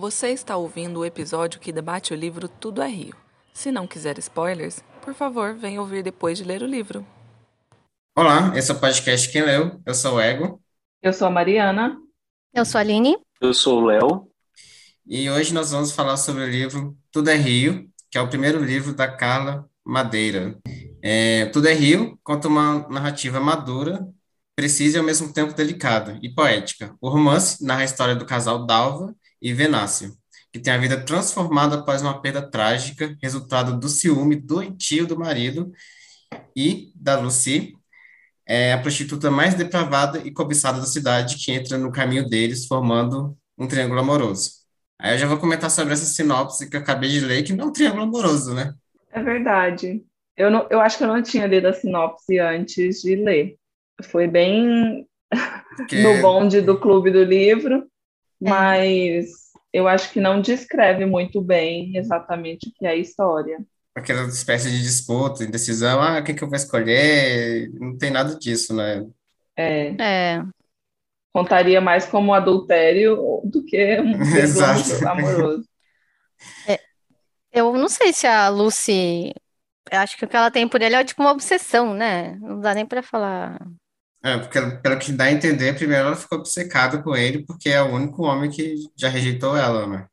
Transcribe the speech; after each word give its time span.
Você 0.00 0.28
está 0.28 0.56
ouvindo 0.56 1.00
o 1.00 1.04
episódio 1.04 1.60
que 1.60 1.70
debate 1.70 2.14
o 2.14 2.16
livro 2.16 2.48
Tudo 2.48 2.80
é 2.80 2.88
Rio. 2.88 3.14
Se 3.52 3.70
não 3.70 3.86
quiser 3.86 4.18
spoilers, 4.18 4.82
por 5.02 5.12
favor, 5.12 5.54
venha 5.54 5.78
ouvir 5.78 6.02
depois 6.02 6.38
de 6.38 6.44
ler 6.44 6.62
o 6.62 6.66
livro. 6.66 7.06
Olá, 8.16 8.50
esse 8.56 8.70
é 8.70 8.74
o 8.74 8.80
podcast 8.80 9.30
Quem 9.30 9.42
Leu. 9.42 9.78
Eu 9.84 9.94
sou 9.94 10.14
o 10.14 10.20
Ego. 10.20 10.58
Eu 11.02 11.12
sou 11.12 11.28
a 11.28 11.30
Mariana. 11.30 11.98
Eu 12.54 12.64
sou 12.64 12.78
a 12.78 12.80
Aline. 12.80 13.18
Eu 13.42 13.52
sou 13.52 13.82
o 13.82 13.84
Léo. 13.84 14.26
E 15.06 15.28
hoje 15.28 15.52
nós 15.52 15.70
vamos 15.70 15.92
falar 15.92 16.16
sobre 16.16 16.44
o 16.44 16.48
livro 16.48 16.96
Tudo 17.12 17.28
é 17.28 17.36
Rio, 17.36 17.86
que 18.10 18.16
é 18.16 18.22
o 18.22 18.28
primeiro 18.30 18.64
livro 18.64 18.94
da 18.94 19.06
Carla 19.06 19.68
Madeira. 19.84 20.58
É, 21.02 21.44
Tudo 21.52 21.68
é 21.68 21.74
Rio 21.74 22.18
conta 22.24 22.48
uma 22.48 22.88
narrativa 22.88 23.38
madura, 23.38 24.08
precisa 24.56 24.96
e 24.96 24.98
ao 24.98 25.04
mesmo 25.04 25.30
tempo 25.30 25.52
delicada 25.52 26.18
e 26.22 26.30
poética. 26.30 26.96
O 27.02 27.10
romance 27.10 27.62
narra 27.62 27.82
a 27.82 27.84
história 27.84 28.16
do 28.16 28.24
casal 28.24 28.64
Dalva 28.64 29.14
e 29.40 29.52
Venácio, 29.52 30.14
que 30.52 30.58
tem 30.58 30.72
a 30.72 30.78
vida 30.78 31.00
transformada 31.00 31.76
após 31.76 32.02
uma 32.02 32.20
perda 32.20 32.42
trágica, 32.42 33.16
resultado 33.22 33.78
do 33.78 33.88
ciúme 33.88 34.36
doentio 34.36 35.06
do 35.06 35.18
marido 35.18 35.72
e 36.56 36.92
da 36.94 37.18
Lucy, 37.18 37.74
é 38.46 38.72
a 38.72 38.78
prostituta 38.78 39.30
mais 39.30 39.54
depravada 39.54 40.18
e 40.24 40.32
cobiçada 40.32 40.80
da 40.80 40.86
cidade, 40.86 41.36
que 41.36 41.52
entra 41.52 41.78
no 41.78 41.92
caminho 41.92 42.28
deles, 42.28 42.66
formando 42.66 43.36
um 43.56 43.68
triângulo 43.68 44.00
amoroso. 44.00 44.50
Aí 44.98 45.14
eu 45.14 45.18
já 45.18 45.26
vou 45.26 45.38
comentar 45.38 45.70
sobre 45.70 45.92
essa 45.92 46.04
sinopse 46.04 46.68
que 46.68 46.76
eu 46.76 46.80
acabei 46.80 47.08
de 47.08 47.20
ler, 47.20 47.42
que 47.42 47.52
não 47.52 47.66
é 47.66 47.68
um 47.68 47.72
triângulo 47.72 48.02
amoroso, 48.02 48.52
né? 48.52 48.74
É 49.12 49.22
verdade. 49.22 50.04
Eu, 50.36 50.50
não, 50.50 50.66
eu 50.70 50.80
acho 50.80 50.98
que 50.98 51.04
eu 51.04 51.08
não 51.08 51.22
tinha 51.22 51.46
lido 51.46 51.68
a 51.68 51.72
sinopse 51.72 52.38
antes 52.38 53.02
de 53.02 53.14
ler. 53.16 53.56
Foi 54.04 54.26
bem 54.26 55.06
Porque- 55.76 56.00
no 56.02 56.20
bonde 56.20 56.60
do 56.60 56.78
clube 56.78 57.10
do 57.10 57.22
livro, 57.22 57.86
mas 58.40 59.50
eu 59.72 59.86
acho 59.86 60.12
que 60.12 60.20
não 60.20 60.40
descreve 60.40 61.06
muito 61.06 61.40
bem 61.40 61.96
exatamente 61.96 62.68
o 62.68 62.72
que 62.72 62.86
é 62.86 62.90
a 62.90 62.96
história. 62.96 63.58
Aquela 63.94 64.26
espécie 64.26 64.70
de 64.70 64.82
disputa, 64.82 65.44
indecisão, 65.44 66.00
ah, 66.00 66.22
quem 66.22 66.34
que 66.34 66.42
eu 66.42 66.48
vou 66.48 66.56
escolher? 66.56 67.70
Não 67.74 67.96
tem 67.98 68.10
nada 68.10 68.36
disso, 68.38 68.74
né? 68.74 69.04
É, 69.56 69.94
É, 70.00 70.42
contaria 71.32 71.80
mais 71.80 72.06
como 72.06 72.32
adultério 72.32 73.16
do 73.44 73.64
que 73.64 73.98
um 74.00 74.20
Exato. 74.22 75.06
amoroso. 75.08 75.68
eu 77.52 77.72
não 77.74 77.88
sei 77.88 78.12
se 78.12 78.26
a 78.26 78.48
Lucy. 78.48 79.32
eu 79.90 79.98
Acho 79.98 80.16
que 80.16 80.24
o 80.24 80.28
que 80.28 80.36
ela 80.36 80.50
tem 80.50 80.68
por 80.68 80.80
ele 80.82 80.94
é 80.94 81.04
tipo 81.04 81.22
uma 81.22 81.32
obsessão, 81.32 81.94
né? 81.94 82.36
Não 82.36 82.60
dá 82.60 82.74
nem 82.74 82.86
pra 82.86 83.02
falar. 83.02 83.58
É, 84.22 84.36
porque 84.36 84.60
pelo 84.82 84.98
que 84.98 85.12
dá 85.12 85.24
a 85.24 85.32
entender, 85.32 85.74
primeiro 85.74 86.08
ela 86.08 86.16
ficou 86.16 86.38
obcecada 86.38 87.02
com 87.02 87.16
ele, 87.16 87.44
porque 87.44 87.70
é 87.70 87.82
o 87.82 87.94
único 87.94 88.22
homem 88.22 88.50
que 88.50 88.74
já 88.94 89.08
rejeitou 89.08 89.56
ela, 89.56 89.86
né? 89.86 90.06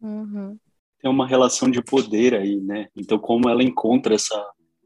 Uhum. 0.00 0.56
Tem 1.00 1.10
uma 1.10 1.26
relação 1.26 1.68
de 1.70 1.82
poder 1.82 2.34
aí, 2.34 2.60
né? 2.60 2.88
Então, 2.96 3.18
como 3.18 3.48
ela 3.48 3.62
encontra 3.62 4.14
essa, 4.14 4.40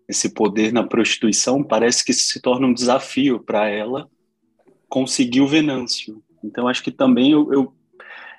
esse 0.08 0.32
poder 0.32 0.72
na 0.72 0.82
prostituição, 0.82 1.62
parece 1.62 2.02
que 2.04 2.12
isso 2.12 2.32
se 2.32 2.40
torna 2.40 2.66
um 2.66 2.72
desafio 2.72 3.38
para 3.44 3.68
ela 3.68 4.08
conseguir 4.88 5.42
o 5.42 5.46
Venâncio. 5.46 6.22
Então, 6.42 6.66
acho 6.66 6.82
que 6.82 6.90
também 6.90 7.32
eu, 7.32 7.52
eu, 7.52 7.74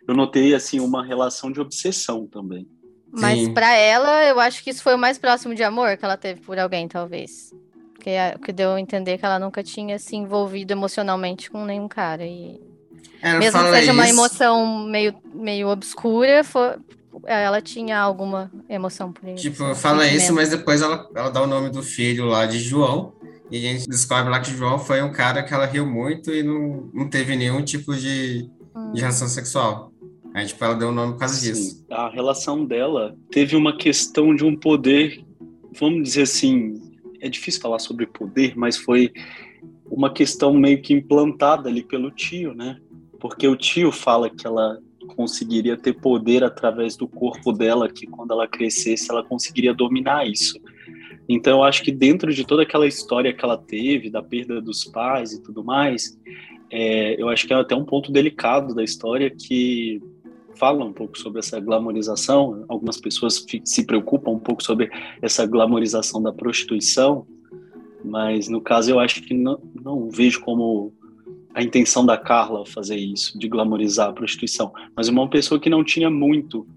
eu 0.07 0.15
notei 0.15 0.55
assim 0.55 0.79
uma 0.79 1.05
relação 1.05 1.51
de 1.51 1.61
obsessão 1.61 2.25
também. 2.25 2.67
Mas 3.11 3.49
pra 3.49 3.75
ela, 3.75 4.25
eu 4.25 4.39
acho 4.39 4.63
que 4.63 4.69
isso 4.69 4.83
foi 4.83 4.95
o 4.95 4.99
mais 4.99 5.17
próximo 5.17 5.53
de 5.55 5.63
amor 5.63 5.97
que 5.97 6.05
ela 6.05 6.17
teve 6.17 6.41
por 6.41 6.57
alguém, 6.57 6.87
talvez. 6.87 7.51
Porque 7.99 8.11
é 8.11 8.33
o 8.33 8.39
que 8.39 8.53
deu 8.53 8.71
a 8.71 8.79
entender 8.79 9.17
que 9.17 9.25
ela 9.25 9.37
nunca 9.37 9.61
tinha 9.61 9.99
se 9.99 10.15
envolvido 10.15 10.71
emocionalmente 10.71 11.51
com 11.51 11.65
nenhum 11.65 11.89
cara. 11.89 12.25
E 12.25 12.57
mesmo 13.37 13.59
que 13.61 13.71
seja 13.73 13.91
uma 13.91 14.05
isso, 14.05 14.13
emoção 14.13 14.87
meio, 14.87 15.13
meio 15.33 15.67
obscura, 15.67 16.41
foi- 16.45 16.77
ela 17.25 17.61
tinha 17.61 17.99
alguma 17.99 18.49
emoção 18.69 19.11
por 19.11 19.27
isso. 19.27 19.41
tipo, 19.43 19.65
um 19.65 19.75
fala 19.75 20.07
isso, 20.07 20.33
mas 20.33 20.49
depois 20.49 20.81
ela, 20.81 21.09
ela 21.13 21.29
dá 21.29 21.41
o 21.41 21.47
nome 21.47 21.69
do 21.69 21.83
filho 21.83 22.23
lá 22.25 22.45
de 22.45 22.57
João, 22.59 23.11
e 23.51 23.57
a 23.57 23.59
gente 23.73 23.89
descobre 23.89 24.29
lá 24.31 24.39
que 24.39 24.51
João 24.51 24.79
foi 24.79 25.01
um 25.01 25.11
cara 25.11 25.43
que 25.43 25.53
ela 25.53 25.65
riu 25.65 25.85
muito 25.85 26.31
e 26.31 26.41
não, 26.41 26.89
não 26.93 27.09
teve 27.09 27.35
nenhum 27.35 27.61
tipo 27.61 27.93
de, 27.95 28.49
Hum. 28.73 28.93
de 28.93 29.01
relação 29.01 29.27
sexual. 29.27 29.91
Aí, 30.33 30.45
tipo, 30.45 30.63
ela 30.63 30.75
deu 30.75 30.87
o 30.89 30.91
nome 30.93 31.13
por 31.13 31.19
causa 31.19 31.37
disso. 31.41 31.75
Sim, 31.79 31.85
a 31.91 32.07
relação 32.09 32.63
dela 32.63 33.13
teve 33.29 33.57
uma 33.57 33.75
questão 33.75 34.33
de 34.33 34.45
um 34.45 34.55
poder, 34.55 35.21
vamos 35.77 36.03
dizer 36.03 36.21
assim, 36.21 36.79
é 37.21 37.29
difícil 37.29 37.61
falar 37.61 37.79
sobre 37.79 38.05
poder, 38.05 38.53
mas 38.55 38.77
foi 38.77 39.11
uma 39.85 40.11
questão 40.11 40.53
meio 40.53 40.81
que 40.81 40.93
implantada 40.93 41.69
ali 41.69 41.83
pelo 41.83 42.11
tio, 42.11 42.53
né? 42.53 42.79
Porque 43.19 43.47
o 43.47 43.55
tio 43.55 43.91
fala 43.91 44.29
que 44.29 44.45
ela 44.45 44.79
conseguiria 45.15 45.75
ter 45.75 45.93
poder 45.93 46.43
através 46.43 46.95
do 46.95 47.07
corpo 47.07 47.51
dela, 47.51 47.89
que 47.89 48.05
quando 48.05 48.31
ela 48.31 48.47
crescesse 48.47 49.09
ela 49.09 49.23
conseguiria 49.23 49.73
dominar 49.73 50.27
isso. 50.27 50.59
Então 51.27 51.59
eu 51.59 51.63
acho 51.63 51.83
que 51.83 51.91
dentro 51.91 52.33
de 52.33 52.45
toda 52.45 52.63
aquela 52.63 52.87
história 52.87 53.33
que 53.33 53.43
ela 53.43 53.57
teve, 53.57 54.09
da 54.09 54.21
perda 54.21 54.61
dos 54.61 54.85
pais 54.85 55.33
e 55.33 55.41
tudo 55.41 55.63
mais, 55.63 56.17
é, 56.71 57.21
eu 57.21 57.29
acho 57.29 57.47
que 57.47 57.53
é 57.53 57.55
até 57.55 57.75
um 57.75 57.85
ponto 57.85 58.11
delicado 58.11 58.73
da 58.73 58.83
história 58.83 59.29
que 59.29 60.01
fala 60.59 60.83
um 60.83 60.91
pouco 60.91 61.17
sobre 61.17 61.39
essa 61.39 61.59
glamorização. 61.59 62.65
Algumas 62.67 62.97
pessoas 62.97 63.45
se 63.63 63.85
preocupam 63.85 64.31
um 64.31 64.39
pouco 64.39 64.61
sobre 64.61 64.91
essa 65.21 65.45
glamorização 65.45 66.21
da 66.21 66.33
prostituição, 66.33 67.25
mas 68.03 68.49
no 68.49 68.59
caso 68.59 68.91
eu 68.91 68.99
acho 68.99 69.23
que 69.23 69.33
não, 69.33 69.59
não 69.73 70.09
vejo 70.09 70.41
como 70.41 70.93
a 71.53 71.63
intenção 71.63 72.05
da 72.05 72.17
Carla 72.17 72.65
fazer 72.65 72.97
isso, 72.97 73.39
de 73.39 73.47
glamorizar 73.47 74.09
a 74.09 74.13
prostituição, 74.13 74.71
mas 74.95 75.07
uma 75.07 75.27
pessoa 75.29 75.59
que 75.59 75.69
não 75.69 75.83
tinha 75.83 76.09
muito. 76.09 76.67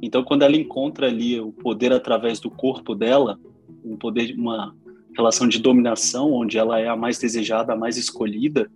Então, 0.00 0.22
quando 0.22 0.42
ela 0.42 0.56
encontra 0.56 1.06
ali 1.08 1.40
o 1.40 1.50
poder 1.50 1.92
através 1.92 2.38
do 2.38 2.50
corpo 2.50 2.94
dela, 2.94 3.38
um 3.84 3.96
poder, 3.96 4.34
uma 4.36 4.74
relação 5.16 5.48
de 5.48 5.58
dominação, 5.58 6.32
onde 6.32 6.58
ela 6.58 6.78
é 6.78 6.88
a 6.88 6.96
mais 6.96 7.18
desejada, 7.18 7.72
a 7.72 7.76
mais 7.76 7.96
escolhida, 7.96 8.70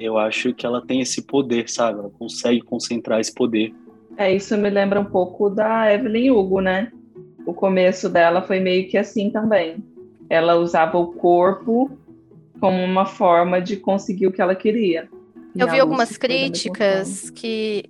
eu 0.00 0.16
acho 0.16 0.54
que 0.54 0.64
ela 0.64 0.80
tem 0.80 1.00
esse 1.00 1.22
poder, 1.22 1.68
sabe? 1.68 1.98
Ela 1.98 2.10
consegue 2.10 2.60
concentrar 2.60 3.20
esse 3.20 3.34
poder. 3.34 3.74
É, 4.18 4.34
isso 4.34 4.58
me 4.58 4.68
lembra 4.68 5.00
um 5.00 5.04
pouco 5.04 5.48
da 5.48 5.94
Evelyn 5.94 6.32
Hugo, 6.32 6.60
né? 6.60 6.90
O 7.46 7.54
começo 7.54 8.08
dela 8.08 8.42
foi 8.42 8.58
meio 8.58 8.88
que 8.88 8.98
assim 8.98 9.30
também. 9.30 9.76
Ela 10.28 10.56
usava 10.56 10.98
o 10.98 11.12
corpo 11.12 11.96
como 12.58 12.82
uma 12.82 13.06
forma 13.06 13.62
de 13.62 13.76
conseguir 13.76 14.26
o 14.26 14.32
que 14.32 14.42
ela 14.42 14.56
queria. 14.56 15.08
E 15.54 15.60
Eu 15.60 15.70
vi 15.70 15.78
algumas 15.78 16.16
críticas 16.16 17.30
que 17.30 17.84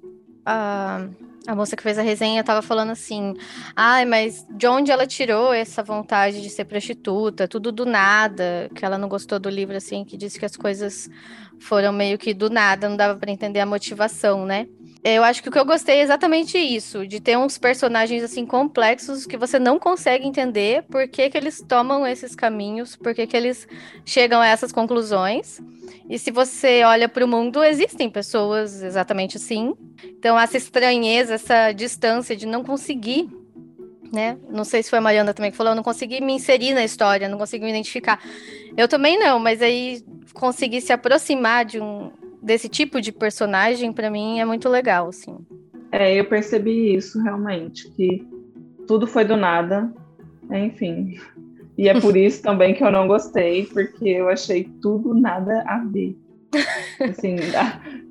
a, 0.44 1.08
a 1.46 1.54
moça 1.54 1.74
que 1.74 1.82
fez 1.82 1.98
a 1.98 2.02
resenha 2.02 2.42
estava 2.42 2.60
falando 2.60 2.90
assim: 2.90 3.32
ai, 3.74 4.04
mas 4.04 4.46
de 4.50 4.66
onde 4.66 4.90
ela 4.90 5.06
tirou 5.06 5.54
essa 5.54 5.82
vontade 5.82 6.42
de 6.42 6.50
ser 6.50 6.66
prostituta? 6.66 7.48
Tudo 7.48 7.72
do 7.72 7.86
nada, 7.86 8.70
que 8.74 8.84
ela 8.84 8.98
não 8.98 9.08
gostou 9.08 9.38
do 9.38 9.48
livro, 9.48 9.74
assim, 9.74 10.04
que 10.04 10.14
disse 10.14 10.38
que 10.38 10.44
as 10.44 10.58
coisas 10.58 11.08
foram 11.58 11.90
meio 11.90 12.18
que 12.18 12.34
do 12.34 12.50
nada, 12.50 12.86
não 12.86 12.98
dava 12.98 13.18
para 13.18 13.30
entender 13.30 13.60
a 13.60 13.66
motivação, 13.66 14.44
né? 14.44 14.68
Eu 15.04 15.22
acho 15.22 15.42
que 15.42 15.48
o 15.48 15.52
que 15.52 15.58
eu 15.58 15.64
gostei 15.64 15.96
é 15.96 16.02
exatamente 16.02 16.58
isso, 16.58 17.06
de 17.06 17.20
ter 17.20 17.38
uns 17.38 17.56
personagens 17.56 18.22
assim 18.22 18.44
complexos 18.44 19.26
que 19.26 19.36
você 19.36 19.58
não 19.58 19.78
consegue 19.78 20.26
entender 20.26 20.82
por 20.84 21.06
que, 21.06 21.30
que 21.30 21.38
eles 21.38 21.62
tomam 21.62 22.06
esses 22.06 22.34
caminhos, 22.34 22.96
por 22.96 23.14
que, 23.14 23.26
que 23.26 23.36
eles 23.36 23.66
chegam 24.04 24.40
a 24.40 24.46
essas 24.46 24.72
conclusões. 24.72 25.60
E 26.10 26.18
se 26.18 26.30
você 26.30 26.82
olha 26.84 27.08
para 27.08 27.24
o 27.24 27.28
mundo, 27.28 27.62
existem 27.62 28.10
pessoas 28.10 28.82
exatamente 28.82 29.36
assim. 29.36 29.74
Então, 30.04 30.38
essa 30.38 30.56
estranheza, 30.56 31.34
essa 31.34 31.70
distância 31.72 32.36
de 32.36 32.46
não 32.46 32.64
conseguir, 32.64 33.28
né? 34.12 34.36
Não 34.50 34.64
sei 34.64 34.82
se 34.82 34.90
foi 34.90 34.98
a 34.98 35.02
Mariana 35.02 35.32
também 35.32 35.50
que 35.50 35.56
falou, 35.56 35.72
eu 35.72 35.76
não 35.76 35.82
consegui 35.82 36.20
me 36.20 36.32
inserir 36.32 36.74
na 36.74 36.84
história, 36.84 37.28
não 37.28 37.38
consegui 37.38 37.64
me 37.64 37.70
identificar. 37.70 38.20
Eu 38.76 38.88
também 38.88 39.18
não, 39.18 39.38
mas 39.38 39.62
aí 39.62 40.02
conseguir 40.34 40.80
se 40.80 40.92
aproximar 40.92 41.64
de 41.64 41.80
um 41.80 42.10
desse 42.42 42.68
tipo 42.68 43.00
de 43.00 43.12
personagem, 43.12 43.92
para 43.92 44.10
mim, 44.10 44.40
é 44.40 44.44
muito 44.44 44.68
legal, 44.68 45.08
assim. 45.08 45.36
É, 45.90 46.14
eu 46.18 46.24
percebi 46.24 46.94
isso 46.94 47.20
realmente, 47.22 47.90
que 47.90 48.26
tudo 48.86 49.06
foi 49.06 49.24
do 49.24 49.36
nada, 49.36 49.92
enfim. 50.50 51.18
E 51.76 51.88
é 51.88 52.00
por 52.00 52.16
isso 52.18 52.42
também 52.42 52.74
que 52.74 52.82
eu 52.82 52.90
não 52.90 53.06
gostei, 53.06 53.66
porque 53.66 54.08
eu 54.08 54.28
achei 54.28 54.64
tudo 54.82 55.14
nada 55.14 55.62
a 55.66 55.78
ver. 55.78 56.16
Assim, 57.00 57.36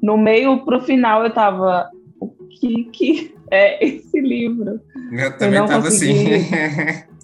no 0.01 0.18
meio 0.18 0.63
pro 0.63 0.80
final 0.81 1.23
eu 1.23 1.33
tava, 1.33 1.89
o 2.19 2.27
que 2.30 2.85
que 2.85 3.35
é 3.51 3.83
esse 3.83 4.21
livro? 4.21 4.80
Eu 5.12 5.38
também 5.38 5.59
não 5.59 5.68
tava 5.68 5.88
assim. 5.88 6.13
consegui. 6.13 7.07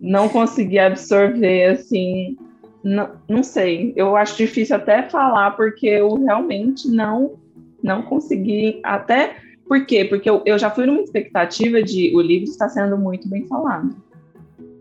Não 0.00 0.28
consegui 0.28 0.78
absorver, 0.78 1.70
assim, 1.70 2.36
não, 2.84 3.12
não 3.26 3.42
sei. 3.42 3.94
Eu 3.96 4.14
acho 4.14 4.36
difícil 4.36 4.76
até 4.76 5.02
falar, 5.08 5.52
porque 5.52 5.86
eu 5.86 6.14
realmente 6.14 6.86
não, 6.86 7.38
não 7.82 8.02
consegui, 8.02 8.78
até 8.82 9.36
por 9.66 9.86
quê? 9.86 10.04
Porque 10.04 10.28
eu, 10.28 10.42
eu 10.44 10.58
já 10.58 10.70
fui 10.70 10.84
numa 10.84 11.00
expectativa 11.00 11.82
de 11.82 12.14
o 12.14 12.20
livro 12.20 12.50
está 12.50 12.68
sendo 12.68 12.98
muito 12.98 13.26
bem 13.28 13.46
falado. 13.46 13.96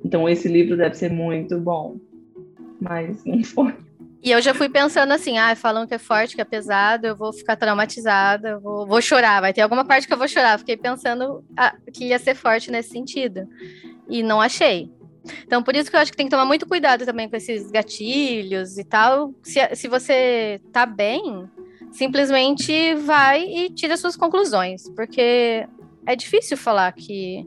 Então 0.03 0.27
esse 0.27 0.49
livro 0.49 0.75
deve 0.75 0.95
ser 0.95 1.09
muito 1.09 1.57
bom. 1.57 1.95
Mas 2.81 3.23
não 3.23 3.41
foi. 3.43 3.73
E 4.21 4.31
eu 4.31 4.41
já 4.41 4.53
fui 4.53 4.69
pensando 4.69 5.11
assim, 5.11 5.37
ah, 5.37 5.55
falam 5.55 5.87
que 5.87 5.93
é 5.93 5.97
forte, 5.97 6.35
que 6.35 6.41
é 6.41 6.45
pesado, 6.45 7.07
eu 7.07 7.15
vou 7.15 7.33
ficar 7.33 7.55
traumatizada, 7.55 8.49
eu 8.49 8.59
vou, 8.59 8.87
vou 8.87 9.01
chorar, 9.01 9.41
vai 9.41 9.53
ter 9.53 9.61
alguma 9.61 9.83
parte 9.83 10.07
que 10.07 10.13
eu 10.13 10.17
vou 10.17 10.27
chorar. 10.27 10.59
Fiquei 10.59 10.75
pensando 10.75 11.43
ah, 11.57 11.75
que 11.93 12.05
ia 12.05 12.19
ser 12.19 12.35
forte 12.35 12.69
nesse 12.69 12.89
sentido. 12.89 13.47
E 14.09 14.21
não 14.21 14.41
achei. 14.41 14.91
Então, 15.45 15.63
por 15.63 15.75
isso 15.75 15.89
que 15.89 15.95
eu 15.95 15.99
acho 15.99 16.11
que 16.11 16.17
tem 16.17 16.25
que 16.25 16.31
tomar 16.31 16.45
muito 16.45 16.67
cuidado 16.67 17.05
também 17.05 17.29
com 17.29 17.35
esses 17.35 17.71
gatilhos 17.71 18.77
e 18.77 18.83
tal. 18.83 19.33
Se, 19.41 19.59
se 19.75 19.87
você 19.87 20.59
tá 20.71 20.85
bem, 20.85 21.49
simplesmente 21.91 22.95
vai 22.95 23.43
e 23.43 23.69
tira 23.69 23.95
suas 23.95 24.15
conclusões, 24.15 24.89
porque 24.95 25.65
é 26.05 26.15
difícil 26.15 26.57
falar 26.57 26.91
que 26.91 27.45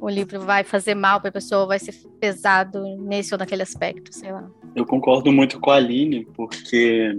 o 0.00 0.08
livro 0.08 0.40
vai 0.40 0.64
fazer 0.64 0.94
mal 0.94 1.20
para 1.20 1.28
a 1.28 1.32
pessoa, 1.32 1.66
vai 1.66 1.78
ser 1.78 1.94
pesado 2.18 2.82
nesse 2.96 3.34
ou 3.34 3.38
naquele 3.38 3.62
aspecto, 3.62 4.14
sei 4.14 4.32
lá. 4.32 4.48
Eu 4.74 4.86
concordo 4.86 5.30
muito 5.30 5.60
com 5.60 5.70
a 5.70 5.76
Aline, 5.76 6.26
porque 6.34 7.18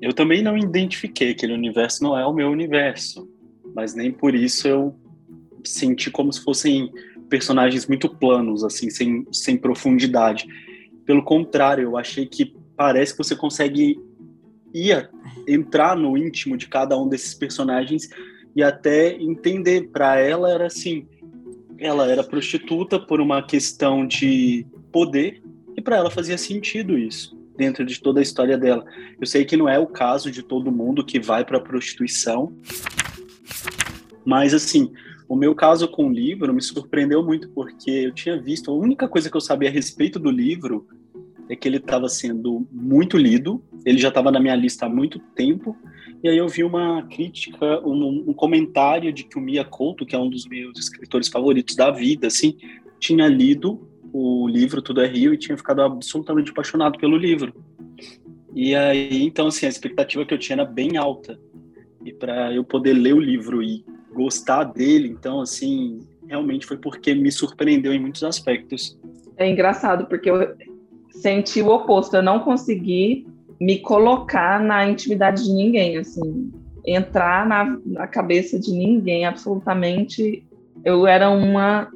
eu 0.00 0.12
também 0.12 0.42
não 0.42 0.56
identifiquei 0.56 1.30
aquele 1.30 1.52
universo, 1.52 2.02
não 2.04 2.16
é 2.16 2.24
o 2.24 2.32
meu 2.32 2.48
universo, 2.48 3.28
mas 3.74 3.94
nem 3.94 4.12
por 4.12 4.34
isso 4.34 4.68
eu 4.68 4.94
senti 5.64 6.10
como 6.10 6.32
se 6.32 6.42
fossem 6.42 6.92
personagens 7.32 7.86
muito 7.86 8.10
planos, 8.10 8.62
assim, 8.62 8.90
sem, 8.90 9.26
sem 9.32 9.56
profundidade. 9.56 10.46
Pelo 11.06 11.24
contrário, 11.24 11.84
eu 11.84 11.96
achei 11.96 12.26
que 12.26 12.54
parece 12.76 13.12
que 13.12 13.24
você 13.24 13.34
consegue 13.34 13.98
ir 14.74 15.08
entrar 15.48 15.96
no 15.96 16.14
íntimo 16.18 16.58
de 16.58 16.68
cada 16.68 16.94
um 16.94 17.08
desses 17.08 17.32
personagens 17.32 18.10
e 18.54 18.62
até 18.62 19.16
entender. 19.16 19.88
Para 19.90 20.20
ela 20.20 20.50
era 20.50 20.66
assim, 20.66 21.06
ela 21.78 22.06
era 22.06 22.22
prostituta 22.22 23.00
por 23.00 23.18
uma 23.18 23.42
questão 23.42 24.06
de 24.06 24.66
poder 24.92 25.42
e 25.74 25.80
para 25.80 25.96
ela 25.96 26.10
fazia 26.10 26.36
sentido 26.36 26.98
isso 26.98 27.34
dentro 27.56 27.82
de 27.82 27.98
toda 27.98 28.20
a 28.20 28.22
história 28.22 28.58
dela. 28.58 28.84
Eu 29.18 29.26
sei 29.26 29.46
que 29.46 29.56
não 29.56 29.66
é 29.66 29.78
o 29.78 29.86
caso 29.86 30.30
de 30.30 30.42
todo 30.42 30.70
mundo 30.70 31.02
que 31.02 31.18
vai 31.18 31.46
para 31.46 31.58
prostituição, 31.58 32.52
mas 34.22 34.52
assim, 34.52 34.92
o 35.32 35.36
meu 35.36 35.54
caso 35.54 35.88
com 35.88 36.08
o 36.08 36.12
livro 36.12 36.52
me 36.52 36.60
surpreendeu 36.60 37.24
muito 37.24 37.48
porque 37.48 37.90
eu 37.90 38.12
tinha 38.12 38.38
visto, 38.38 38.70
a 38.70 38.74
única 38.74 39.08
coisa 39.08 39.30
que 39.30 39.36
eu 39.36 39.40
sabia 39.40 39.70
a 39.70 39.72
respeito 39.72 40.18
do 40.18 40.30
livro 40.30 40.86
é 41.48 41.56
que 41.56 41.66
ele 41.66 41.78
estava 41.78 42.06
sendo 42.06 42.66
muito 42.70 43.16
lido, 43.16 43.64
ele 43.86 43.96
já 43.96 44.08
estava 44.08 44.30
na 44.30 44.38
minha 44.38 44.54
lista 44.54 44.84
há 44.84 44.90
muito 44.90 45.18
tempo, 45.34 45.74
e 46.22 46.28
aí 46.28 46.36
eu 46.36 46.46
vi 46.48 46.62
uma 46.62 47.02
crítica, 47.04 47.80
um, 47.80 48.24
um, 48.28 48.34
comentário 48.34 49.10
de 49.10 49.24
que 49.24 49.38
o 49.38 49.40
Mia 49.40 49.64
Couto, 49.64 50.04
que 50.04 50.14
é 50.14 50.18
um 50.18 50.28
dos 50.28 50.46
meus 50.46 50.78
escritores 50.78 51.28
favoritos 51.28 51.74
da 51.76 51.90
vida, 51.90 52.26
assim, 52.26 52.58
tinha 53.00 53.26
lido 53.26 53.88
o 54.12 54.46
livro 54.46 54.82
Tudo 54.82 55.00
é 55.00 55.06
Rio 55.06 55.32
e 55.32 55.38
tinha 55.38 55.56
ficado 55.56 55.80
absolutamente 55.80 56.50
apaixonado 56.50 56.98
pelo 56.98 57.16
livro. 57.16 57.54
E 58.54 58.74
aí, 58.74 59.22
então, 59.24 59.46
assim, 59.46 59.64
a 59.64 59.70
expectativa 59.70 60.26
que 60.26 60.34
eu 60.34 60.38
tinha 60.38 60.56
era 60.56 60.64
bem 60.66 60.98
alta. 60.98 61.40
E 62.04 62.12
para 62.12 62.52
eu 62.54 62.62
poder 62.62 62.92
ler 62.92 63.14
o 63.14 63.20
livro 63.20 63.62
e 63.62 63.82
gostar 64.12 64.64
dele, 64.64 65.08
então, 65.08 65.40
assim, 65.40 66.00
realmente 66.26 66.66
foi 66.66 66.76
porque 66.76 67.14
me 67.14 67.30
surpreendeu 67.30 67.92
em 67.92 67.98
muitos 67.98 68.22
aspectos. 68.22 68.98
É 69.36 69.48
engraçado, 69.50 70.06
porque 70.06 70.30
eu 70.30 70.54
senti 71.10 71.62
o 71.62 71.68
oposto. 71.68 72.16
Eu 72.16 72.22
não 72.22 72.40
consegui 72.40 73.26
me 73.60 73.78
colocar 73.78 74.60
na 74.60 74.88
intimidade 74.88 75.44
de 75.44 75.52
ninguém, 75.52 75.96
assim, 75.96 76.52
entrar 76.84 77.46
na, 77.46 77.78
na 77.84 78.06
cabeça 78.06 78.58
de 78.58 78.72
ninguém, 78.72 79.24
absolutamente. 79.24 80.44
Eu 80.84 81.06
era 81.06 81.30
uma 81.30 81.88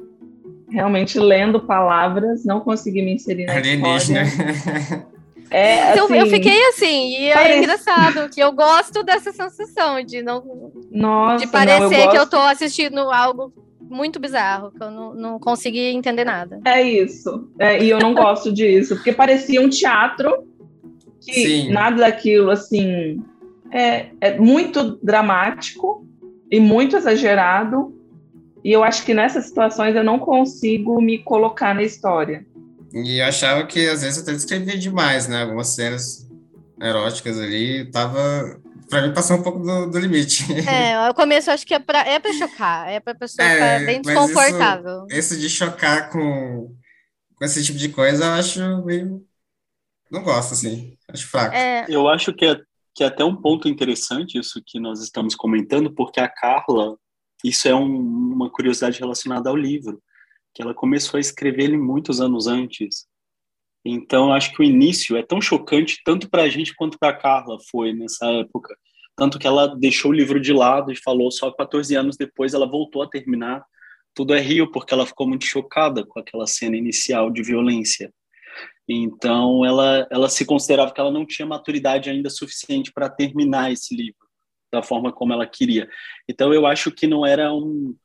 realmente 0.69 1.17
lendo 1.17 1.61
palavras, 1.61 2.43
não 2.43 2.59
consegui 2.59 3.01
me 3.01 3.13
inserir 3.13 3.45
na 3.45 3.55
Alienígena. 3.55 4.23
história. 4.23 5.07
É, 5.49 5.93
então, 5.93 6.13
eu 6.13 6.27
fiquei 6.27 6.67
assim, 6.69 7.09
e 7.09 7.27
é 7.27 7.33
parece... 7.33 7.53
é 7.53 7.57
engraçado 7.59 8.29
que 8.29 8.39
eu 8.39 8.51
gosto 8.51 9.03
dessa 9.03 9.31
sensação 9.31 10.03
de 10.03 10.21
não 10.21 10.71
Nossa, 10.91 11.45
de 11.45 11.51
parecer 11.51 11.79
não, 11.79 11.85
eu 11.85 11.89
gosto... 11.89 12.11
que 12.11 12.17
eu 12.17 12.29
tô 12.29 12.39
assistindo 12.39 12.99
algo 13.11 13.53
muito 13.79 14.19
bizarro, 14.19 14.71
que 14.71 14.83
eu 14.83 14.91
não, 14.91 15.13
não 15.13 15.39
consegui 15.39 15.79
entender 15.79 16.25
nada. 16.25 16.59
É 16.65 16.81
isso. 16.81 17.49
É, 17.57 17.81
e 17.81 17.89
eu 17.89 17.99
não 17.99 18.13
gosto 18.13 18.51
disso, 18.51 18.95
porque 18.95 19.13
parecia 19.13 19.61
um 19.61 19.69
teatro 19.69 20.45
que 21.21 21.33
Sim. 21.33 21.71
nada 21.71 21.97
daquilo 21.97 22.51
assim 22.51 23.21
é, 23.71 24.07
é 24.19 24.37
muito 24.37 24.99
dramático 25.01 26.05
e 26.51 26.59
muito 26.59 26.97
exagerado 26.97 27.97
e 28.63 28.71
eu 28.73 28.83
acho 28.83 29.05
que 29.05 29.13
nessas 29.13 29.45
situações 29.45 29.95
eu 29.95 30.03
não 30.03 30.19
consigo 30.19 31.01
me 31.01 31.19
colocar 31.19 31.73
na 31.73 31.83
história. 31.83 32.45
E 33.03 33.21
achava 33.21 33.65
que 33.65 33.87
às 33.87 34.01
vezes 34.01 34.17
eu 34.17 34.23
até 34.23 34.31
escrevia 34.33 34.77
demais, 34.77 35.27
né? 35.27 35.43
Algumas 35.43 35.69
cenas 35.69 36.27
eróticas 36.81 37.39
ali, 37.39 37.89
tava. 37.91 38.59
Pra 38.89 39.01
mim 39.01 39.13
passou 39.13 39.37
um 39.37 39.43
pouco 39.43 39.59
do, 39.59 39.89
do 39.89 39.99
limite. 39.99 40.45
É, 40.67 40.97
o 41.09 41.13
começo 41.13 41.51
acho 41.51 41.65
que 41.65 41.73
é 41.73 41.79
pra, 41.79 42.07
é 42.07 42.19
pra 42.19 42.31
chocar, 42.31 42.89
é 42.89 42.99
pra 42.99 43.13
pessoa 43.13 43.45
é, 43.45 43.53
ficar 43.53 43.85
bem 43.85 44.01
desconfortável. 44.01 45.05
Isso, 45.09 45.33
isso, 45.33 45.39
de 45.39 45.49
chocar 45.49 46.09
com, 46.09 46.73
com 47.35 47.45
esse 47.45 47.63
tipo 47.63 47.77
de 47.77 47.89
coisa, 47.89 48.25
eu 48.25 48.31
acho 48.31 48.85
meio. 48.85 49.25
Não 50.09 50.23
gosto, 50.23 50.53
assim. 50.53 50.97
Acho 51.09 51.27
fraco. 51.27 51.53
É... 51.53 51.85
Eu 51.89 52.07
acho 52.07 52.33
que 52.33 52.45
é, 52.45 52.57
que 52.95 53.03
é 53.03 53.07
até 53.07 53.25
um 53.25 53.35
ponto 53.35 53.67
interessante 53.67 54.37
isso 54.37 54.61
que 54.65 54.79
nós 54.79 55.01
estamos 55.01 55.35
comentando, 55.35 55.93
porque 55.93 56.21
a 56.21 56.29
Carla, 56.29 56.95
isso 57.43 57.67
é 57.67 57.75
um, 57.75 57.85
uma 57.85 58.49
curiosidade 58.49 58.99
relacionada 58.99 59.49
ao 59.49 59.55
livro, 59.55 60.01
que 60.57 60.63
ela 60.63 60.73
começou 60.73 61.19
a 61.19 61.21
escrever 61.21 61.65
ele 61.65 61.77
muitos 61.77 62.19
anos 62.19 62.47
antes. 62.47 63.05
Então, 63.85 64.33
acho 64.33 64.51
que 64.53 64.61
o 64.61 64.65
início 64.65 65.15
é 65.15 65.21
tão 65.21 65.39
chocante, 65.39 66.01
tanto 66.03 66.27
para 66.27 66.41
a 66.41 66.49
gente 66.49 66.75
quanto 66.75 66.97
para 66.97 67.09
a 67.09 67.15
Carla 67.15 67.59
foi 67.69 67.93
nessa 67.93 68.25
época. 68.25 68.75
Tanto 69.15 69.37
que 69.37 69.45
ela 69.45 69.67
deixou 69.67 70.09
o 70.09 70.13
livro 70.13 70.39
de 70.39 70.51
lado 70.51 70.91
e 70.91 70.95
falou 70.95 71.29
só 71.29 71.51
14 71.51 71.95
anos 71.95 72.17
depois 72.17 72.55
ela 72.55 72.67
voltou 72.67 73.03
a 73.03 73.07
terminar 73.07 73.63
Tudo 74.15 74.33
é 74.33 74.39
Rio, 74.39 74.71
porque 74.71 74.95
ela 74.95 75.05
ficou 75.05 75.27
muito 75.27 75.45
chocada 75.45 76.03
com 76.03 76.19
aquela 76.19 76.47
cena 76.47 76.75
inicial 76.75 77.29
de 77.29 77.43
violência. 77.43 78.11
Então, 78.89 79.63
ela, 79.63 80.07
ela 80.09 80.27
se 80.27 80.43
considerava 80.43 80.91
que 80.91 80.99
ela 80.99 81.11
não 81.11 81.23
tinha 81.23 81.45
maturidade 81.45 82.09
ainda 82.09 82.31
suficiente 82.31 82.91
para 82.91 83.09
terminar 83.09 83.71
esse 83.71 83.95
livro 83.95 84.25
da 84.73 84.81
forma 84.81 85.13
como 85.13 85.33
ela 85.33 85.45
queria. 85.45 85.87
Então 86.27 86.51
eu 86.51 86.65
acho 86.65 86.91
que 86.91 87.05
não 87.05 87.23
era 87.23 87.53
um 87.53 87.95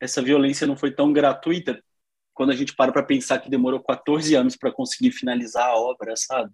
essa 0.00 0.20
violência 0.20 0.66
não 0.66 0.76
foi 0.76 0.92
tão 0.92 1.12
gratuita 1.12 1.82
quando 2.34 2.50
a 2.50 2.56
gente 2.56 2.74
para 2.74 2.92
para 2.92 3.02
pensar 3.02 3.38
que 3.38 3.48
demorou 3.48 3.80
14 3.80 4.34
anos 4.34 4.56
para 4.56 4.72
conseguir 4.72 5.12
finalizar 5.12 5.66
a 5.66 5.76
obra, 5.76 6.14
sabe? 6.16 6.50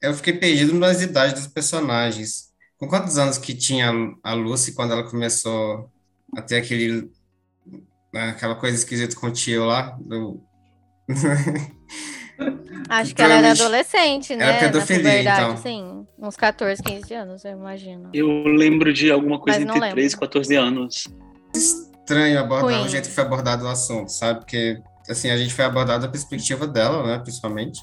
Eu 0.00 0.14
fiquei 0.14 0.32
perdido 0.32 0.74
nas 0.74 1.02
idades 1.02 1.34
dos 1.34 1.52
personagens. 1.52 2.52
Com 2.78 2.88
quantos 2.88 3.18
anos 3.18 3.38
que 3.38 3.54
tinha 3.54 3.92
a 4.22 4.34
Lucy 4.34 4.74
quando 4.74 4.92
ela 4.92 5.08
começou 5.08 5.90
a 6.36 6.42
ter 6.42 6.56
aquele 6.56 7.10
né, 8.12 8.30
aquela 8.30 8.54
coisa 8.54 8.76
esquisita 8.76 9.16
com 9.16 9.28
o 9.28 9.32
tio 9.32 9.64
lá 9.64 9.96
do 10.00 10.42
Acho 12.88 13.14
que 13.14 13.22
ela 13.22 13.34
era 13.34 13.52
adolescente, 13.52 14.34
né? 14.34 14.44
Era 14.44 14.58
pedofilia, 14.58 15.22
então. 15.22 15.56
Sim, 15.56 16.06
uns 16.18 16.36
14, 16.36 16.82
15 16.82 17.14
anos, 17.14 17.44
eu 17.44 17.52
imagino. 17.52 18.10
Eu 18.12 18.28
lembro 18.44 18.92
de 18.92 19.10
alguma 19.10 19.38
coisa 19.38 19.60
entre 19.60 19.78
lembro. 19.78 19.96
13 19.96 20.14
e 20.14 20.18
14 20.18 20.56
anos. 20.56 21.08
Estranho 22.12 22.38
abordar 22.38 22.78
Ruim. 22.78 22.86
o 22.86 22.88
jeito 22.88 23.08
que 23.08 23.14
foi 23.14 23.24
abordado 23.24 23.64
o 23.64 23.68
assunto, 23.68 24.10
sabe? 24.10 24.40
Porque, 24.40 24.80
assim, 25.08 25.30
a 25.30 25.36
gente 25.36 25.54
foi 25.54 25.64
abordado 25.64 26.02
da 26.02 26.12
perspectiva 26.12 26.66
dela, 26.66 27.06
né, 27.06 27.18
principalmente. 27.18 27.80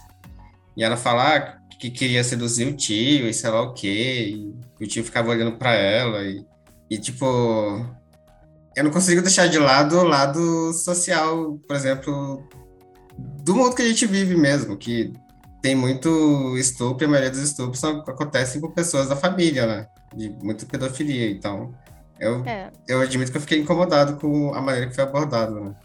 E 0.77 0.83
ela 0.83 0.95
falar 0.95 1.37
ah, 1.37 1.75
que 1.79 1.89
queria 1.89 2.23
seduzir 2.23 2.67
o 2.67 2.75
tio 2.75 3.27
e 3.27 3.33
sei 3.33 3.49
lá 3.49 3.61
o 3.61 3.73
quê, 3.73 4.29
e 4.79 4.83
o 4.83 4.87
tio 4.87 5.03
ficava 5.03 5.29
olhando 5.29 5.57
para 5.57 5.73
ela, 5.73 6.23
e, 6.23 6.45
e 6.89 6.97
tipo, 6.97 7.25
eu 8.75 8.83
não 8.83 8.91
consigo 8.91 9.21
deixar 9.21 9.47
de 9.47 9.57
lado 9.57 9.97
o 9.97 10.03
lado 10.03 10.73
social, 10.73 11.59
por 11.67 11.75
exemplo, 11.75 12.47
do 13.43 13.55
mundo 13.55 13.75
que 13.75 13.81
a 13.81 13.87
gente 13.87 14.05
vive 14.05 14.35
mesmo, 14.35 14.77
que 14.77 15.11
tem 15.61 15.75
muito 15.75 16.55
estupro, 16.57 17.05
a 17.05 17.09
maioria 17.09 17.31
dos 17.31 17.41
estupros 17.41 17.83
acontecem 17.83 18.61
com 18.61 18.71
pessoas 18.71 19.09
da 19.09 19.15
família, 19.15 19.65
né? 19.65 19.87
De 20.15 20.29
muita 20.41 20.65
pedofilia. 20.65 21.29
Então, 21.29 21.73
eu, 22.19 22.43
é. 22.45 22.71
eu 22.87 23.01
admito 23.01 23.31
que 23.31 23.37
eu 23.37 23.41
fiquei 23.41 23.59
incomodado 23.59 24.17
com 24.17 24.53
a 24.53 24.61
maneira 24.61 24.87
que 24.87 24.95
foi 24.95 25.03
abordado, 25.03 25.59
né? 25.59 25.75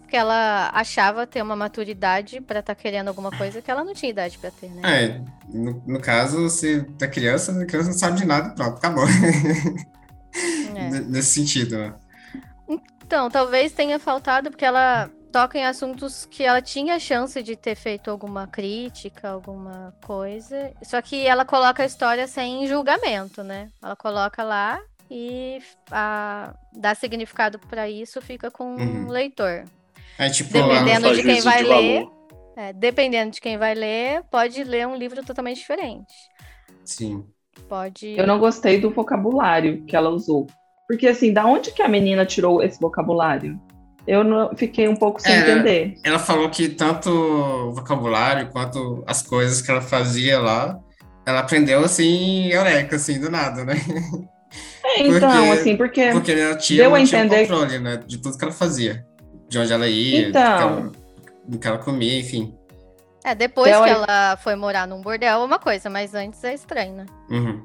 Porque 0.00 0.16
ela 0.16 0.70
achava 0.74 1.26
ter 1.26 1.40
uma 1.40 1.54
maturidade 1.54 2.40
para 2.40 2.58
estar 2.58 2.74
tá 2.74 2.80
querendo 2.80 3.08
alguma 3.08 3.30
coisa 3.30 3.62
que 3.62 3.70
ela 3.70 3.84
não 3.84 3.94
tinha 3.94 4.10
idade 4.10 4.38
para 4.38 4.50
ter, 4.50 4.68
né? 4.68 4.82
É, 4.84 5.20
no, 5.48 5.82
no 5.86 6.00
caso, 6.00 6.50
se 6.50 6.80
da 6.98 7.06
criança, 7.06 7.52
a 7.52 7.64
criança 7.64 7.90
não 7.90 7.98
sabe 7.98 8.18
de 8.18 8.24
nada, 8.24 8.50
pronto, 8.50 8.76
acabou. 8.76 9.04
É. 10.74 10.88
Nesse 11.00 11.34
sentido, 11.34 11.76
né? 11.76 11.94
Então, 12.68 13.28
talvez 13.28 13.72
tenha 13.72 13.98
faltado, 13.98 14.50
porque 14.50 14.64
ela 14.64 15.10
toca 15.30 15.58
em 15.58 15.64
assuntos 15.64 16.26
que 16.26 16.42
ela 16.42 16.60
tinha 16.60 16.98
chance 16.98 17.42
de 17.42 17.56
ter 17.56 17.74
feito 17.74 18.10
alguma 18.10 18.46
crítica, 18.46 19.28
alguma 19.28 19.94
coisa. 20.04 20.72
Só 20.82 21.00
que 21.00 21.26
ela 21.26 21.44
coloca 21.44 21.82
a 21.82 21.86
história 21.86 22.26
sem 22.26 22.66
julgamento, 22.66 23.42
né? 23.42 23.68
Ela 23.82 23.96
coloca 23.96 24.42
lá 24.42 24.80
e 25.10 25.58
a, 25.90 26.54
dá 26.72 26.94
significado 26.94 27.58
para 27.58 27.90
isso 27.90 28.22
fica 28.22 28.50
com 28.50 28.76
uhum. 28.76 29.08
o 29.08 29.10
leitor. 29.10 29.64
É 30.16 30.28
tipo, 30.30 30.52
Dependendo 30.52 31.14
de 31.14 31.22
quem 31.22 31.40
vai 31.40 31.62
de 31.62 31.68
ler. 31.68 32.08
É, 32.56 32.72
dependendo 32.72 33.30
de 33.32 33.40
quem 33.40 33.56
vai 33.56 33.74
ler, 33.74 34.22
pode 34.30 34.62
ler 34.62 34.86
um 34.86 34.94
livro 34.94 35.24
totalmente 35.24 35.58
diferente. 35.58 36.12
Sim. 36.84 37.24
Pode. 37.68 38.16
Eu 38.18 38.26
não 38.26 38.38
gostei 38.38 38.80
do 38.80 38.90
vocabulário 38.90 39.82
que 39.84 39.96
ela 39.96 40.10
usou. 40.10 40.46
Porque, 40.86 41.06
assim, 41.06 41.32
da 41.32 41.46
onde 41.46 41.72
que 41.72 41.82
a 41.82 41.88
menina 41.88 42.26
tirou 42.26 42.62
esse 42.62 42.80
vocabulário? 42.80 43.58
Eu 44.06 44.24
não, 44.24 44.54
fiquei 44.56 44.88
um 44.88 44.96
pouco 44.96 45.20
sem 45.20 45.32
É, 45.32 45.40
entender. 45.40 45.94
Ela 46.04 46.18
falou 46.18 46.50
que 46.50 46.68
tanto 46.68 47.10
o 47.10 47.72
vocabulário 47.72 48.50
quanto 48.50 49.02
as 49.06 49.22
coisas 49.22 49.62
que 49.62 49.70
ela 49.70 49.80
fazia 49.80 50.38
lá, 50.38 50.80
ela 51.24 51.40
aprendeu 51.40 51.84
assim, 51.84 52.48
eureka, 52.48 52.96
assim, 52.96 53.20
do 53.20 53.30
nada, 53.30 53.64
né? 53.64 53.74
É, 54.96 55.02
então, 55.06 55.30
Porque- 55.30 55.50
assim, 55.50 55.76
porque. 55.76 56.10
Porque 56.12 56.32
a 56.32 56.56
tia 56.56 56.82
Deu 56.84 56.94
a 56.94 57.00
entender- 57.00 57.46
controle, 57.48 57.78
né? 57.78 58.00
De 58.06 58.18
tudo 58.18 58.36
que 58.36 58.44
ela 58.44 58.52
fazia. 58.52 59.04
De 59.48 59.58
onde 59.58 59.72
ela 59.72 59.86
ia, 59.88 60.28
Então. 60.28 60.42
do, 60.42 60.58
que 60.58 60.62
ela, 60.62 60.92
do 61.48 61.58
que 61.58 61.68
ela 61.68 61.78
comia, 61.78 62.18
enfim. 62.20 62.54
É, 63.24 63.34
depois 63.34 63.70
Ela- 63.70 63.84
que 63.84 63.90
ela 63.92 64.36
foi 64.38 64.54
morar 64.56 64.86
num 64.88 65.00
bordel 65.02 65.40
é 65.40 65.44
uma 65.44 65.58
coisa, 65.58 65.90
mas 65.90 66.14
antes 66.14 66.42
é 66.44 66.54
estranho, 66.54 66.94
né? 66.96 67.06
Uhum. 67.30 67.62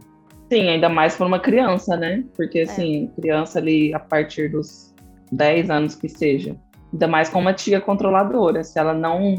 Sim, 0.51 0.69
ainda 0.69 0.89
mais 0.89 1.15
para 1.15 1.25
uma 1.25 1.39
criança, 1.39 1.95
né? 1.95 2.23
Porque, 2.35 2.59
assim, 2.59 3.09
criança 3.15 3.57
ali 3.59 3.93
a 3.93 3.99
partir 3.99 4.49
dos 4.51 4.93
10 5.31 5.69
anos 5.69 5.95
que 5.95 6.09
seja. 6.09 6.55
Ainda 6.93 7.07
mais 7.07 7.29
com 7.29 7.39
uma 7.39 7.53
tia 7.53 7.79
controladora. 7.81 8.63
Se 8.63 8.77
ela 8.77 8.93
não 8.93 9.35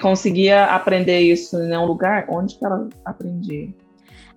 conseguia 0.00 0.64
aprender 0.66 1.20
isso 1.20 1.56
em 1.58 1.68
nenhum 1.68 1.84
lugar, 1.86 2.26
onde 2.28 2.56
que 2.58 2.64
ela 2.64 2.88
aprendia? 3.04 3.68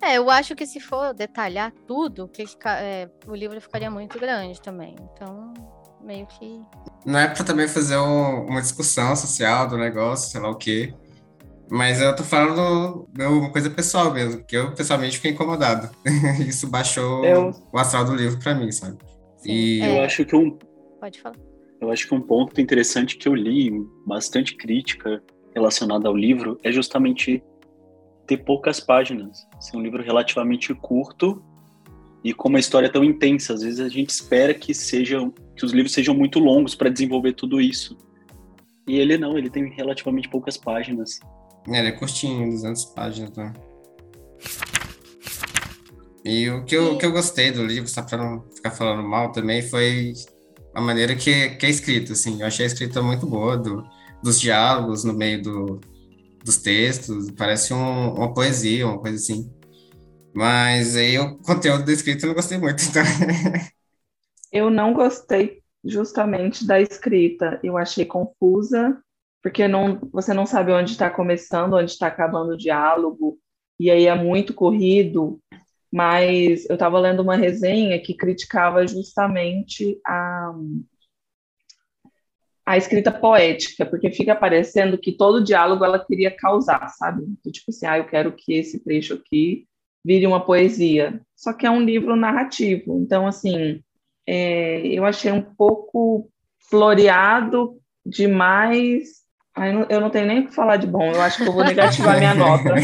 É, 0.03 0.17
eu 0.17 0.29
acho 0.29 0.55
que 0.55 0.65
se 0.65 0.79
for 0.79 1.13
detalhar 1.13 1.72
tudo, 1.88 2.27
que 2.27 2.45
fica- 2.45 2.77
é, 2.79 3.10
o 3.27 3.33
livro 3.36 3.60
ficaria 3.62 3.89
muito 3.89 4.19
grande 4.19 4.62
também. 4.62 4.95
Então, 5.13 5.53
meio 6.01 6.25
que. 6.27 6.60
Não 7.05 7.19
é 7.19 7.27
pra 7.27 7.43
também 7.43 7.67
fazer 7.67 7.98
um- 7.98 8.45
uma 8.48 8.62
discussão 8.62 9.15
social 9.15 9.67
do 9.67 9.77
negócio, 9.77 10.29
sei 10.31 10.41
lá 10.41 10.50
o 10.50 10.55
quê. 10.55 10.93
Mas 11.72 12.01
eu 12.01 12.15
tô 12.15 12.24
falando 12.24 13.07
de 13.13 13.24
uma 13.25 13.50
coisa 13.51 13.69
pessoal 13.69 14.13
mesmo, 14.13 14.39
porque 14.41 14.57
eu 14.57 14.74
pessoalmente 14.74 15.15
fiquei 15.15 15.31
incomodado. 15.31 15.89
Isso 16.48 16.67
baixou 16.69 17.24
Eu- 17.25 17.51
o 17.72 17.77
astral 17.79 18.03
do 18.05 18.13
livro 18.13 18.38
pra 18.39 18.53
mim, 18.53 18.72
sabe? 18.72 18.98
Sim, 19.38 19.51
E- 19.51 19.81
é, 19.81 19.98
Eu 20.00 20.03
acho 20.03 20.25
que 20.25 20.36
um, 20.36 20.57
Pode 21.00 21.22
falar. 21.22 21.36
eu 21.81 21.89
acho 21.89 22.07
que 22.07 22.13
um 22.13 22.22
ponto 22.22 22.60
interessante 22.60 23.17
que 23.17 23.27
eu 23.27 23.33
li, 23.33 23.72
bastante 24.05 24.55
crítica 24.55 25.24
relacionada 25.55 26.07
ao 26.07 26.15
livro, 26.15 26.57
é 26.63 26.72
justamente 26.72 27.41
ter 28.27 28.38
poucas 28.38 28.80
páginas. 28.80 29.48
Ser 29.60 29.77
um 29.77 29.82
livro 29.82 30.03
relativamente 30.03 30.74
curto 30.74 31.44
e 32.24 32.34
com 32.34 32.50
uma 32.50 32.60
história 32.60 32.89
tão 32.89 33.03
intensa. 33.03 33.53
Às 33.53 33.62
vezes 33.62 33.80
a 33.80 33.89
gente 33.89 34.10
espera 34.10 34.53
que 34.53 34.74
sejam 34.74 35.34
que 35.56 35.65
os 35.65 35.72
livros 35.72 35.94
sejam 35.94 36.15
muito 36.15 36.39
longos 36.39 36.75
para 36.75 36.89
desenvolver 36.89 37.34
tudo 37.34 37.62
isso. 37.62 37.98
E 38.88 38.98
ele 38.98 39.18
não, 39.18 39.38
ele 39.38 39.50
tem 39.50 39.70
relativamente 39.70 40.30
poucas 40.30 40.58
páginas. 40.58 41.20
É, 41.68 41.80
ele 41.80 41.89
é 41.89 41.92
curtinho, 41.92 42.50
200 42.50 42.86
páginas, 42.86 43.36
né? 43.36 43.53
E 46.25 46.50
o 46.50 46.63
que 46.63 46.75
eu, 46.75 46.98
que 46.98 47.06
eu 47.06 47.12
gostei 47.12 47.51
do 47.51 47.65
livro, 47.65 47.89
só 47.89 48.01
pra 48.01 48.18
não 48.18 48.44
ficar 48.56 48.72
falando 48.72 49.08
mal 49.08 49.32
também, 49.32 49.62
foi 49.62 50.13
a 50.74 50.82
maneira 50.82 51.15
que, 51.15 51.50
que 51.50 51.65
é 51.65 51.70
escrito, 51.70 52.13
assim. 52.13 52.39
Eu 52.39 52.48
achei 52.48 52.65
a 52.65 52.68
escrita 52.68 53.01
muito 53.01 53.25
boa, 53.25 53.58
do, 53.58 53.84
dos 54.22 54.39
diálogos 54.39 55.03
no 55.03 55.13
meio 55.13 55.42
do, 55.42 55.82
dos 56.44 56.58
textos, 56.58 57.32
parece 57.32 57.74
um- 57.74 58.14
uma 58.16 58.34
poesia, 58.34 58.88
uma 58.88 59.00
coisa 59.00 59.18
assim. 59.18 59.52
Mas 60.34 60.96
aí 60.96 61.18
o 61.20 61.38
conteúdo 61.40 61.86
da 61.86 61.92
escrita 61.94 62.26
eu 62.26 62.30
não 62.30 62.36
gostei 62.36 62.58
muito, 62.58 62.84
então... 62.84 63.04
Eu 64.52 64.70
não 64.70 64.94
gostei 64.94 65.64
justamente 65.84 66.66
da 66.66 66.80
escrita. 66.80 67.60
Eu 67.64 67.76
achei 67.76 68.06
confusa, 68.06 69.02
porque 69.42 69.68
não, 69.68 70.00
você 70.12 70.32
não 70.32 70.46
sabe 70.46 70.72
onde 70.72 70.92
está 70.92 71.10
começando, 71.10 71.74
onde 71.74 71.90
está 71.92 72.06
acabando 72.06 72.52
o 72.54 72.58
diálogo, 72.58 73.40
e 73.80 73.90
aí 73.90 74.06
é 74.06 74.14
muito 74.16 74.54
corrido. 74.54 75.40
Mas 75.92 76.70
eu 76.70 76.76
estava 76.76 77.00
lendo 77.00 77.22
uma 77.22 77.36
resenha 77.36 78.00
que 78.00 78.16
criticava 78.16 78.86
justamente 78.86 80.00
a, 80.06 80.54
a 82.74 82.77
escrita 82.77 83.12
poética, 83.12 83.86
porque 83.86 84.12
fica 84.12 84.36
parecendo 84.36 84.98
que 84.98 85.12
todo 85.12 85.44
diálogo 85.44 85.86
ela 85.86 86.03
queria 86.03 86.32
causar, 86.32 86.88
sabe? 86.89 87.24
Tipo 87.51 87.70
assim, 87.70 87.86
ah, 87.86 87.98
eu 87.98 88.06
quero 88.06 88.32
que 88.32 88.53
esse 88.53 88.84
trecho 88.84 89.13
aqui 89.13 89.68
vire 90.03 90.25
uma 90.25 90.44
poesia. 90.44 91.22
Só 91.36 91.53
que 91.53 91.65
é 91.65 91.72
um 91.72 91.82
livro 91.82 92.15
narrativo. 92.15 93.00
Então, 93.00 93.27
assim, 93.27 93.82
é, 94.27 94.88
eu 94.88 95.06
achei 95.06 95.32
um 95.32 95.42
pouco 95.42 96.30
floreado 96.70 97.80
demais. 98.06 99.24
Ai, 99.56 99.72
eu 99.89 100.01
não 100.01 100.10
tenho 100.10 100.25
nem 100.25 100.39
o 100.39 100.48
que 100.48 100.56
falar 100.56 100.77
de 100.77 100.88
bom. 100.88 101.12
Eu 101.12 101.22
acho 101.22 101.38
que 101.38 101.48
eu 101.48 101.53
vou 101.53 101.63
negativar 101.63 102.18
minha 102.18 102.34
nota. 102.34 102.74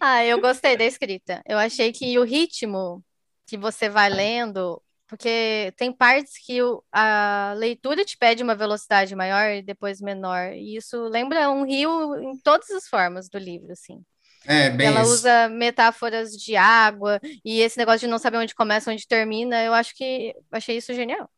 Ah, 0.00 0.24
eu 0.24 0.40
gostei 0.40 0.76
da 0.76 0.84
escrita. 0.84 1.42
Eu 1.44 1.58
achei 1.58 1.90
que 1.90 2.16
o 2.20 2.22
ritmo 2.22 3.02
que 3.44 3.56
você 3.56 3.88
vai 3.88 4.08
lendo, 4.08 4.80
porque 5.08 5.72
tem 5.76 5.92
partes 5.92 6.34
que 6.44 6.62
o- 6.62 6.84
a 6.92 7.54
leitura 7.58 8.04
te 8.04 8.16
pede 8.18 8.42
uma 8.42 8.54
velocidade 8.56 9.14
maior 9.16 9.50
e 9.52 9.62
depois 9.62 10.00
menor. 10.00 10.52
E 10.54 10.76
isso 10.76 11.04
lembra 11.08 11.50
um 11.50 11.64
rio 11.66 12.16
em 12.22 12.38
todas 12.40 12.70
as 12.70 12.88
formas 12.88 13.28
do 13.28 13.38
livro, 13.38 13.72
assim. 13.72 14.04
É, 14.44 14.70
bem 14.70 14.98
Ela 14.98 15.00
isso. 15.00 15.28
usa 15.28 15.48
metáforas 15.48 16.32
de 16.32 16.56
água 16.56 17.20
e 17.44 17.60
esse 17.60 17.78
negócio 17.78 18.00
de 18.00 18.08
não 18.08 18.18
saber 18.18 18.38
onde 18.38 18.54
começa, 18.54 18.90
onde 18.92 19.06
termina, 19.08 19.62
eu 19.64 19.74
acho 19.74 19.94
que 19.96 20.34
achei 20.52 20.76
isso 20.78 20.94
genial. 20.94 21.30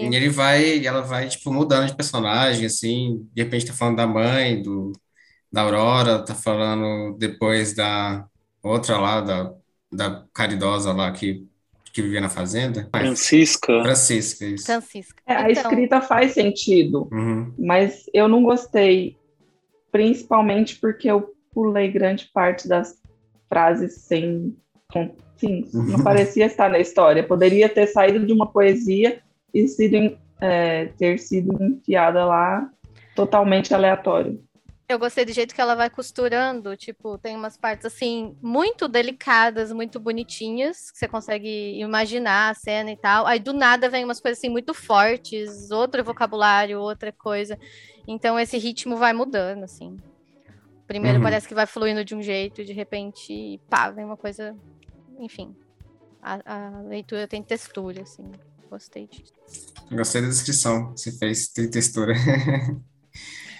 E 0.00 0.10
E 0.10 0.14
ele 0.14 0.28
vai, 0.28 0.84
ela 0.86 1.00
vai, 1.02 1.28
tipo, 1.28 1.52
mudando 1.52 1.88
de 1.88 1.96
personagem, 1.96 2.66
assim, 2.66 3.28
de 3.32 3.42
repente 3.42 3.66
tá 3.66 3.72
falando 3.72 3.96
da 3.96 4.06
mãe, 4.06 4.60
do, 4.62 4.92
da 5.52 5.62
Aurora, 5.62 6.24
tá 6.24 6.34
falando 6.34 7.16
depois 7.18 7.74
da 7.74 8.28
outra 8.62 8.98
lá, 8.98 9.20
da, 9.22 9.54
da 9.92 10.26
caridosa 10.34 10.92
lá 10.92 11.12
que, 11.12 11.48
que 11.94 12.02
vivia 12.02 12.20
na 12.20 12.28
fazenda. 12.28 12.88
Francisca, 12.90 13.80
Francisca, 13.82 14.44
isso. 14.46 14.66
Francisca. 14.66 15.22
É, 15.24 15.34
a 15.36 15.50
Então, 15.50 15.62
escrita 15.70 16.00
faz 16.00 16.32
sentido, 16.32 17.08
Uhum. 17.12 17.54
mas 17.56 18.04
eu 18.12 18.26
não 18.26 18.42
gostei, 18.42 19.16
principalmente 19.92 20.76
porque 20.80 21.08
eu 21.08 21.32
pulei 21.52 21.88
grande 21.90 22.28
parte 22.34 22.66
das 22.68 23.00
frases 23.48 23.94
sem. 24.02 24.56
com- 24.92 25.14
Sim, 25.36 25.64
não 25.72 26.02
parecia 26.02 26.46
estar 26.46 26.70
na 26.70 26.78
história. 26.78 27.22
Poderia 27.26 27.68
ter 27.68 27.86
saído 27.88 28.24
de 28.24 28.32
uma 28.32 28.46
poesia 28.46 29.20
e 29.52 29.66
sido, 29.66 30.16
é, 30.40 30.86
ter 30.96 31.18
sido 31.18 31.60
enfiada 31.62 32.24
lá 32.24 32.68
totalmente 33.16 33.74
aleatório. 33.74 34.40
Eu 34.86 34.98
gostei 34.98 35.24
do 35.24 35.32
jeito 35.32 35.54
que 35.54 35.60
ela 35.60 35.74
vai 35.74 35.88
costurando, 35.88 36.76
tipo, 36.76 37.16
tem 37.16 37.34
umas 37.34 37.56
partes 37.56 37.86
assim 37.86 38.36
muito 38.42 38.86
delicadas, 38.86 39.72
muito 39.72 39.98
bonitinhas, 39.98 40.90
que 40.90 40.98
você 40.98 41.08
consegue 41.08 41.80
imaginar 41.80 42.50
a 42.50 42.54
cena 42.54 42.90
e 42.90 42.96
tal. 42.96 43.26
Aí 43.26 43.38
do 43.38 43.54
nada 43.54 43.88
vem 43.88 44.04
umas 44.04 44.20
coisas 44.20 44.38
assim 44.38 44.50
muito 44.50 44.74
fortes, 44.74 45.70
outro 45.70 46.04
vocabulário, 46.04 46.78
outra 46.80 47.10
coisa. 47.10 47.58
Então 48.06 48.38
esse 48.38 48.58
ritmo 48.58 48.96
vai 48.96 49.14
mudando, 49.14 49.64
assim. 49.64 49.96
Primeiro 50.86 51.16
Uhum. 51.16 51.22
parece 51.22 51.48
que 51.48 51.54
vai 51.54 51.66
fluindo 51.66 52.04
de 52.04 52.14
um 52.14 52.22
jeito, 52.22 52.62
de 52.62 52.74
repente, 52.74 53.58
pá, 53.70 53.90
vem 53.90 54.04
uma 54.04 54.18
coisa. 54.18 54.54
Enfim. 55.18 55.56
A, 56.20 56.40
a 56.44 56.80
leitura 56.82 57.26
tem 57.26 57.42
textura, 57.42 58.02
assim. 58.02 58.30
Gostei 58.70 59.06
disso. 59.06 59.32
Gostei 59.90 60.20
da 60.20 60.28
descrição 60.28 60.92
que 60.92 61.00
você 61.00 61.12
fez, 61.12 61.48
tem 61.48 61.70
textura. 61.70 62.12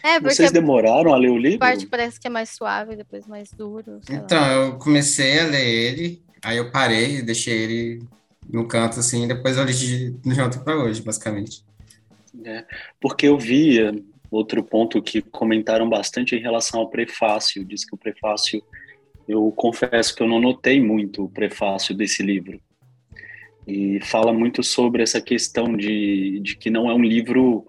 É, 0.05 0.21
vocês 0.21 0.53
demoraram 0.53 1.15
a 1.15 1.17
ler 1.17 1.31
o 1.31 1.39
livro? 1.39 1.61
parte 1.61 1.87
parece 1.87 2.21
que 2.21 2.27
é 2.27 2.31
mais 2.31 2.51
suave, 2.51 2.95
depois 2.95 3.27
mais 3.27 3.51
duro. 3.51 4.01
sei 4.03 4.17
lá. 4.17 4.23
Então, 4.23 4.47
eu 4.47 4.79
comecei 4.79 5.41
a 5.41 5.47
ler 5.47 5.67
ele, 5.67 6.23
aí 6.43 6.59
eu 6.59 6.71
parei, 6.71 7.23
deixei 7.23 7.57
ele 7.57 8.03
no 8.47 8.69
canto, 8.69 9.01
assim, 9.01 9.25
e 9.25 9.29
depois 9.29 9.57
eu 9.57 9.65
li 9.65 9.73
de, 9.73 10.11
de 10.11 10.41
ontem 10.43 10.63
pra 10.63 10.77
hoje, 10.77 11.01
basicamente. 11.01 11.65
É, 12.45 12.67
porque 13.01 13.27
eu 13.27 13.39
via 13.39 13.95
outro 14.31 14.63
ponto 14.63 15.01
que 15.01 15.23
comentaram 15.23 15.89
bastante 15.89 16.35
em 16.35 16.41
relação 16.41 16.81
ao 16.81 16.91
prefácio. 16.91 17.65
Diz 17.65 17.85
que 17.85 17.95
o 17.95 17.99
prefácio, 17.99 18.63
eu 19.27 19.51
confesso 19.53 20.15
que 20.15 20.23
eu 20.23 20.29
não 20.29 20.41
notei 20.41 20.81
muito 20.83 21.25
o 21.25 21.31
prefácio 21.31 21.95
desse 21.95 22.23
livro. 22.23 22.61
E 23.67 24.01
fala 24.03 24.35
muito 24.35 24.63
sobre 24.63 25.03
essa 25.03 25.21
questão 25.21 25.75
de, 25.75 26.41
de 26.41 26.57
que 26.57 26.69
não 26.69 26.91
é 26.91 26.95
um 26.95 27.03
livro, 27.03 27.67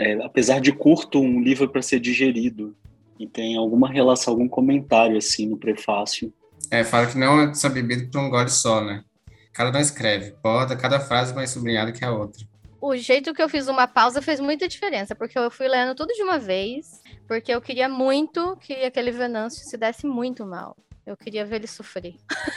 é, 0.00 0.14
apesar 0.24 0.60
de 0.60 0.72
curto, 0.72 1.20
um 1.20 1.40
livro 1.40 1.68
para 1.68 1.82
ser 1.82 2.00
digerido. 2.00 2.74
E 3.18 3.26
tem 3.26 3.56
alguma 3.56 3.86
relação, 3.86 4.32
algum 4.32 4.48
comentário 4.48 5.18
assim 5.18 5.46
no 5.46 5.58
prefácio. 5.58 6.32
É, 6.70 6.82
fala 6.82 7.06
que 7.06 7.18
não 7.18 7.38
é 7.38 7.52
só 7.52 7.68
bebido 7.68 8.10
por 8.10 8.18
um 8.18 8.30
gole 8.30 8.48
só, 8.48 8.82
né? 8.82 9.04
Cada 9.52 9.70
não 9.70 9.80
escreve, 9.80 10.32
porta, 10.42 10.74
cada 10.74 10.98
frase 10.98 11.34
mais 11.34 11.50
sublinhada 11.50 11.92
que 11.92 12.02
a 12.02 12.12
outra. 12.12 12.46
o 12.80 12.96
jeito 12.96 13.34
que 13.34 13.42
eu 13.42 13.48
fiz 13.48 13.68
uma 13.68 13.86
pausa 13.86 14.22
fez 14.22 14.40
muita 14.40 14.66
diferença, 14.66 15.14
porque 15.14 15.38
eu 15.38 15.50
fui 15.50 15.68
lendo 15.68 15.94
tudo 15.94 16.14
de 16.14 16.22
uma 16.22 16.38
vez, 16.38 17.02
porque 17.28 17.52
eu 17.52 17.60
queria 17.60 17.88
muito 17.88 18.56
que 18.56 18.72
aquele 18.72 19.10
Venâncio 19.10 19.66
se 19.68 19.76
desse 19.76 20.06
muito 20.06 20.46
mal. 20.46 20.74
Eu 21.04 21.16
queria 21.16 21.44
ver 21.44 21.56
ele 21.56 21.66
sofrer. 21.66 22.14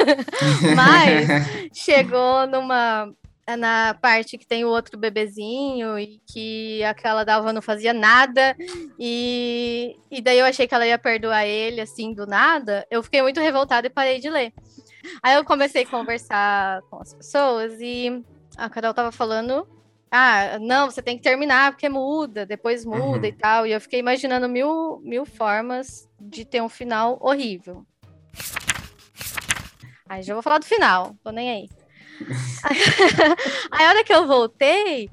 Mas 0.75 1.27
chegou 1.75 2.47
numa 2.47 3.13
é 3.45 3.55
na 3.55 3.97
parte 4.01 4.37
que 4.37 4.47
tem 4.47 4.63
o 4.63 4.69
outro 4.69 4.97
bebezinho 4.97 5.99
e 5.99 6.21
que 6.25 6.83
aquela 6.83 7.23
Dalva 7.23 7.51
não 7.51 7.61
fazia 7.61 7.93
nada 7.93 8.55
e, 8.97 9.97
e 10.09 10.21
daí 10.21 10.39
eu 10.39 10.45
achei 10.45 10.67
que 10.67 10.73
ela 10.73 10.87
ia 10.87 10.97
perdoar 10.97 11.45
ele 11.45 11.81
assim 11.81 12.13
do 12.13 12.25
nada, 12.25 12.85
eu 12.89 13.03
fiquei 13.03 13.21
muito 13.21 13.39
revoltada 13.39 13.87
e 13.87 13.89
parei 13.89 14.19
de 14.19 14.29
ler. 14.29 14.53
Aí 15.21 15.35
eu 15.35 15.43
comecei 15.43 15.83
a 15.83 15.87
conversar 15.87 16.81
com 16.83 17.01
as 17.01 17.13
pessoas 17.13 17.73
e 17.81 18.23
a 18.55 18.69
Carol 18.69 18.93
tava 18.93 19.11
falando 19.11 19.67
ah, 20.15 20.59
não, 20.59 20.91
você 20.91 21.01
tem 21.01 21.17
que 21.17 21.23
terminar 21.23 21.71
porque 21.71 21.89
muda, 21.89 22.45
depois 22.45 22.85
muda 22.85 23.17
uhum. 23.17 23.25
e 23.25 23.31
tal. 23.31 23.65
E 23.65 23.71
eu 23.71 23.81
fiquei 23.81 23.99
imaginando 23.99 24.47
mil, 24.47 25.01
mil 25.03 25.25
formas 25.25 26.07
de 26.21 26.45
ter 26.45 26.61
um 26.61 26.69
final 26.69 27.17
horrível. 27.19 27.83
Aí 30.07 30.21
já 30.21 30.35
vou 30.35 30.43
falar 30.43 30.59
do 30.59 30.65
final, 30.65 31.15
tô 31.23 31.31
nem 31.31 31.49
aí. 31.49 31.69
aí 33.71 33.85
a 33.85 33.89
hora 33.89 34.03
que 34.03 34.13
eu 34.13 34.27
voltei, 34.27 35.09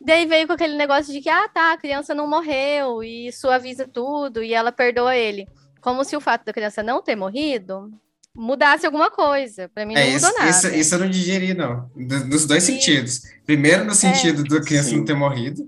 daí 0.00 0.26
veio 0.26 0.46
com 0.46 0.52
aquele 0.52 0.76
negócio 0.76 1.12
de 1.12 1.20
que, 1.20 1.28
ah, 1.28 1.48
tá, 1.48 1.72
a 1.72 1.76
criança 1.76 2.14
não 2.14 2.28
morreu 2.28 3.02
e 3.02 3.32
suaviza 3.32 3.88
tudo 3.88 4.42
e 4.42 4.54
ela 4.54 4.72
perdoa 4.72 5.16
ele. 5.16 5.46
Como 5.80 6.04
se 6.04 6.16
o 6.16 6.20
fato 6.20 6.44
da 6.44 6.52
criança 6.52 6.82
não 6.82 7.02
ter 7.02 7.16
morrido 7.16 7.90
mudasse 8.34 8.86
alguma 8.86 9.10
coisa. 9.10 9.68
Para 9.74 9.84
mim, 9.84 9.94
é, 9.94 10.06
não 10.06 10.16
isso, 10.16 10.26
mudou 10.26 10.38
nada. 10.38 10.50
Isso, 10.50 10.68
isso 10.68 10.94
eu 10.94 10.98
não 11.00 11.10
digeri, 11.10 11.54
não. 11.54 11.90
Dos 12.28 12.46
dois 12.46 12.62
e... 12.62 12.66
sentidos. 12.72 13.22
Primeiro, 13.44 13.84
no 13.84 13.94
sentido 13.94 14.42
é, 14.42 14.48
da 14.48 14.64
criança 14.64 14.90
sim. 14.90 14.98
não 14.98 15.04
ter 15.04 15.14
morrido. 15.14 15.66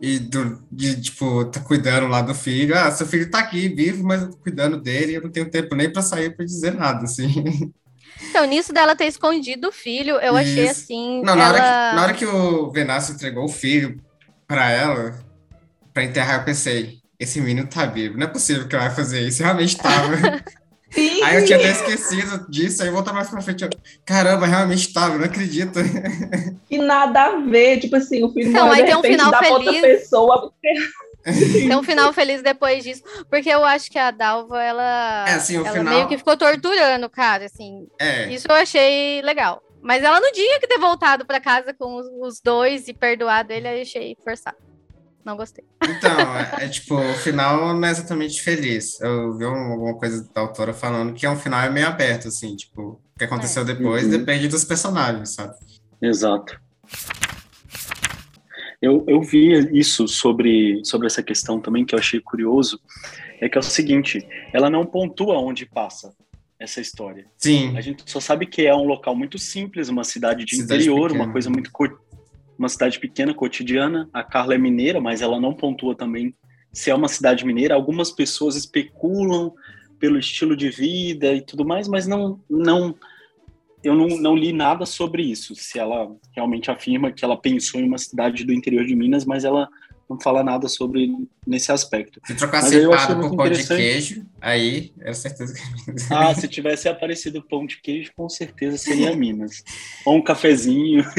E 0.00 0.18
do, 0.18 0.60
de, 0.70 1.00
tipo, 1.00 1.44
tá 1.44 1.60
cuidando 1.60 2.08
lá 2.08 2.22
do 2.22 2.34
filho. 2.34 2.76
Ah, 2.76 2.90
seu 2.90 3.06
filho 3.06 3.30
tá 3.30 3.38
aqui, 3.38 3.68
vivo, 3.68 4.04
mas 4.04 4.22
eu 4.22 4.30
tô 4.30 4.36
cuidando 4.38 4.80
dele. 4.80 5.14
Eu 5.14 5.22
não 5.22 5.30
tenho 5.30 5.48
tempo 5.48 5.74
nem 5.74 5.92
para 5.92 6.02
sair 6.02 6.34
para 6.34 6.44
dizer 6.44 6.74
nada, 6.74 7.04
assim. 7.04 7.72
Então, 8.20 8.44
nisso 8.44 8.72
dela 8.72 8.96
ter 8.96 9.06
escondido 9.06 9.68
o 9.68 9.72
filho, 9.72 10.16
eu 10.16 10.38
isso. 10.38 10.50
achei 10.50 10.68
assim. 10.68 11.22
Não, 11.22 11.34
na, 11.36 11.44
ela... 11.44 11.48
hora 11.48 11.58
que, 11.58 11.96
na 11.96 12.02
hora 12.02 12.14
que 12.14 12.26
o 12.26 12.70
Venâncio 12.70 13.14
entregou 13.14 13.44
o 13.44 13.48
filho 13.48 14.00
para 14.46 14.70
ela, 14.70 15.14
para 15.92 16.04
enterrar, 16.04 16.40
eu 16.40 16.44
pensei: 16.44 16.98
esse 17.18 17.40
menino 17.40 17.66
tá 17.66 17.86
vivo, 17.86 18.18
não 18.18 18.26
é 18.26 18.30
possível 18.30 18.66
que 18.66 18.74
ela 18.74 18.86
vai 18.86 18.96
fazer 18.96 19.20
isso. 19.20 19.42
Realmente 19.42 19.76
tava. 19.76 20.16
Sim. 20.92 21.22
Aí 21.22 21.36
eu 21.38 21.44
tinha 21.46 21.56
até 21.56 21.70
esquecido 21.70 22.46
disso, 22.50 22.82
aí 22.82 22.90
voltar 22.90 23.14
mais 23.14 23.30
pra 23.30 23.40
frente. 23.40 23.64
Eu, 23.64 23.70
Caramba, 24.04 24.46
realmente 24.46 24.92
tava, 24.92 25.16
não 25.16 25.24
acredito. 25.24 25.78
E 26.70 26.76
nada 26.76 27.22
a 27.22 27.36
ver, 27.38 27.80
tipo 27.80 27.96
assim, 27.96 28.22
o 28.22 28.30
filho 28.30 28.50
então, 28.50 28.70
aí 28.70 28.84
tem 28.84 28.94
um 28.94 29.02
final 29.02 29.32
feliz. 29.38 29.50
outra 29.50 29.80
pessoa. 29.80 30.52
Tem 31.52 31.76
um 31.76 31.82
final 31.82 32.12
feliz 32.12 32.42
depois 32.42 32.82
disso, 32.82 33.02
porque 33.30 33.48
eu 33.48 33.64
acho 33.64 33.90
que 33.90 33.98
a 33.98 34.10
Dalva, 34.10 34.62
ela, 34.62 35.28
é, 35.28 35.34
assim, 35.34 35.56
ela 35.56 35.72
final... 35.72 35.94
meio 35.94 36.08
que 36.08 36.18
ficou 36.18 36.36
torturando 36.36 37.06
o 37.06 37.10
cara, 37.10 37.46
assim. 37.46 37.86
É. 37.98 38.32
Isso 38.32 38.46
eu 38.48 38.54
achei 38.54 39.22
legal. 39.22 39.62
Mas 39.80 40.02
ela 40.04 40.20
não 40.20 40.32
tinha 40.32 40.60
que 40.60 40.66
ter 40.66 40.78
voltado 40.78 41.26
para 41.26 41.40
casa 41.40 41.74
com 41.74 41.96
os, 41.96 42.06
os 42.20 42.40
dois 42.40 42.86
e 42.86 42.94
perdoado 42.94 43.52
ele, 43.52 43.66
aí 43.66 43.82
achei 43.82 44.16
forçado. 44.22 44.56
Não 45.24 45.36
gostei. 45.36 45.64
Então, 45.84 46.36
é, 46.36 46.64
é, 46.64 46.68
tipo, 46.68 46.96
o 46.96 47.14
final 47.14 47.74
não 47.74 47.86
é 47.86 47.90
exatamente 47.90 48.42
feliz. 48.42 49.00
Eu 49.00 49.36
vi 49.36 49.44
alguma 49.44 49.94
coisa 49.94 50.28
da 50.34 50.40
autora 50.40 50.72
falando 50.72 51.14
que 51.14 51.24
é 51.24 51.30
um 51.30 51.36
final 51.36 51.70
meio 51.70 51.86
aberto, 51.86 52.28
assim, 52.28 52.56
tipo, 52.56 53.00
o 53.14 53.18
que 53.18 53.24
aconteceu 53.24 53.62
é. 53.62 53.66
depois 53.66 54.04
uhum. 54.04 54.10
depende 54.10 54.48
dos 54.48 54.64
personagens, 54.64 55.34
sabe? 55.34 55.54
Exato. 56.00 56.60
Eu, 58.82 59.04
eu 59.06 59.22
vi 59.22 59.78
isso 59.78 60.08
sobre, 60.08 60.84
sobre 60.84 61.06
essa 61.06 61.22
questão 61.22 61.60
também, 61.60 61.84
que 61.84 61.94
eu 61.94 61.98
achei 62.00 62.20
curioso, 62.20 62.80
é 63.40 63.48
que 63.48 63.56
é 63.56 63.60
o 63.60 63.62
seguinte, 63.62 64.26
ela 64.52 64.68
não 64.68 64.84
pontua 64.84 65.38
onde 65.38 65.64
passa 65.64 66.12
essa 66.58 66.80
história. 66.80 67.26
Sim. 67.38 67.76
A 67.76 67.80
gente 67.80 68.02
só 68.10 68.18
sabe 68.18 68.44
que 68.44 68.66
é 68.66 68.74
um 68.74 68.84
local 68.84 69.14
muito 69.14 69.38
simples, 69.38 69.88
uma 69.88 70.02
cidade 70.02 70.44
de 70.44 70.56
cidade 70.56 70.82
interior, 70.82 71.08
pequena. 71.08 71.24
uma 71.24 71.32
coisa 71.32 71.48
muito 71.48 71.70
uma 72.58 72.68
cidade 72.68 72.98
pequena, 72.98 73.32
cotidiana. 73.32 74.08
A 74.12 74.22
Carla 74.22 74.54
é 74.54 74.58
mineira, 74.58 75.00
mas 75.00 75.22
ela 75.22 75.40
não 75.40 75.54
pontua 75.54 75.94
também 75.94 76.34
se 76.72 76.90
é 76.90 76.94
uma 76.94 77.08
cidade 77.08 77.44
mineira. 77.44 77.74
Algumas 77.74 78.10
pessoas 78.10 78.56
especulam 78.56 79.52
pelo 79.98 80.18
estilo 80.18 80.56
de 80.56 80.70
vida 80.70 81.32
e 81.32 81.40
tudo 81.40 81.64
mais, 81.64 81.86
mas 81.86 82.06
não, 82.06 82.40
não 82.48 82.94
eu 83.82 83.94
não, 83.94 84.08
não 84.08 84.36
li 84.36 84.52
nada 84.52 84.86
sobre 84.86 85.22
isso. 85.22 85.54
Se 85.54 85.78
ela 85.78 86.10
realmente 86.34 86.70
afirma 86.70 87.12
que 87.12 87.24
ela 87.24 87.36
pensou 87.36 87.80
em 87.80 87.84
uma 87.84 87.98
cidade 87.98 88.44
do 88.44 88.52
interior 88.52 88.84
de 88.84 88.94
Minas, 88.94 89.24
mas 89.24 89.44
ela 89.44 89.68
não 90.08 90.20
fala 90.20 90.42
nada 90.42 90.68
sobre 90.68 91.10
nesse 91.46 91.72
aspecto. 91.72 92.20
Se 92.24 92.34
trocasse 92.34 92.76
empada 92.76 93.16
por 93.16 93.36
pão 93.36 93.50
de 93.50 93.66
queijo, 93.66 94.26
aí 94.40 94.92
era 95.00 95.14
certeza 95.14 95.54
que 95.54 95.60
Ah, 96.10 96.34
se 96.34 96.46
tivesse 96.48 96.88
aparecido 96.88 97.42
pão 97.42 97.66
de 97.66 97.80
queijo, 97.80 98.12
com 98.14 98.28
certeza 98.28 98.76
seria 98.76 99.16
Minas. 99.16 99.64
Ou 100.04 100.16
um 100.16 100.22
cafezinho. 100.22 101.04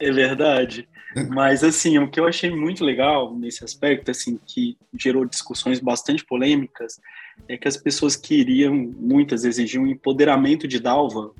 É 0.00 0.10
verdade. 0.10 0.88
Mas, 1.28 1.62
assim, 1.62 1.98
o 1.98 2.10
que 2.10 2.18
eu 2.18 2.26
achei 2.26 2.50
muito 2.50 2.84
legal 2.84 3.36
nesse 3.36 3.64
aspecto, 3.64 4.10
assim, 4.10 4.38
que 4.44 4.76
gerou 4.98 5.24
discussões 5.24 5.78
bastante 5.78 6.24
polêmicas, 6.24 7.00
é 7.48 7.56
que 7.56 7.68
as 7.68 7.76
pessoas 7.76 8.16
queriam, 8.16 8.74
muitas 8.74 9.44
exigiam 9.44 9.84
um 9.84 9.86
empoderamento 9.86 10.66
de 10.68 10.80
Dalva 10.80 11.32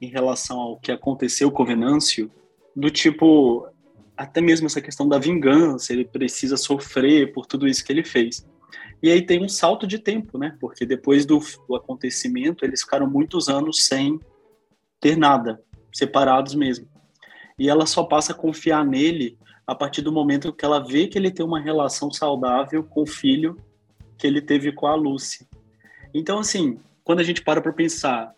em 0.00 0.08
relação 0.08 0.58
ao 0.58 0.78
que 0.78 0.92
aconteceu 0.92 1.50
com 1.50 1.62
o 1.62 1.66
Venâncio, 1.66 2.30
do 2.74 2.90
tipo, 2.90 3.66
até 4.16 4.40
mesmo 4.40 4.66
essa 4.66 4.80
questão 4.80 5.08
da 5.08 5.18
vingança, 5.18 5.92
ele 5.92 6.04
precisa 6.04 6.56
sofrer 6.56 7.32
por 7.32 7.46
tudo 7.46 7.66
isso 7.66 7.84
que 7.84 7.92
ele 7.92 8.04
fez. 8.04 8.46
E 9.02 9.10
aí 9.10 9.22
tem 9.22 9.42
um 9.42 9.48
salto 9.48 9.86
de 9.86 9.98
tempo, 9.98 10.38
né? 10.38 10.56
Porque 10.60 10.84
depois 10.84 11.24
do, 11.24 11.38
do 11.68 11.76
acontecimento, 11.76 12.64
eles 12.64 12.82
ficaram 12.82 13.08
muitos 13.08 13.48
anos 13.48 13.84
sem 13.86 14.18
ter 15.00 15.16
nada, 15.16 15.62
separados 15.92 16.54
mesmo 16.54 16.88
e 17.58 17.68
ela 17.68 17.86
só 17.86 18.04
passa 18.04 18.32
a 18.32 18.36
confiar 18.36 18.84
nele 18.84 19.38
a 19.66 19.74
partir 19.74 20.02
do 20.02 20.12
momento 20.12 20.52
que 20.52 20.64
ela 20.64 20.80
vê 20.80 21.06
que 21.06 21.16
ele 21.16 21.30
tem 21.30 21.44
uma 21.44 21.60
relação 21.60 22.12
saudável 22.12 22.82
com 22.84 23.02
o 23.02 23.06
filho 23.06 23.56
que 24.18 24.26
ele 24.26 24.40
teve 24.40 24.72
com 24.72 24.86
a 24.86 24.94
Lucy. 24.94 25.46
Então, 26.12 26.38
assim, 26.38 26.78
quando 27.02 27.20
a 27.20 27.22
gente 27.22 27.42
para 27.42 27.60
para 27.60 27.72
pensar, 27.72 28.32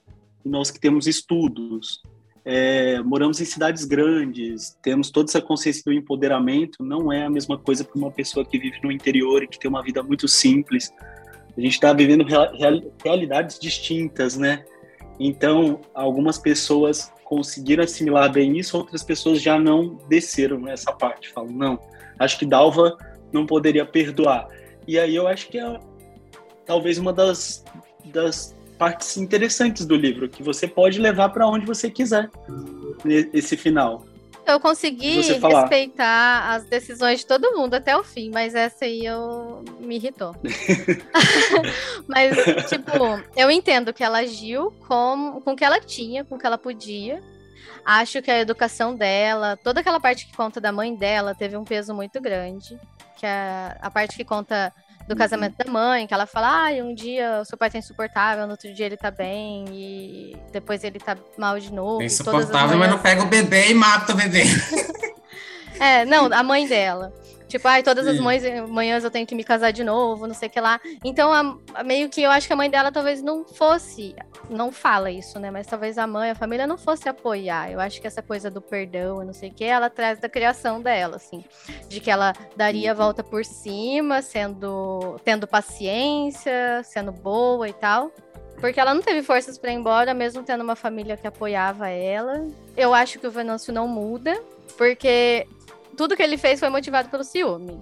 nós 0.44 0.70
que 0.70 0.80
temos 0.80 1.06
estudos, 1.06 2.02
é, 2.44 3.02
moramos 3.02 3.40
em 3.40 3.44
cidades 3.44 3.84
grandes, 3.84 4.76
temos 4.80 5.10
toda 5.10 5.28
essa 5.28 5.42
consciência 5.42 5.82
do 5.84 5.92
empoderamento, 5.92 6.84
não 6.84 7.12
é 7.12 7.24
a 7.24 7.30
mesma 7.30 7.58
coisa 7.58 7.84
para 7.84 7.98
uma 7.98 8.10
pessoa 8.10 8.46
que 8.46 8.56
vive 8.56 8.78
no 8.82 8.92
interior 8.92 9.42
e 9.42 9.48
que 9.48 9.58
tem 9.58 9.68
uma 9.68 9.82
vida 9.82 10.02
muito 10.02 10.28
simples. 10.28 10.92
A 11.56 11.60
gente 11.60 11.72
está 11.72 11.92
vivendo 11.92 12.22
real, 12.22 12.52
realidades 13.02 13.58
distintas, 13.58 14.36
né? 14.36 14.64
Então, 15.18 15.80
algumas 15.92 16.38
pessoas 16.38 17.12
conseguiram 17.24 17.82
assimilar 17.82 18.30
bem 18.30 18.56
isso, 18.56 18.76
outras 18.76 19.02
pessoas 19.02 19.42
já 19.42 19.58
não 19.58 19.98
desceram 20.08 20.60
nessa 20.60 20.92
parte. 20.92 21.32
Falam, 21.32 21.50
não, 21.50 21.80
acho 22.18 22.38
que 22.38 22.46
Dalva 22.46 22.96
não 23.32 23.44
poderia 23.44 23.84
perdoar. 23.84 24.46
E 24.86 24.98
aí 24.98 25.14
eu 25.14 25.26
acho 25.26 25.48
que 25.48 25.58
é 25.58 25.80
talvez 26.64 26.98
uma 26.98 27.12
das, 27.12 27.64
das 28.06 28.54
partes 28.78 29.16
interessantes 29.16 29.86
do 29.86 29.96
livro, 29.96 30.28
que 30.28 30.42
você 30.42 30.68
pode 30.68 31.00
levar 31.00 31.30
para 31.30 31.46
onde 31.46 31.66
você 31.66 31.90
quiser 31.90 32.30
esse 33.32 33.56
final. 33.56 34.04
Eu 34.46 34.60
consegui 34.60 35.22
respeitar 35.22 36.54
as 36.54 36.64
decisões 36.64 37.20
de 37.20 37.26
todo 37.26 37.56
mundo 37.56 37.74
até 37.74 37.96
o 37.96 38.04
fim, 38.04 38.30
mas 38.30 38.54
essa 38.54 38.84
aí 38.84 39.04
eu 39.04 39.64
me 39.80 39.96
irritou. 39.96 40.36
mas, 42.06 42.36
tipo, 42.68 42.92
eu 43.36 43.50
entendo 43.50 43.92
que 43.92 44.04
ela 44.04 44.18
agiu 44.18 44.70
com, 44.86 45.40
com 45.44 45.52
o 45.52 45.56
que 45.56 45.64
ela 45.64 45.80
tinha, 45.80 46.24
com 46.24 46.36
o 46.36 46.38
que 46.38 46.46
ela 46.46 46.56
podia. 46.58 47.20
Acho 47.84 48.22
que 48.22 48.30
a 48.30 48.38
educação 48.38 48.94
dela, 48.94 49.56
toda 49.56 49.80
aquela 49.80 49.98
parte 49.98 50.26
que 50.26 50.36
conta 50.36 50.60
da 50.60 50.70
mãe 50.70 50.94
dela, 50.94 51.34
teve 51.34 51.56
um 51.56 51.64
peso 51.64 51.92
muito 51.92 52.20
grande. 52.20 52.78
Que 53.26 53.28
a, 53.28 53.76
a 53.80 53.90
parte 53.90 54.16
que 54.16 54.24
conta 54.24 54.72
do 55.08 55.12
uhum. 55.12 55.18
casamento 55.18 55.56
da 55.56 55.70
mãe, 55.70 56.06
que 56.06 56.14
ela 56.14 56.26
fala, 56.26 56.68
ah, 56.68 56.84
um 56.84 56.94
dia 56.94 57.40
o 57.40 57.44
seu 57.44 57.58
pai 57.58 57.68
tá 57.68 57.78
insuportável, 57.78 58.46
no 58.46 58.52
outro 58.52 58.72
dia 58.72 58.86
ele 58.86 58.96
tá 58.96 59.10
bem, 59.10 59.64
e 59.72 60.36
depois 60.52 60.84
ele 60.84 61.00
tá 61.00 61.16
mal 61.36 61.58
de 61.58 61.72
novo. 61.72 62.02
É 62.02 62.06
insuportável, 62.06 62.78
mas 62.78 62.90
não 62.90 62.98
pega 62.98 63.22
o 63.22 63.26
bebê 63.26 63.70
e 63.70 63.74
mata 63.74 64.12
o 64.12 64.16
bebê. 64.16 64.44
é, 65.80 66.04
não, 66.04 66.32
a 66.32 66.42
mãe 66.44 66.68
dela. 66.68 67.12
Tipo, 67.48 67.68
ai, 67.68 67.82
todas 67.82 68.06
as 68.06 68.18
mães, 68.18 68.42
manhãs 68.68 69.04
eu 69.04 69.10
tenho 69.10 69.26
que 69.26 69.34
me 69.34 69.44
casar 69.44 69.70
de 69.70 69.84
novo, 69.84 70.26
não 70.26 70.34
sei 70.34 70.48
o 70.48 70.50
que 70.50 70.60
lá. 70.60 70.80
Então, 71.04 71.32
a, 71.32 71.56
a, 71.74 71.84
meio 71.84 72.08
que 72.08 72.22
eu 72.22 72.30
acho 72.30 72.46
que 72.46 72.52
a 72.52 72.56
mãe 72.56 72.68
dela 72.68 72.90
talvez 72.90 73.22
não 73.22 73.44
fosse, 73.44 74.16
não 74.50 74.72
fala 74.72 75.10
isso, 75.10 75.38
né? 75.38 75.50
Mas 75.50 75.66
talvez 75.66 75.96
a 75.96 76.06
mãe, 76.06 76.30
a 76.30 76.34
família 76.34 76.66
não 76.66 76.76
fosse 76.76 77.08
apoiar. 77.08 77.70
Eu 77.70 77.78
acho 77.78 78.00
que 78.00 78.06
essa 78.06 78.20
coisa 78.20 78.50
do 78.50 78.60
perdão, 78.60 79.24
não 79.24 79.32
sei 79.32 79.50
o 79.50 79.54
que, 79.54 79.64
ela 79.64 79.88
traz 79.88 80.18
da 80.18 80.28
criação 80.28 80.80
dela, 80.80 81.16
assim. 81.16 81.44
De 81.88 82.00
que 82.00 82.10
ela 82.10 82.32
daria 82.56 82.90
a 82.90 82.94
uhum. 82.94 82.98
volta 82.98 83.22
por 83.22 83.44
cima, 83.44 84.22
sendo, 84.22 85.20
tendo 85.24 85.46
paciência, 85.46 86.82
sendo 86.82 87.12
boa 87.12 87.68
e 87.68 87.72
tal. 87.72 88.10
Porque 88.60 88.80
ela 88.80 88.94
não 88.94 89.02
teve 89.02 89.22
forças 89.22 89.58
para 89.58 89.70
ir 89.70 89.74
embora, 89.74 90.14
mesmo 90.14 90.42
tendo 90.42 90.62
uma 90.62 90.74
família 90.74 91.16
que 91.16 91.26
apoiava 91.26 91.88
ela. 91.88 92.44
Eu 92.76 92.94
acho 92.94 93.18
que 93.18 93.26
o 93.26 93.30
Venâncio 93.30 93.72
não 93.72 93.86
muda, 93.86 94.34
porque 94.78 95.46
tudo 95.96 96.16
que 96.16 96.22
ele 96.22 96.36
fez 96.36 96.60
foi 96.60 96.68
motivado 96.68 97.08
pelo 97.08 97.24
ciúme. 97.24 97.80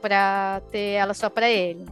Pra 0.00 0.62
ter 0.70 0.92
ela 0.92 1.14
só 1.14 1.28
pra 1.28 1.48
ele. 1.48 1.86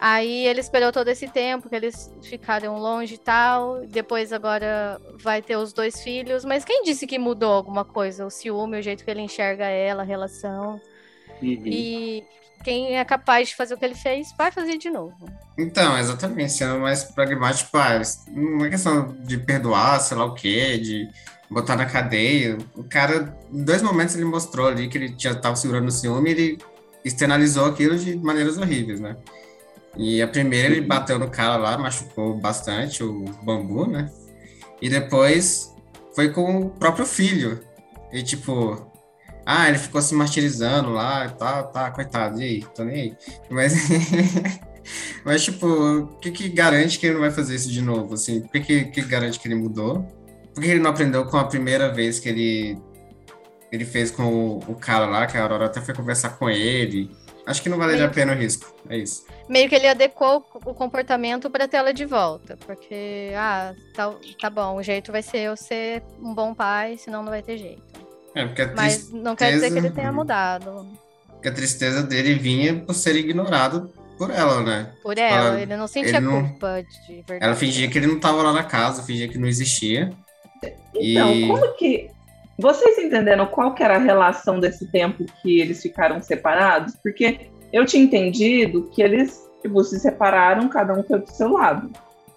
Aí 0.00 0.46
ele 0.46 0.60
esperou 0.60 0.92
todo 0.92 1.08
esse 1.08 1.26
tempo 1.28 1.68
que 1.68 1.74
eles 1.74 2.10
ficaram 2.22 2.78
longe 2.78 3.14
e 3.14 3.18
tal. 3.18 3.84
Depois 3.86 4.32
agora 4.32 5.00
vai 5.20 5.42
ter 5.42 5.56
os 5.56 5.72
dois 5.72 6.00
filhos. 6.00 6.44
Mas 6.44 6.64
quem 6.64 6.82
disse 6.82 7.06
que 7.06 7.18
mudou 7.18 7.52
alguma 7.52 7.84
coisa? 7.84 8.24
O 8.24 8.30
ciúme, 8.30 8.78
o 8.78 8.82
jeito 8.82 9.04
que 9.04 9.10
ele 9.10 9.20
enxerga 9.20 9.66
ela, 9.66 10.02
a 10.02 10.06
relação. 10.06 10.80
Uhum. 11.42 11.62
E 11.66 12.24
quem 12.62 12.96
é 12.96 13.04
capaz 13.04 13.48
de 13.48 13.56
fazer 13.56 13.74
o 13.74 13.78
que 13.78 13.84
ele 13.84 13.94
fez, 13.94 14.32
vai 14.36 14.50
fazer 14.50 14.78
de 14.78 14.90
novo. 14.90 15.16
Então, 15.56 15.98
exatamente, 15.98 16.52
sendo 16.52 16.78
mais 16.78 17.04
pragmático, 17.04 17.76
ah, 17.76 18.00
não 18.28 18.64
é 18.64 18.70
questão 18.70 19.16
de 19.20 19.38
perdoar, 19.38 20.00
sei 20.00 20.16
lá 20.16 20.24
o 20.24 20.34
quê, 20.34 20.78
de 20.78 21.08
botar 21.50 21.76
na 21.76 21.86
cadeia. 21.86 22.58
O 22.74 22.84
cara, 22.84 23.36
em 23.52 23.62
dois 23.62 23.82
momentos 23.82 24.14
ele 24.14 24.24
mostrou 24.24 24.68
ali 24.68 24.88
que 24.88 24.98
ele 24.98 25.14
já 25.16 25.32
estava 25.32 25.56
segurando 25.56 25.88
o 25.88 25.92
ciúme 25.92 26.30
e 26.30 26.32
ele 26.32 26.58
externalizou 27.04 27.66
aquilo 27.66 27.96
de 27.96 28.16
maneiras 28.16 28.58
horríveis, 28.58 29.00
né? 29.00 29.16
E 29.96 30.22
a 30.22 30.28
primeira 30.28 30.74
ele 30.74 30.86
bateu 30.86 31.18
no 31.18 31.30
cara 31.30 31.56
lá, 31.56 31.78
machucou 31.78 32.38
bastante 32.38 33.02
o 33.02 33.24
bambu, 33.42 33.86
né? 33.86 34.10
E 34.80 34.88
depois 34.88 35.74
foi 36.14 36.30
com 36.30 36.62
o 36.62 36.70
próprio 36.70 37.06
filho. 37.06 37.60
E 38.12 38.22
tipo, 38.22 38.86
ah, 39.44 39.68
ele 39.68 39.78
ficou 39.78 40.00
se 40.00 40.14
martirizando 40.14 40.90
lá, 40.90 41.28
tá, 41.30 41.62
tá, 41.62 41.90
coitado, 41.90 42.40
e 42.40 42.44
aí, 42.44 42.64
tô 42.74 42.84
nem 42.84 43.00
aí. 43.00 43.16
Mas, 43.50 43.74
mas 45.24 45.42
tipo, 45.42 45.66
o 45.66 46.06
que 46.18 46.30
que 46.30 46.48
garante 46.48 46.98
que 46.98 47.06
ele 47.06 47.14
não 47.14 47.22
vai 47.22 47.30
fazer 47.30 47.54
isso 47.54 47.70
de 47.70 47.80
novo, 47.82 48.14
assim? 48.14 48.40
Por 48.40 48.50
que 48.50 48.60
que, 48.60 48.84
que 48.84 49.02
garante 49.02 49.40
que 49.40 49.48
ele 49.48 49.54
mudou? 49.54 50.06
Por 50.54 50.62
que 50.62 50.70
ele 50.70 50.80
não 50.80 50.90
aprendeu 50.90 51.24
com 51.26 51.36
a 51.36 51.44
primeira 51.44 51.88
vez 51.92 52.18
que 52.18 52.28
ele, 52.28 52.78
ele 53.70 53.84
fez 53.84 54.10
com 54.10 54.24
o, 54.24 54.58
o 54.68 54.74
cara 54.74 55.06
lá, 55.06 55.26
que 55.26 55.36
a 55.36 55.42
Aurora 55.42 55.66
até 55.66 55.80
foi 55.80 55.94
conversar 55.94 56.30
com 56.30 56.48
ele? 56.50 57.10
Acho 57.46 57.62
que 57.62 57.68
não 57.70 57.78
valeria 57.78 58.04
a 58.04 58.10
pena 58.10 58.32
o 58.32 58.36
risco, 58.36 58.74
é 58.90 58.98
isso. 58.98 59.24
Meio 59.48 59.68
que 59.70 59.74
ele 59.74 59.88
adequou 59.88 60.44
o 60.66 60.74
comportamento 60.74 61.48
para 61.48 61.66
ter 61.66 61.78
ela 61.78 61.94
de 61.94 62.04
volta. 62.04 62.58
Porque, 62.66 63.32
ah, 63.34 63.72
tá, 63.94 64.14
tá 64.38 64.50
bom, 64.50 64.76
o 64.76 64.82
jeito 64.82 65.10
vai 65.10 65.22
ser 65.22 65.38
eu 65.38 65.56
ser 65.56 66.02
um 66.20 66.34
bom 66.34 66.52
pai, 66.52 66.98
senão 66.98 67.22
não 67.22 67.30
vai 67.30 67.40
ter 67.42 67.56
jeito. 67.56 67.82
É, 68.34 68.44
porque 68.44 68.60
a 68.62 68.66
Mas 68.74 68.96
tristeza, 68.98 69.16
não 69.22 69.34
quer 69.34 69.52
dizer 69.52 69.70
que 69.72 69.78
ele 69.78 69.90
tenha 69.90 70.12
mudado. 70.12 70.86
porque 71.32 71.48
a 71.48 71.52
tristeza 71.52 72.02
dele 72.02 72.34
vinha 72.34 72.74
por 72.80 72.92
ser 72.94 73.16
ignorado 73.16 73.90
por 74.18 74.30
ela, 74.30 74.62
né? 74.62 74.92
Por 75.02 75.16
ela, 75.16 75.46
Ela- 75.48 75.60
ele 75.62 75.74
não 75.76 75.86
sentia 75.86 76.10
ele 76.18 76.20
não- 76.20 76.46
culpa 76.50 76.82
de 76.82 77.14
verdade. 77.22 77.44
Ela 77.44 77.54
fingia 77.54 77.88
que 77.88 77.96
ele 77.96 78.08
não 78.08 78.20
tava 78.20 78.42
lá 78.42 78.52
na 78.52 78.64
casa, 78.64 79.02
fingia 79.02 79.26
que 79.28 79.38
não 79.38 79.48
existia. 79.48 80.12
Então, 80.94 81.32
E- 81.34 81.46
como 81.46 81.74
que. 81.74 82.10
Vocês 82.60 82.98
entenderam 82.98 83.46
qual 83.46 83.72
que 83.72 83.84
era 83.84 83.94
a 83.96 84.00
relação 84.00 84.58
desse 84.58 84.90
tempo 84.90 85.24
que 85.40 85.60
eles 85.60 85.80
ficaram 85.80 86.20
separados? 86.20 86.96
Porque 87.00 87.48
eu 87.72 87.86
tinha 87.86 88.02
entendido 88.02 88.90
que 88.92 89.00
eles 89.00 89.48
tipo, 89.62 89.82
se 89.84 89.98
separaram, 90.00 90.68
cada 90.68 90.92
um 90.92 91.02
foi 91.02 91.20
pro 91.20 91.32
seu 91.32 91.52
lado. 91.52 91.90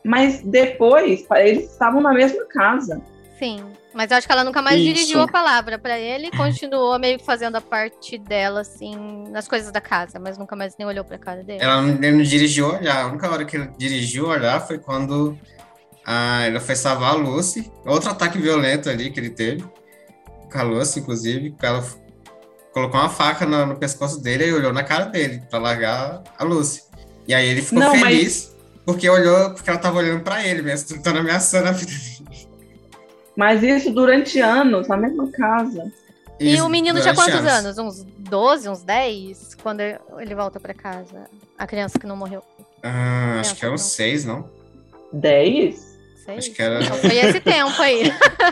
Mas 0.03 0.41
depois, 0.41 1.25
eles 1.37 1.71
estavam 1.71 2.01
na 2.01 2.13
mesma 2.13 2.45
casa. 2.45 3.01
Sim, 3.37 3.63
mas 3.93 4.09
eu 4.11 4.17
acho 4.17 4.27
que 4.27 4.33
ela 4.33 4.43
nunca 4.43 4.61
mais 4.61 4.77
Isso. 4.79 4.85
dirigiu 4.93 5.21
a 5.21 5.27
palavra 5.27 5.77
pra 5.77 5.99
ele 5.99 6.27
e 6.27 6.31
continuou 6.31 6.97
meio 6.99 7.19
que 7.19 7.25
fazendo 7.25 7.55
a 7.55 7.61
parte 7.61 8.17
dela, 8.17 8.61
assim, 8.61 8.95
nas 9.29 9.47
coisas 9.47 9.71
da 9.71 9.81
casa, 9.81 10.19
mas 10.19 10.37
nunca 10.37 10.55
mais 10.55 10.75
nem 10.77 10.87
olhou 10.87 11.03
pra 11.03 11.17
cara 11.17 11.43
dele. 11.43 11.63
Ela 11.63 11.81
não, 11.81 11.93
não 11.93 12.21
dirigiu 12.23 12.69
olhar. 12.73 13.03
A 13.03 13.07
única 13.07 13.29
hora 13.29 13.45
que 13.45 13.57
ele 13.57 13.69
dirigiu 13.77 14.27
olhar 14.27 14.59
foi 14.59 14.79
quando 14.79 15.37
ah, 16.05 16.43
ela 16.45 16.59
foi 16.59 16.75
salvar 16.75 17.11
a 17.13 17.15
Lucy. 17.15 17.71
Outro 17.85 18.09
ataque 18.09 18.37
violento 18.37 18.89
ali 18.89 19.11
que 19.11 19.19
ele 19.19 19.29
teve. 19.29 19.63
Com 20.51 20.57
a 20.57 20.63
Lucy, 20.63 20.99
inclusive. 20.99 21.51
que 21.51 21.65
Ela 21.65 21.83
colocou 22.73 22.99
uma 22.99 23.09
faca 23.09 23.45
no, 23.45 23.65
no 23.65 23.75
pescoço 23.75 24.21
dele 24.21 24.47
e 24.47 24.53
olhou 24.53 24.73
na 24.73 24.83
cara 24.83 25.05
dele 25.05 25.41
pra 25.49 25.59
largar 25.59 26.23
a 26.37 26.43
Lucy. 26.43 26.83
E 27.27 27.33
aí 27.33 27.47
ele 27.47 27.61
ficou 27.61 27.79
Não, 27.79 27.95
mas- 27.95 28.01
feliz 28.01 28.51
porque 28.85 29.07
olhou, 29.09 29.51
porque 29.51 29.69
ela 29.69 29.79
tava 29.79 29.99
olhando 29.99 30.23
pra 30.23 30.45
ele 30.45 30.61
mesmo, 30.61 30.89
tentando 30.95 31.19
ameaçando 31.19 31.67
a 31.69 31.71
vida 31.71 31.91
dele. 31.91 32.47
Mas 33.35 33.63
isso 33.63 33.91
durante 33.91 34.39
anos, 34.39 34.87
na 34.87 34.97
mesma 34.97 35.31
casa. 35.31 35.91
E 36.39 36.55
Isso 36.55 36.65
o 36.65 36.69
menino 36.69 36.99
tinha 36.99 37.13
quantos 37.13 37.45
anos? 37.45 37.77
Uns 37.77 38.03
12, 38.17 38.67
uns 38.67 38.81
10? 38.81 39.55
Quando 39.61 39.79
ele 39.81 40.33
volta 40.35 40.59
pra 40.59 40.73
casa? 40.73 41.29
A 41.57 41.67
criança 41.67 41.99
que 41.99 42.07
não 42.07 42.15
morreu. 42.17 42.43
Ah, 42.83 43.37
acho 43.39 43.55
que 43.55 43.63
é 43.63 43.69
uns 43.69 43.81
seis, 43.81 44.25
não? 44.25 44.49
Dez? 45.13 45.90
Sei. 46.25 46.37
Acho 46.37 46.51
que 46.51 46.61
era- 46.61 46.83
Então 46.83 46.97
foi 46.97 47.17
esse 47.17 47.39
tempo 47.39 47.81
aí. 47.81 48.03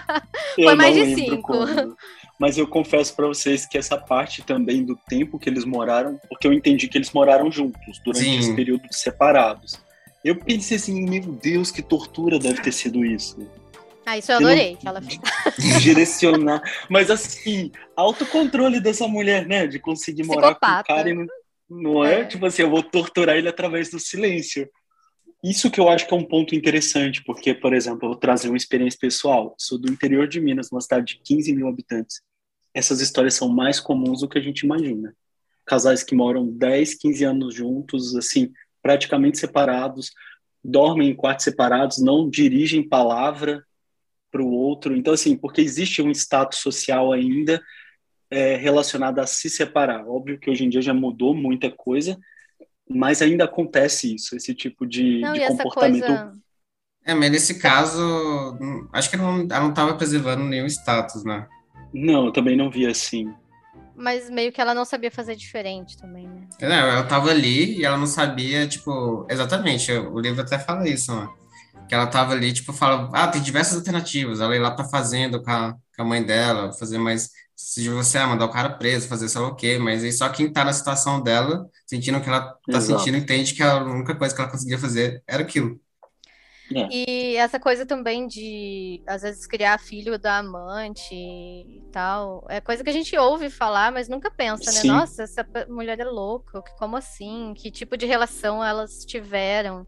Foi 0.55 0.75
mais 0.75 0.95
de 0.95 1.15
cinco. 1.15 1.41
quando. 1.43 1.95
Mas 2.39 2.57
eu 2.57 2.67
confesso 2.67 3.15
pra 3.15 3.27
vocês 3.27 3.65
que 3.65 3.77
essa 3.77 3.97
parte 3.97 4.41
também 4.41 4.83
do 4.83 4.95
tempo 5.07 5.37
que 5.37 5.49
eles 5.49 5.63
moraram, 5.65 6.19
porque 6.29 6.47
eu 6.47 6.53
entendi 6.53 6.87
que 6.87 6.97
eles 6.97 7.11
moraram 7.11 7.51
juntos 7.51 7.99
durante 8.03 8.23
Sim. 8.23 8.39
esse 8.39 8.55
período 8.55 8.81
separados. 8.91 9.79
Eu 10.23 10.35
pensei 10.35 10.77
assim, 10.77 11.01
meu 11.09 11.21
Deus, 11.21 11.69
que 11.71 11.81
tortura 11.81 12.39
deve 12.39 12.61
ter 12.61 12.71
sido 12.71 13.05
isso. 13.05 13.37
Ah, 14.05 14.17
isso 14.17 14.31
eu 14.31 14.37
adorei. 14.37 14.75
Que 14.77 14.87
ela... 14.87 15.01
Direcionar. 15.79 16.61
Mas 16.89 17.11
assim, 17.11 17.71
autocontrole 17.95 18.79
dessa 18.79 19.07
mulher, 19.07 19.45
né? 19.45 19.67
De 19.67 19.79
conseguir 19.79 20.23
morar 20.23 20.55
com 20.55 20.59
Psicopata. 20.59 20.93
o 20.93 20.95
cara 20.95 21.09
e 21.09 21.13
não, 21.13 21.25
não 21.69 22.05
é? 22.05 22.21
É. 22.21 22.25
Tipo 22.25 22.45
assim, 22.45 22.63
eu 22.63 22.69
vou 22.69 22.81
torturar 22.83 23.35
ele 23.37 23.47
através 23.49 23.89
do 23.89 23.99
silêncio. 23.99 24.67
Isso 25.43 25.71
que 25.71 25.79
eu 25.79 25.87
acho 25.87 26.05
que 26.05 26.13
é 26.13 26.17
um 26.17 26.25
ponto 26.25 26.53
interessante, 26.53 27.23
porque, 27.23 27.53
por 27.53 27.73
exemplo, 27.73 27.99
eu 28.03 28.09
vou 28.09 28.17
trazer 28.17 28.49
uma 28.49 28.57
experiência 28.57 28.99
pessoal. 28.99 29.55
Sou 29.57 29.77
do 29.77 29.89
interior 29.91 30.27
de 30.27 30.41
Minas, 30.41 30.69
uma 30.71 30.81
cidade 30.81 31.15
de 31.15 31.21
15 31.23 31.53
mil 31.53 31.67
habitantes. 31.67 32.21
Essas 32.73 32.99
histórias 32.99 33.35
são 33.35 33.47
mais 33.47 33.79
comuns 33.79 34.19
do 34.19 34.27
que 34.27 34.37
a 34.37 34.41
gente 34.41 34.61
imagina. 34.61 35.15
Casais 35.65 36.03
que 36.03 36.13
moram 36.13 36.45
10, 36.45 36.95
15 36.95 37.23
anos 37.23 37.55
juntos, 37.55 38.15
assim, 38.17 38.51
praticamente 38.81 39.37
separados, 39.37 40.11
dormem 40.61 41.09
em 41.09 41.15
quartos 41.15 41.45
separados, 41.45 41.99
não 41.99 42.29
dirigem 42.29 42.87
palavra 42.87 43.63
para 44.29 44.41
o 44.41 44.51
outro. 44.51 44.95
Então, 44.95 45.13
assim, 45.13 45.37
porque 45.37 45.61
existe 45.61 46.01
um 46.01 46.11
status 46.11 46.59
social 46.59 47.13
ainda 47.13 47.61
é, 48.29 48.57
relacionado 48.57 49.19
a 49.19 49.25
se 49.25 49.49
separar. 49.49 50.05
Óbvio 50.05 50.37
que 50.37 50.49
hoje 50.49 50.65
em 50.65 50.69
dia 50.69 50.81
já 50.81 50.93
mudou 50.93 51.33
muita 51.33 51.71
coisa, 51.71 52.19
mas 52.89 53.21
ainda 53.21 53.45
acontece 53.45 54.15
isso, 54.15 54.35
esse 54.35 54.53
tipo 54.53 54.85
de, 54.85 55.21
Não, 55.21 55.33
de 55.33 55.41
comportamento. 55.45 56.05
coisa. 56.05 56.37
É, 57.05 57.13
mas 57.13 57.31
nesse 57.31 57.59
caso, 57.59 58.01
hum, 58.61 58.87
acho 58.91 59.09
que 59.09 59.17
não, 59.17 59.41
ela 59.41 59.61
não 59.61 59.73
tava 59.73 59.95
preservando 59.95 60.43
nenhum 60.43 60.65
status, 60.65 61.23
né? 61.23 61.47
Não, 61.93 62.25
eu 62.25 62.31
também 62.31 62.55
não 62.55 62.69
vi 62.69 62.85
assim. 62.85 63.33
Mas 63.95 64.29
meio 64.29 64.51
que 64.51 64.61
ela 64.61 64.73
não 64.73 64.85
sabia 64.85 65.11
fazer 65.11 65.35
diferente 65.35 65.97
também, 65.97 66.27
né? 66.27 66.47
Não, 66.61 66.69
ela 66.69 67.03
tava 67.03 67.29
ali 67.31 67.79
e 67.79 67.85
ela 67.85 67.97
não 67.97 68.07
sabia, 68.07 68.67
tipo, 68.67 69.25
exatamente, 69.29 69.91
o 69.91 70.19
livro 70.19 70.41
até 70.41 70.57
fala 70.57 70.87
isso, 70.87 71.13
né? 71.13 71.27
Que 71.87 71.95
ela 71.95 72.07
tava 72.07 72.33
ali, 72.33 72.53
tipo, 72.53 72.71
fala, 72.71 73.09
ah, 73.13 73.27
tem 73.27 73.41
diversas 73.41 73.77
alternativas, 73.77 74.39
ela 74.39 74.55
ir 74.55 74.59
lá 74.59 74.71
pra 74.71 74.85
fazenda 74.85 75.41
com 75.41 75.49
a, 75.51 75.73
com 75.95 76.01
a 76.01 76.05
mãe 76.05 76.23
dela, 76.23 76.71
fazer 76.73 76.97
mais, 76.97 77.29
se 77.61 77.89
você 77.89 78.17
ah, 78.17 78.27
mandar 78.27 78.45
o 78.45 78.51
cara 78.51 78.69
preso, 78.77 79.07
fazer 79.07 79.27
sei 79.29 79.41
lá 79.41 79.47
o 79.49 79.55
quê, 79.55 79.77
mas 79.77 80.03
aí 80.03 80.11
só 80.13 80.29
quem 80.29 80.51
tá 80.51 80.63
na 80.63 80.73
situação 80.73 81.21
dela, 81.21 81.67
sentindo 81.85 82.17
o 82.17 82.21
que 82.23 82.29
ela 82.29 82.57
tá 82.69 82.79
Exato. 82.79 82.79
sentindo, 82.81 83.17
entende 83.17 83.53
que 83.53 83.61
a 83.63 83.77
única 83.83 84.15
coisa 84.15 84.33
que 84.35 84.41
ela 84.41 84.49
conseguia 84.51 84.79
fazer 84.79 85.21
era 85.27 85.43
aquilo. 85.43 85.79
E 86.91 87.35
essa 87.35 87.59
coisa 87.59 87.85
também 87.85 88.25
de, 88.27 89.01
às 89.07 89.21
vezes, 89.21 89.45
criar 89.45 89.77
filho 89.79 90.17
da 90.17 90.37
amante 90.39 91.13
e 91.15 91.83
tal, 91.91 92.43
é 92.49 92.59
coisa 92.59 92.83
que 92.83 92.89
a 92.89 92.93
gente 92.93 93.15
ouve 93.17 93.49
falar, 93.49 93.91
mas 93.91 94.09
nunca 94.09 94.31
pensa, 94.31 94.71
né? 94.71 94.83
Sim. 94.83 94.83
Nossa, 94.83 95.23
essa 95.23 95.47
mulher 95.69 95.99
é 95.99 96.03
louca, 96.05 96.61
que- 96.63 96.73
como 96.77 96.95
assim? 96.97 97.53
Que 97.55 97.71
tipo 97.71 97.95
de 97.97 98.05
relação 98.07 98.63
elas 98.63 99.05
tiveram? 99.05 99.87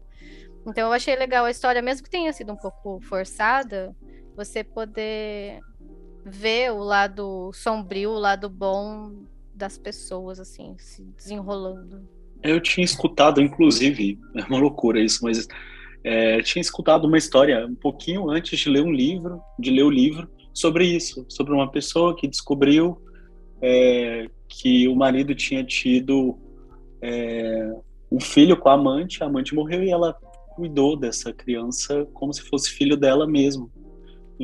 Então 0.66 0.88
eu 0.88 0.92
achei 0.94 1.16
legal 1.16 1.44
a 1.46 1.50
história, 1.52 1.82
mesmo 1.82 2.04
que 2.04 2.10
tenha 2.10 2.32
sido 2.32 2.52
um 2.52 2.56
pouco 2.58 3.00
forçada, 3.02 3.94
você 4.36 4.64
poder 4.64 5.62
ver 6.24 6.72
o 6.72 6.78
lado 6.78 7.50
sombrio, 7.52 8.10
o 8.10 8.18
lado 8.18 8.48
bom 8.48 9.12
das 9.54 9.78
pessoas, 9.78 10.40
assim, 10.40 10.74
se 10.78 11.02
desenrolando. 11.16 12.08
Eu 12.42 12.60
tinha 12.60 12.84
escutado, 12.84 13.40
inclusive, 13.40 14.18
é 14.36 14.42
uma 14.44 14.58
loucura 14.58 15.00
isso, 15.00 15.20
mas 15.22 15.46
é, 16.04 16.42
tinha 16.42 16.60
escutado 16.60 17.06
uma 17.06 17.18
história 17.18 17.66
um 17.66 17.74
pouquinho 17.74 18.30
antes 18.30 18.58
de 18.58 18.68
ler 18.68 18.82
um 18.82 18.92
livro, 18.92 19.40
de 19.58 19.70
ler 19.70 19.84
o 19.84 19.90
livro, 19.90 20.28
sobre 20.52 20.84
isso, 20.84 21.24
sobre 21.28 21.54
uma 21.54 21.70
pessoa 21.70 22.14
que 22.14 22.28
descobriu 22.28 23.00
é, 23.60 24.26
que 24.48 24.86
o 24.88 24.94
marido 24.94 25.34
tinha 25.34 25.64
tido 25.64 26.38
é, 27.00 27.72
um 28.10 28.20
filho 28.20 28.56
com 28.56 28.68
a 28.68 28.74
amante, 28.74 29.22
a 29.22 29.26
amante 29.26 29.54
morreu 29.54 29.82
e 29.82 29.90
ela 29.90 30.12
cuidou 30.54 30.96
dessa 30.96 31.32
criança 31.32 32.06
como 32.12 32.32
se 32.32 32.42
fosse 32.42 32.70
filho 32.70 32.96
dela 32.96 33.26
mesmo. 33.26 33.70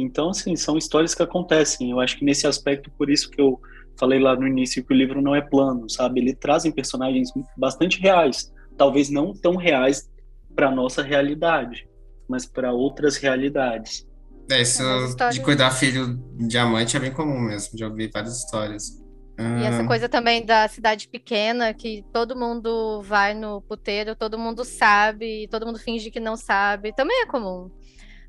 Então, 0.01 0.31
assim, 0.31 0.55
são 0.57 0.77
histórias 0.77 1.15
que 1.15 1.23
acontecem. 1.23 1.91
Eu 1.91 2.01
acho 2.01 2.17
que 2.19 2.25
nesse 2.25 2.47
aspecto, 2.47 2.91
por 2.97 3.11
isso 3.11 3.31
que 3.31 3.41
eu 3.41 3.61
falei 3.99 4.19
lá 4.21 4.37
no 4.37 4.47
início 4.47 4.85
que 4.85 4.93
o 4.93 4.97
livro 4.97 5.21
não 5.21 5.35
é 5.35 5.41
plano, 5.41 5.89
sabe? 5.91 6.21
Ele 6.21 6.35
trazem 6.35 6.71
personagens 6.73 7.31
bastante 7.57 8.01
reais, 8.01 8.53
talvez 8.77 9.11
não 9.11 9.33
tão 9.33 9.57
reais 9.57 10.09
para 10.55 10.71
nossa 10.71 11.03
realidade, 11.03 11.89
mas 12.29 12.47
para 12.47 12.73
outras 12.73 13.17
realidades. 13.17 14.07
É, 14.51 14.63
isso 14.63 14.83
É, 14.83 14.85
mas 14.87 15.11
história- 15.11 15.35
de 15.35 15.45
cuidar 15.45 15.71
filho 15.73 16.17
de 16.37 16.47
diamante 16.49 16.97
é 16.97 17.01
bem 17.01 17.13
comum 17.13 17.41
mesmo, 17.41 17.77
já 17.77 17.87
ouvi 17.89 18.09
várias 18.13 18.39
histórias. 18.39 18.99
E 19.39 19.65
essa 19.65 19.83
Ah, 19.83 19.87
coisa 19.87 20.09
também 20.09 20.45
da 20.45 20.67
cidade 20.67 21.09
pequena, 21.09 21.73
que 21.73 22.05
todo 22.13 22.35
mundo 22.37 23.03
vai 23.03 23.35
no 23.35 23.63
puteiro, 23.63 24.17
todo 24.17 24.37
mundo 24.39 24.65
sabe, 24.65 25.47
todo 25.49 25.65
mundo 25.67 25.79
finge 25.79 26.11
que 26.11 26.19
não 26.19 26.37
sabe, 26.37 26.93
também 26.93 27.23
é 27.23 27.27
comum. 27.27 27.71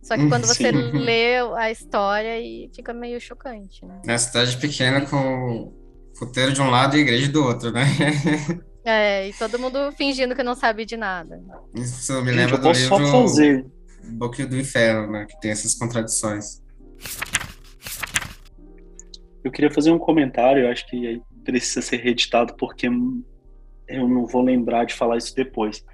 Só 0.02 0.18
que 0.18 0.28
quando 0.28 0.46
você 0.48 0.72
Sim. 0.72 0.92
lê 0.92 1.38
a 1.58 1.72
história 1.72 2.40
e 2.40 2.70
fica 2.74 2.94
meio 2.94 3.20
chocante, 3.20 3.86
né? 3.86 4.02
na 4.06 4.18
cidade 4.18 4.58
pequena 4.58 5.06
com 5.06 5.74
puteiro 6.18 6.52
de 6.52 6.62
um 6.62 6.70
lado 6.70 6.98
e 6.98 7.02
igreja 7.02 7.32
do 7.32 7.44
outro, 7.44 7.72
né? 7.72 7.86
É, 8.86 9.28
e 9.28 9.34
todo 9.34 9.60
mundo 9.60 9.92
fingindo 9.92 10.34
que 10.34 10.42
não 10.42 10.56
sabe 10.56 10.86
de 10.86 10.98
nada. 10.98 11.44
Isso 11.76 12.14
me 12.24 12.32
Gente, 12.32 12.38
lembra 12.38 12.58
do 12.58 12.72
livro 12.72 13.08
fazer. 13.08 13.66
Do 14.50 14.58
Inferno, 14.58 15.12
né? 15.12 15.28
Que 15.30 15.40
tem 15.40 15.52
essas 15.52 15.76
contradições. 15.76 16.64
Eu 19.44 19.52
queria 19.52 19.70
fazer 19.70 19.92
um 19.92 20.00
comentário, 20.00 20.64
eu 20.64 20.72
acho 20.72 20.88
que 20.88 21.06
aí 21.06 21.22
precisa 21.44 21.82
ser 21.82 21.98
reeditado 21.98 22.56
porque 22.56 22.88
eu 22.88 24.08
não 24.08 24.26
vou 24.26 24.42
lembrar 24.42 24.86
de 24.86 24.94
falar 24.94 25.18
isso 25.18 25.36
depois. 25.36 25.86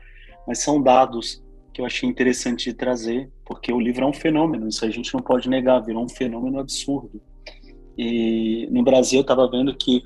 Mas 0.47 0.59
são 0.59 0.81
dados 0.81 1.43
que 1.75 1.81
eu 1.81 1.85
achei 1.85 2.07
interessante 2.07 2.69
de 2.69 2.73
trazer, 2.73 3.29
porque 3.45 3.71
o 3.73 3.79
livro 3.81 4.05
é 4.05 4.07
um 4.07 4.13
fenômeno, 4.13 4.69
isso 4.69 4.85
a 4.85 4.89
gente 4.89 5.13
não 5.13 5.21
pode 5.21 5.49
negar, 5.49 5.81
virou 5.81 6.05
um 6.05 6.07
fenômeno 6.07 6.57
absurdo. 6.57 7.21
E 7.97 8.65
no 8.71 8.81
Brasil 8.81 9.19
eu 9.19 9.23
estava 9.23 9.49
vendo 9.51 9.75
que 9.75 10.01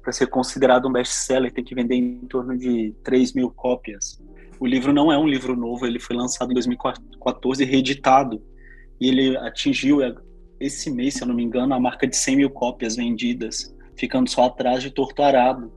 para 0.00 0.12
ser 0.12 0.28
considerado 0.28 0.86
um 0.86 0.92
best-seller 0.92 1.52
tem 1.52 1.64
que 1.64 1.74
vender 1.74 1.96
em 1.96 2.20
torno 2.28 2.56
de 2.56 2.94
3 3.02 3.32
mil 3.32 3.50
cópias. 3.50 4.22
O 4.60 4.66
livro 4.66 4.92
não 4.92 5.10
é 5.10 5.18
um 5.18 5.26
livro 5.26 5.56
novo, 5.56 5.84
ele 5.84 5.98
foi 5.98 6.14
lançado 6.14 6.52
em 6.52 6.54
2014 6.54 7.64
e 7.64 7.66
reeditado. 7.66 8.40
E 9.00 9.08
ele 9.08 9.36
atingiu 9.38 9.98
esse 10.60 10.92
mês, 10.92 11.14
se 11.14 11.24
eu 11.24 11.26
não 11.26 11.34
me 11.34 11.42
engano, 11.42 11.74
a 11.74 11.80
marca 11.80 12.06
de 12.06 12.16
100 12.16 12.36
mil 12.36 12.50
cópias 12.50 12.94
vendidas, 12.94 13.74
ficando 13.96 14.30
só 14.30 14.44
atrás 14.44 14.80
de 14.80 14.92
Torto 14.92 15.22
Arado. 15.24 15.72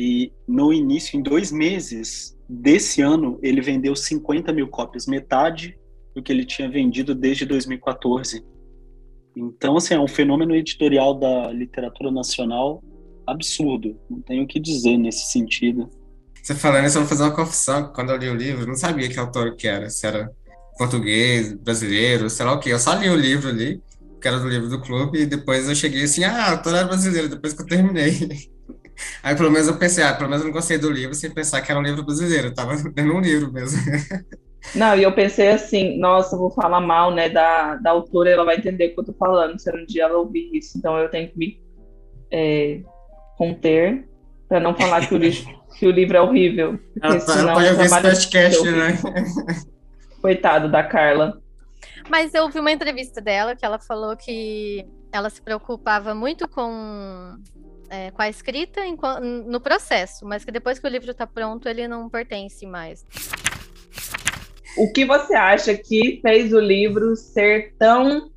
E 0.00 0.32
no 0.46 0.72
início, 0.72 1.18
em 1.18 1.22
dois 1.24 1.50
meses 1.50 2.38
desse 2.48 3.02
ano, 3.02 3.36
ele 3.42 3.60
vendeu 3.60 3.96
50 3.96 4.52
mil 4.52 4.68
cópias, 4.68 5.08
metade 5.08 5.76
do 6.14 6.22
que 6.22 6.30
ele 6.30 6.44
tinha 6.44 6.70
vendido 6.70 7.16
desde 7.16 7.44
2014. 7.44 8.44
Então, 9.36 9.76
assim, 9.76 9.94
é 9.94 9.98
um 9.98 10.06
fenômeno 10.06 10.54
editorial 10.54 11.18
da 11.18 11.50
literatura 11.50 12.12
nacional 12.12 12.80
absurdo. 13.26 13.98
Não 14.08 14.22
tenho 14.22 14.44
o 14.44 14.46
que 14.46 14.60
dizer 14.60 14.96
nesse 14.96 15.32
sentido. 15.32 15.90
Você 16.40 16.54
falando 16.54 16.86
isso, 16.86 16.96
eu 16.96 17.02
vou 17.02 17.08
fazer 17.08 17.24
uma 17.24 17.34
confissão. 17.34 17.92
Quando 17.92 18.10
eu 18.10 18.18
li 18.18 18.28
o 18.28 18.36
livro, 18.36 18.62
eu 18.62 18.68
não 18.68 18.76
sabia 18.76 19.08
que 19.08 19.18
autor 19.18 19.56
que 19.56 19.66
era. 19.66 19.90
Se 19.90 20.06
era 20.06 20.30
português, 20.78 21.52
brasileiro, 21.54 22.30
sei 22.30 22.46
lá 22.46 22.52
o 22.52 22.60
quê. 22.60 22.72
Eu 22.72 22.78
só 22.78 22.94
li 22.94 23.08
o 23.10 23.16
livro 23.16 23.48
ali, 23.48 23.82
que 24.22 24.28
era 24.28 24.38
do 24.38 24.48
livro 24.48 24.68
do 24.68 24.80
clube, 24.80 25.22
e 25.22 25.26
depois 25.26 25.68
eu 25.68 25.74
cheguei 25.74 26.04
assim, 26.04 26.22
ah, 26.22 26.52
autor 26.52 26.76
era 26.76 26.86
brasileiro, 26.86 27.28
depois 27.28 27.52
que 27.52 27.62
eu 27.62 27.66
terminei. 27.66 28.48
Aí 29.22 29.36
pelo 29.36 29.50
menos 29.50 29.68
eu 29.68 29.76
pensei, 29.76 30.04
ah, 30.04 30.14
pelo 30.14 30.28
menos 30.28 30.42
eu 30.42 30.48
não 30.48 30.54
gostei 30.54 30.78
do 30.78 30.90
livro 30.90 31.14
sem 31.14 31.30
pensar 31.30 31.60
que 31.60 31.70
era 31.70 31.80
um 31.80 31.82
livro 31.82 32.04
brasileiro. 32.04 32.48
Eu 32.48 32.54
tava 32.54 32.72
lendo 32.96 33.14
um 33.14 33.20
livro 33.20 33.52
mesmo. 33.52 33.80
Não, 34.74 34.96
e 34.96 35.02
eu 35.02 35.12
pensei 35.12 35.50
assim, 35.50 35.98
nossa, 35.98 36.34
eu 36.34 36.40
vou 36.40 36.50
falar 36.50 36.80
mal, 36.80 37.14
né, 37.14 37.28
da, 37.28 37.76
da 37.76 37.90
autora, 37.90 38.30
ela 38.30 38.44
vai 38.44 38.56
entender 38.56 38.88
o 38.88 38.94
que 38.94 39.00
eu 39.00 39.04
tô 39.04 39.12
falando, 39.14 39.58
se 39.58 39.70
um 39.70 39.86
dia 39.86 40.04
ela 40.04 40.18
ouvir 40.18 40.50
isso. 40.52 40.76
Então 40.76 40.98
eu 40.98 41.08
tenho 41.08 41.28
que 41.28 41.38
me 41.38 41.60
é, 42.30 42.80
conter 43.36 44.08
para 44.48 44.60
não 44.60 44.74
falar 44.74 45.06
que 45.06 45.14
o, 45.14 45.18
livro, 45.18 45.46
que 45.78 45.86
o 45.86 45.90
livro 45.90 46.16
é 46.16 46.20
horrível. 46.20 46.78
Porque 46.94 47.06
Ela, 47.06 47.20
senão 47.20 47.40
ela 47.40 47.54
pode 47.54 47.66
o 47.66 47.70
ouvir 47.70 47.84
esse 47.84 48.00
podcast, 48.00 48.68
é 48.68 48.70
né? 48.72 48.98
Coitado 50.20 50.70
da 50.70 50.82
Carla. 50.82 51.40
Mas 52.08 52.34
eu 52.34 52.48
vi 52.48 52.58
uma 52.58 52.72
entrevista 52.72 53.20
dela 53.20 53.54
que 53.54 53.64
ela 53.64 53.78
falou 53.78 54.16
que 54.16 54.84
ela 55.12 55.30
se 55.30 55.40
preocupava 55.40 56.14
muito 56.14 56.48
com, 56.48 57.36
é, 57.90 58.10
com 58.10 58.22
a 58.22 58.28
escrita 58.28 58.80
no 59.46 59.60
processo, 59.60 60.26
mas 60.26 60.44
que 60.44 60.52
depois 60.52 60.78
que 60.78 60.86
o 60.86 60.90
livro 60.90 61.10
está 61.10 61.26
pronto, 61.26 61.68
ele 61.68 61.86
não 61.88 62.08
pertence 62.08 62.66
mais. 62.66 63.04
O 64.76 64.92
que 64.92 65.04
você 65.04 65.34
acha 65.34 65.74
que 65.76 66.20
fez 66.22 66.52
o 66.52 66.60
livro 66.60 67.16
ser 67.16 67.74
tão 67.78 68.30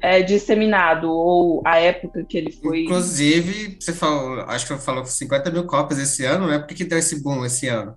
é, 0.00 0.22
disseminado, 0.22 1.10
ou 1.10 1.62
a 1.64 1.78
época 1.78 2.24
que 2.24 2.38
ele 2.38 2.50
foi. 2.50 2.84
Inclusive, 2.84 3.76
você 3.78 3.92
falou, 3.92 4.40
acho 4.42 4.66
que 4.66 4.76
falou 4.78 5.04
50 5.04 5.50
mil 5.50 5.66
cópias 5.66 5.98
esse 5.98 6.24
ano, 6.24 6.48
né? 6.48 6.58
Por 6.58 6.68
que, 6.68 6.74
que 6.74 6.84
deu 6.84 6.98
esse 6.98 7.22
boom 7.22 7.44
esse 7.44 7.68
ano? 7.68 7.96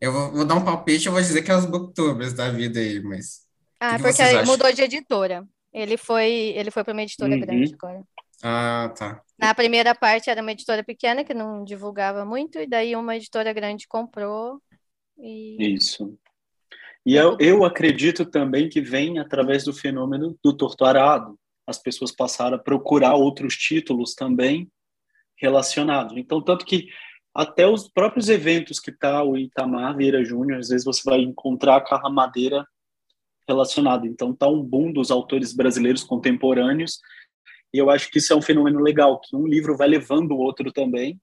Eu 0.00 0.12
vou, 0.12 0.32
vou 0.32 0.44
dar 0.44 0.54
um 0.54 0.64
palpite, 0.64 1.06
eu 1.06 1.12
vou 1.12 1.20
dizer 1.20 1.42
que 1.42 1.50
é 1.50 1.56
os 1.56 1.66
booktubers 1.66 2.32
da 2.32 2.50
vida 2.50 2.80
aí, 2.80 3.00
mas. 3.02 3.46
Ah, 3.78 3.96
que 3.96 4.02
porque 4.02 4.22
acham? 4.22 4.46
mudou 4.46 4.72
de 4.72 4.82
editora. 4.82 5.46
Ele 5.72 5.98
foi, 5.98 6.30
ele 6.56 6.70
foi 6.70 6.82
para 6.82 6.92
uma 6.94 7.02
editora 7.02 7.34
Uhum. 7.34 7.40
grande 7.40 7.74
agora. 7.74 8.02
Ah, 8.42 8.92
tá. 8.96 9.22
Na 9.38 9.54
primeira 9.54 9.94
parte 9.94 10.30
era 10.30 10.40
uma 10.40 10.52
editora 10.52 10.82
pequena 10.82 11.24
que 11.24 11.34
não 11.34 11.64
divulgava 11.64 12.24
muito, 12.24 12.58
e 12.58 12.66
daí 12.66 12.96
uma 12.96 13.16
editora 13.16 13.52
grande 13.52 13.86
comprou 13.86 14.60
e 15.18 15.74
Isso. 15.74 16.18
E 17.04 17.14
eu, 17.14 17.36
eu 17.38 17.64
acredito 17.64 18.24
também 18.26 18.68
que 18.68 18.80
vem 18.80 19.18
através 19.18 19.64
do 19.64 19.72
fenômeno 19.72 20.36
do 20.42 20.56
torturado. 20.56 21.38
As 21.66 21.78
pessoas 21.78 22.10
passaram 22.10 22.56
a 22.56 22.60
procurar 22.60 23.14
outros 23.14 23.56
títulos 23.56 24.14
também 24.14 24.68
relacionados. 25.36 26.16
Então, 26.16 26.42
tanto 26.42 26.64
que 26.64 26.88
até 27.32 27.66
os 27.66 27.88
próprios 27.88 28.28
eventos 28.28 28.80
que 28.80 28.90
tá 28.90 29.22
o 29.22 29.36
Itamar 29.36 29.96
Vieira 29.96 30.24
Júnior, 30.24 30.58
às 30.58 30.68
vezes 30.68 30.84
você 30.84 31.02
vai 31.08 31.20
encontrar 31.20 31.76
a 31.76 31.80
Carla 31.80 32.10
Madeira 32.10 32.66
relacionado. 33.48 34.06
Então, 34.06 34.34
tá 34.34 34.48
um 34.48 34.62
boom 34.62 34.92
dos 34.92 35.10
autores 35.10 35.52
brasileiros 35.54 36.02
contemporâneos. 36.02 36.98
E 37.72 37.78
eu 37.78 37.90
acho 37.90 38.10
que 38.10 38.18
isso 38.18 38.32
é 38.32 38.36
um 38.36 38.42
fenômeno 38.42 38.80
legal, 38.80 39.20
que 39.20 39.36
um 39.36 39.46
livro 39.46 39.76
vai 39.76 39.88
levando 39.88 40.32
o 40.32 40.38
outro 40.38 40.72
também. 40.72 41.20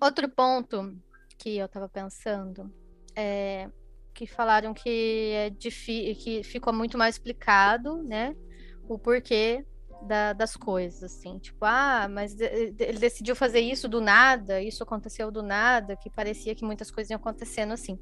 Outro 0.00 0.28
ponto 0.28 0.96
que 1.38 1.56
eu 1.56 1.66
estava 1.66 1.88
pensando 1.88 2.72
é 3.14 3.68
que 4.12 4.26
falaram 4.26 4.72
que 4.72 5.32
é 5.34 5.50
que 5.50 6.42
ficou 6.44 6.72
muito 6.72 6.96
mais 6.96 7.16
explicado, 7.16 8.02
né, 8.02 8.34
o 8.88 8.98
porquê 8.98 9.64
da- 10.06 10.32
das 10.32 10.56
coisas, 10.56 11.02
assim, 11.02 11.38
tipo, 11.38 11.64
ah, 11.64 12.06
mas 12.08 12.38
ele 12.38 12.98
decidiu 12.98 13.34
fazer 13.34 13.60
isso 13.60 13.88
do 13.88 14.00
nada, 14.00 14.60
isso 14.62 14.82
aconteceu 14.82 15.30
do 15.30 15.42
nada, 15.42 15.96
que 15.96 16.10
parecia 16.10 16.54
que 16.54 16.64
muitas 16.64 16.90
coisas 16.90 17.10
iam 17.10 17.16
acontecendo 17.18 17.72
assim. 17.72 17.98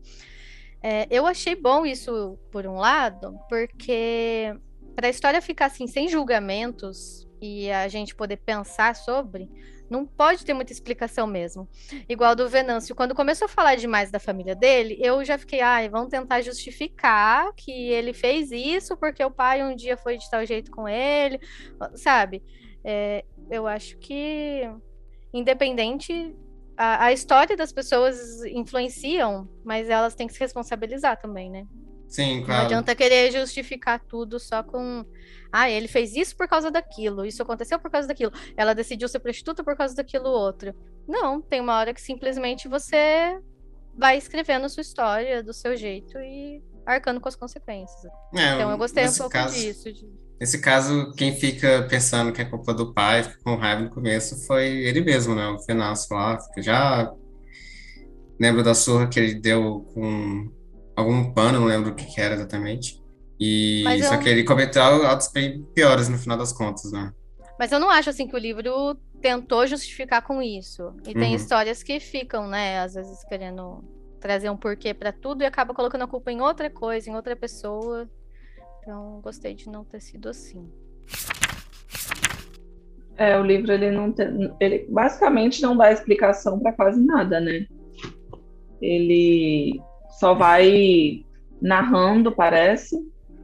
É, 0.83 1.07
eu 1.11 1.27
achei 1.27 1.55
bom 1.55 1.87
isso 1.87 2.37
por 2.51 2.67
um 2.67 2.75
lado, 2.75 3.39
porque 3.49 4.55
para 4.97 5.07
a 5.07 5.11
história 5.11 5.41
ficar 5.41 5.67
assim 5.67 5.87
sem 5.87 6.09
julgamentos 6.09 7.27
e 7.43 7.71
a 7.73 7.89
gente 7.89 8.15
poder 8.15 8.37
pensar 8.37 8.95
sobre, 8.95 9.51
não 9.91 10.07
pode 10.07 10.45
ter 10.45 10.55
muita 10.55 10.73
explicação 10.73 11.27
mesmo. 11.27 11.69
Igual 12.09 12.37
do 12.37 12.49
Venâncio, 12.49 12.95
quando 12.95 13.17
começou 13.17 13.47
a 13.47 13.49
falar 13.49 13.75
demais 13.75 14.13
da 14.13 14.21
família 14.21 14.55
dele, 14.55 14.97
eu 15.01 15.25
já 15.25 15.37
fiquei, 15.37 15.61
ai, 15.61 15.89
vão 15.89 16.09
tentar 16.09 16.41
justificar 16.41 17.53
que 17.57 17.73
ele 17.91 18.13
fez 18.13 18.53
isso 18.53 18.97
porque 18.97 19.23
o 19.25 19.31
pai 19.31 19.63
um 19.63 19.75
dia 19.75 19.97
foi 19.97 20.17
de 20.17 20.31
tal 20.31 20.47
jeito 20.47 20.71
com 20.71 20.89
ele, 20.89 21.41
sabe? 21.97 22.43
É, 22.85 23.25
eu 23.51 23.67
acho 23.67 23.99
que, 23.99 24.63
independente, 25.35 26.35
a, 26.77 27.07
a 27.07 27.13
história 27.13 27.57
das 27.57 27.73
pessoas 27.73 28.45
influenciam, 28.45 29.49
mas 29.65 29.91
elas 29.91 30.15
têm 30.15 30.29
que 30.29 30.33
se 30.33 30.41
responsabilizar 30.41 31.21
também, 31.21 31.51
né? 31.51 31.67
Sim, 32.13 32.41
Não 32.41 32.45
claro. 32.45 32.65
adianta 32.67 32.95
querer 32.95 33.33
justificar 33.33 33.99
tudo 33.99 34.39
só 34.39 34.63
com. 34.63 35.05
Ah, 35.53 35.69
ele 35.71 35.87
fez 35.87 36.17
isso 36.17 36.35
por 36.37 36.49
causa 36.49 36.71
daquilo, 36.71 37.27
isso 37.27 37.43
aconteceu 37.43 37.79
por 37.79 37.91
causa 37.91 38.09
daquilo, 38.09 38.33
ela 38.57 38.75
decidiu 38.75 39.07
ser 39.09 39.19
prostituta 39.21 39.63
por 39.63 39.77
causa 39.77 39.95
daquilo 39.95 40.29
outro. 40.31 40.75
Não, 41.07 41.43
tem 41.43 41.61
uma 41.61 41.77
hora 41.79 41.93
que 41.93 42.01
simplesmente 42.01 42.69
você 42.69 43.39
vai 43.97 44.17
escrevendo 44.17 44.69
sua 44.69 44.81
história 44.81 45.43
do 45.43 45.53
seu 45.53 45.77
jeito 45.77 46.19
e 46.19 46.63
arcando 46.87 47.21
com 47.21 47.29
as 47.29 47.37
consequências. 47.37 48.11
É, 48.35 48.55
Então 48.55 48.71
eu 48.71 48.79
gostei 48.79 49.07
um 49.07 49.13
pouco 49.13 49.31
caso, 49.31 49.55
disso. 49.55 49.93
de- 49.93 50.11
Nesse 50.41 50.59
caso, 50.61 51.13
quem 51.13 51.37
fica 51.37 51.87
pensando 51.89 52.33
que 52.33 52.41
é 52.43 52.45
culpa 52.45 52.75
do 52.75 52.93
pai, 52.93 53.23
fica 53.23 53.39
com 53.45 53.55
raiva 53.55 53.83
no 53.83 53.91
começo, 53.91 54.45
foi 54.47 54.67
ele 54.67 55.01
mesmo, 55.01 55.35
né? 55.37 55.47
O 55.49 55.59
Venâncio 55.65 56.17
lá, 56.17 56.37
já 56.59 57.13
lembro 58.41 58.63
da 58.63 58.75
surra 58.75 59.09
que 59.09 59.21
ele 59.21 59.35
deu 59.35 59.83
com 59.95 60.51
algum 60.97 61.33
pano, 61.33 61.61
não 61.61 61.67
lembro 61.67 61.91
o 61.93 61.95
que 61.95 62.05
que 62.07 62.21
era 62.21 62.35
exatamente. 62.35 63.02
E 63.41 63.83
Mas 63.85 64.07
só 64.07 64.15
eu- 64.15 64.21
que 64.21 64.29
ele 64.29 64.45
cometeu 64.45 64.83
atos 65.07 65.31
bem 65.33 65.63
piores 65.75 66.09
no 66.09 66.19
final 66.19 66.39
das 66.39 66.53
contas, 66.53 66.91
né? 66.93 67.13
Mas 67.59 67.71
eu 67.73 67.79
não 67.81 67.91
acho 67.91 68.11
assim 68.11 68.27
que 68.27 68.35
o 68.35 68.39
livro 68.39 68.97
tentou 69.21 69.67
justificar 69.67 70.23
com 70.23 70.41
isso. 70.43 70.93
E 71.07 71.15
tem 71.15 71.31
Uhum. 71.31 71.37
histórias 71.37 71.83
que 71.83 72.01
ficam, 72.01 72.49
né, 72.49 72.79
às 72.81 72.95
vezes 72.95 73.23
querendo 73.29 73.85
trazer 74.21 74.51
um 74.51 74.57
porquê 74.57 74.95
pra 74.95 75.13
tudo 75.13 75.43
e 75.43 75.47
acaba 75.47 75.75
colocando 75.75 76.03
a 76.03 76.09
culpa 76.09 76.31
em 76.33 76.41
outra 76.41 76.71
coisa, 76.71 77.11
em 77.11 77.15
outra 77.15 77.35
pessoa. 77.37 78.09
Então, 78.81 79.21
gostei 79.23 79.55
de 79.55 79.69
não 79.69 79.85
ter 79.85 80.01
sido 80.01 80.29
assim. 80.29 80.69
É, 83.17 83.39
o 83.39 83.45
livro 83.45 83.71
ele 83.73 83.91
não 83.91 84.11
tem, 84.11 84.53
ele 84.59 84.87
basicamente 84.89 85.61
não 85.63 85.77
dá 85.77 85.93
explicação 85.93 86.59
para 86.59 86.73
quase 86.73 87.05
nada, 87.05 87.39
né? 87.41 87.67
Ele 88.81 89.81
só 90.19 90.35
vai 90.35 91.25
narrando, 91.61 92.33
parece. 92.33 92.97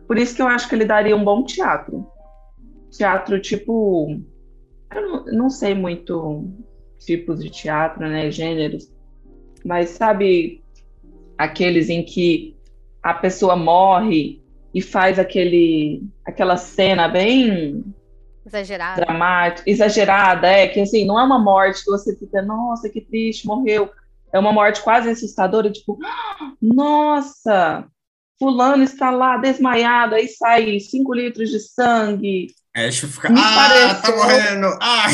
Por 0.09 0.17
isso 0.17 0.35
que 0.35 0.41
eu 0.41 0.49
acho 0.49 0.67
que 0.69 0.75
ele 0.75 0.87
daria 0.87 1.15
um 1.15 1.23
bom 1.23 1.45
teatro. 1.45 2.11
Teatro 2.91 3.39
tipo, 3.39 4.19
eu 4.93 5.03
não, 5.03 5.25
não 5.27 5.51
sei 5.51 5.75
muito 5.75 6.49
tipos 6.99 7.45
de 7.45 7.51
teatro, 7.51 8.01
né, 8.01 8.31
gêneros, 8.31 8.91
mas 9.65 9.91
sabe 9.91 10.65
aqueles 11.37 11.91
em 11.91 12.03
que 12.03 12.57
a 13.03 13.13
pessoa 13.13 13.55
morre 13.55 14.43
e 14.75 14.81
faz 14.81 15.19
aquele 15.19 16.03
aquela 16.25 16.57
cena 16.57 17.07
bem 17.07 17.85
exagerada, 18.45 19.05
dramática, 19.05 19.71
exagerada, 19.71 20.49
é 20.49 20.67
que 20.69 20.81
assim 20.81 21.05
não 21.05 21.21
é 21.21 21.23
uma 21.23 21.39
morte 21.39 21.85
que 21.85 21.91
você 21.91 22.17
fica, 22.17 22.41
nossa, 22.41 22.89
que 22.89 23.03
triste, 23.03 23.47
morreu. 23.47 23.91
É 24.33 24.39
uma 24.39 24.53
morte 24.53 24.83
quase 24.83 25.09
assustadora, 25.09 25.71
tipo, 25.71 25.99
nossa, 26.61 27.87
fulano 28.39 28.85
está 28.85 29.11
lá 29.11 29.37
desmaiado, 29.37 30.15
aí 30.15 30.29
sai 30.29 30.79
cinco 30.81 31.15
litros 31.15 31.51
de 31.51 31.61
sangue, 31.61 32.49
é, 32.79 32.83
deixa 32.83 33.07
eu 33.07 33.11
ficar. 33.11 33.31
Me 33.31 33.41
ah, 33.41 33.43
tá 33.43 33.69
pareceu... 33.69 34.03
tá 34.03 34.17
morrendo! 34.17 34.79
Ah. 34.81 35.07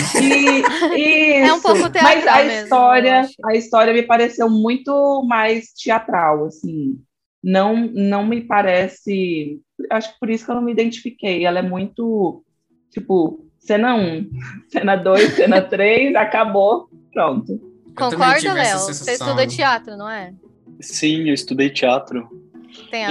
E, 0.94 1.32
é 1.40 1.52
um 1.52 1.60
pouco 1.62 1.88
teatral 1.88 2.02
Mas 2.02 2.26
a 2.26 2.44
mesmo, 2.44 2.62
história, 2.64 3.28
a 3.42 3.54
história 3.54 3.92
me 3.94 4.02
pareceu 4.02 4.50
muito 4.50 5.24
mais 5.26 5.72
teatral, 5.72 6.44
assim. 6.44 6.98
Não, 7.42 7.74
não 7.94 8.26
me 8.26 8.42
parece. 8.42 9.60
Acho 9.90 10.12
que 10.12 10.20
por 10.20 10.28
isso 10.28 10.44
que 10.44 10.50
eu 10.50 10.56
não 10.56 10.62
me 10.62 10.72
identifiquei. 10.72 11.46
Ela 11.46 11.60
é 11.60 11.62
muito 11.62 12.44
tipo 12.90 13.46
cena 13.58 13.94
1, 13.94 14.30
cena 14.68 14.96
2, 14.96 15.34
cena 15.34 15.62
3, 15.62 16.14
acabou, 16.16 16.90
pronto. 17.14 17.58
Concorda, 17.96 18.52
Léo? 18.52 18.78
Você 18.80 19.12
estuda 19.12 19.46
teatro, 19.46 19.96
não 19.96 20.10
é? 20.10 20.34
Sim, 20.80 21.28
eu 21.28 21.34
estudei 21.34 21.70
teatro. 21.70 22.28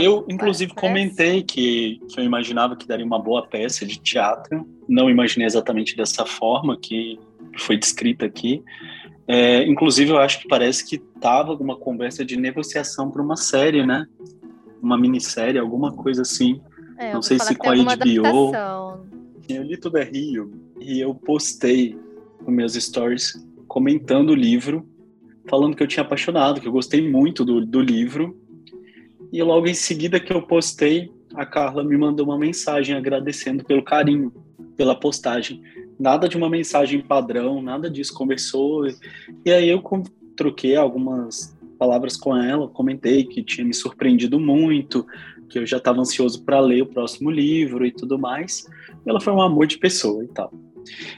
Eu, 0.02 0.26
inclusive, 0.30 0.74
comentei 0.74 1.44
que, 1.44 2.02
que 2.10 2.20
eu 2.20 2.24
imaginava 2.24 2.76
que 2.76 2.88
daria 2.88 3.06
uma 3.06 3.20
boa 3.20 3.46
peça 3.46 3.86
de 3.86 4.00
teatro. 4.00 4.68
Não 4.88 5.10
imaginei 5.10 5.46
exatamente 5.46 5.96
dessa 5.96 6.26
forma 6.26 6.78
que 6.78 7.20
foi 7.58 7.78
descrita 7.78 8.26
aqui. 8.26 8.64
É, 9.28 9.64
inclusive, 9.64 10.12
eu 10.12 10.18
acho 10.18 10.40
que 10.40 10.48
parece 10.48 10.86
que 10.86 10.98
tava 10.98 11.52
alguma 11.52 11.78
conversa 11.78 12.26
de 12.26 12.36
negociação 12.36 13.10
para 13.10 13.22
uma 13.22 13.38
série, 13.38 13.86
né? 13.86 14.06
Uma 14.82 14.98
minissérie, 14.98 15.60
alguma 15.60 15.94
coisa 15.94 16.24
assim. 16.24 16.62
É, 16.98 17.14
Não 17.14 17.22
sei 17.22 17.40
se 17.40 17.56
com 17.56 17.70
a 17.70 17.76
HBO. 17.76 17.90
Adaptação. 17.90 19.06
Eu 19.48 19.64
li 19.64 19.78
tudo 19.78 19.98
é 19.98 20.04
Rio 20.04 20.52
e 20.80 21.00
eu 21.00 21.14
postei 21.14 21.98
nos 22.42 22.54
meus 22.54 22.74
stories 22.74 23.34
comentando 23.68 24.30
o 24.30 24.36
livro, 24.36 24.88
falando 25.50 25.76
que 25.76 25.84
eu 25.84 25.88
tinha 25.88 26.04
apaixonado, 26.04 26.62
que 26.62 26.68
eu 26.68 26.72
gostei 26.72 27.10
muito 27.10 27.44
do, 27.44 27.66
do 27.66 27.82
livro. 27.82 28.38
E 29.34 29.42
logo 29.42 29.66
em 29.66 29.74
seguida 29.74 30.20
que 30.20 30.32
eu 30.32 30.44
postei, 30.44 31.12
a 31.34 31.44
Carla 31.44 31.84
me 31.84 31.98
mandou 31.98 32.28
uma 32.28 32.38
mensagem 32.38 32.96
agradecendo 32.96 33.64
pelo 33.66 33.82
carinho, 33.82 34.32
pela 34.78 34.94
postagem. 34.94 35.60
Nada 36.00 36.30
de 36.30 36.38
uma 36.38 36.48
mensagem 36.48 37.02
padrão, 37.02 37.60
nada 37.60 37.90
disso. 37.90 38.14
Conversou. 38.14 38.86
E 39.44 39.52
aí 39.52 39.68
eu 39.68 39.82
troquei 40.38 40.76
algumas 40.76 41.58
palavras 41.80 42.16
com 42.16 42.38
ela, 42.38 42.68
comentei 42.68 43.24
que 43.24 43.42
tinha 43.42 43.66
me 43.66 43.74
surpreendido 43.74 44.40
muito, 44.40 45.04
que 45.50 45.58
eu 45.58 45.66
já 45.66 45.78
estava 45.78 46.00
ansioso 46.00 46.46
para 46.46 46.60
ler 46.60 46.84
o 46.84 46.86
próximo 46.86 47.32
livro 47.32 47.88
e 47.88 47.92
tudo 47.92 48.20
mais. 48.20 48.68
Ela 49.04 49.20
foi 49.20 49.34
um 49.34 49.42
amor 49.42 49.66
de 49.66 49.80
pessoa 49.80 50.24
e 50.24 50.28
tal. 50.28 50.54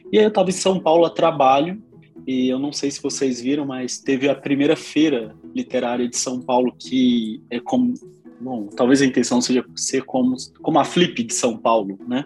E 0.09 0.17
aí 0.17 0.23
eu 0.23 0.29
estava 0.29 0.47
em 0.47 0.53
São 0.53 0.79
Paulo 0.79 1.03
a 1.03 1.09
trabalho 1.09 1.83
e 2.25 2.47
eu 2.47 2.59
não 2.59 2.71
sei 2.71 2.89
se 2.89 3.03
vocês 3.03 3.41
viram, 3.41 3.65
mas 3.65 3.97
teve 3.97 4.29
a 4.29 4.35
primeira 4.35 4.77
feira 4.77 5.35
literária 5.55 6.07
de 6.07 6.17
São 6.17 6.41
Paulo 6.41 6.75
que 6.77 7.41
é 7.49 7.59
como, 7.59 7.93
bom, 8.39 8.67
talvez 8.67 9.01
a 9.01 9.05
intenção 9.05 9.39
seja 9.39 9.65
ser 9.75 10.03
como, 10.03 10.35
como 10.61 10.77
a 10.77 10.83
Flip 10.83 11.23
de 11.23 11.33
São 11.33 11.57
Paulo, 11.57 11.97
né? 12.07 12.25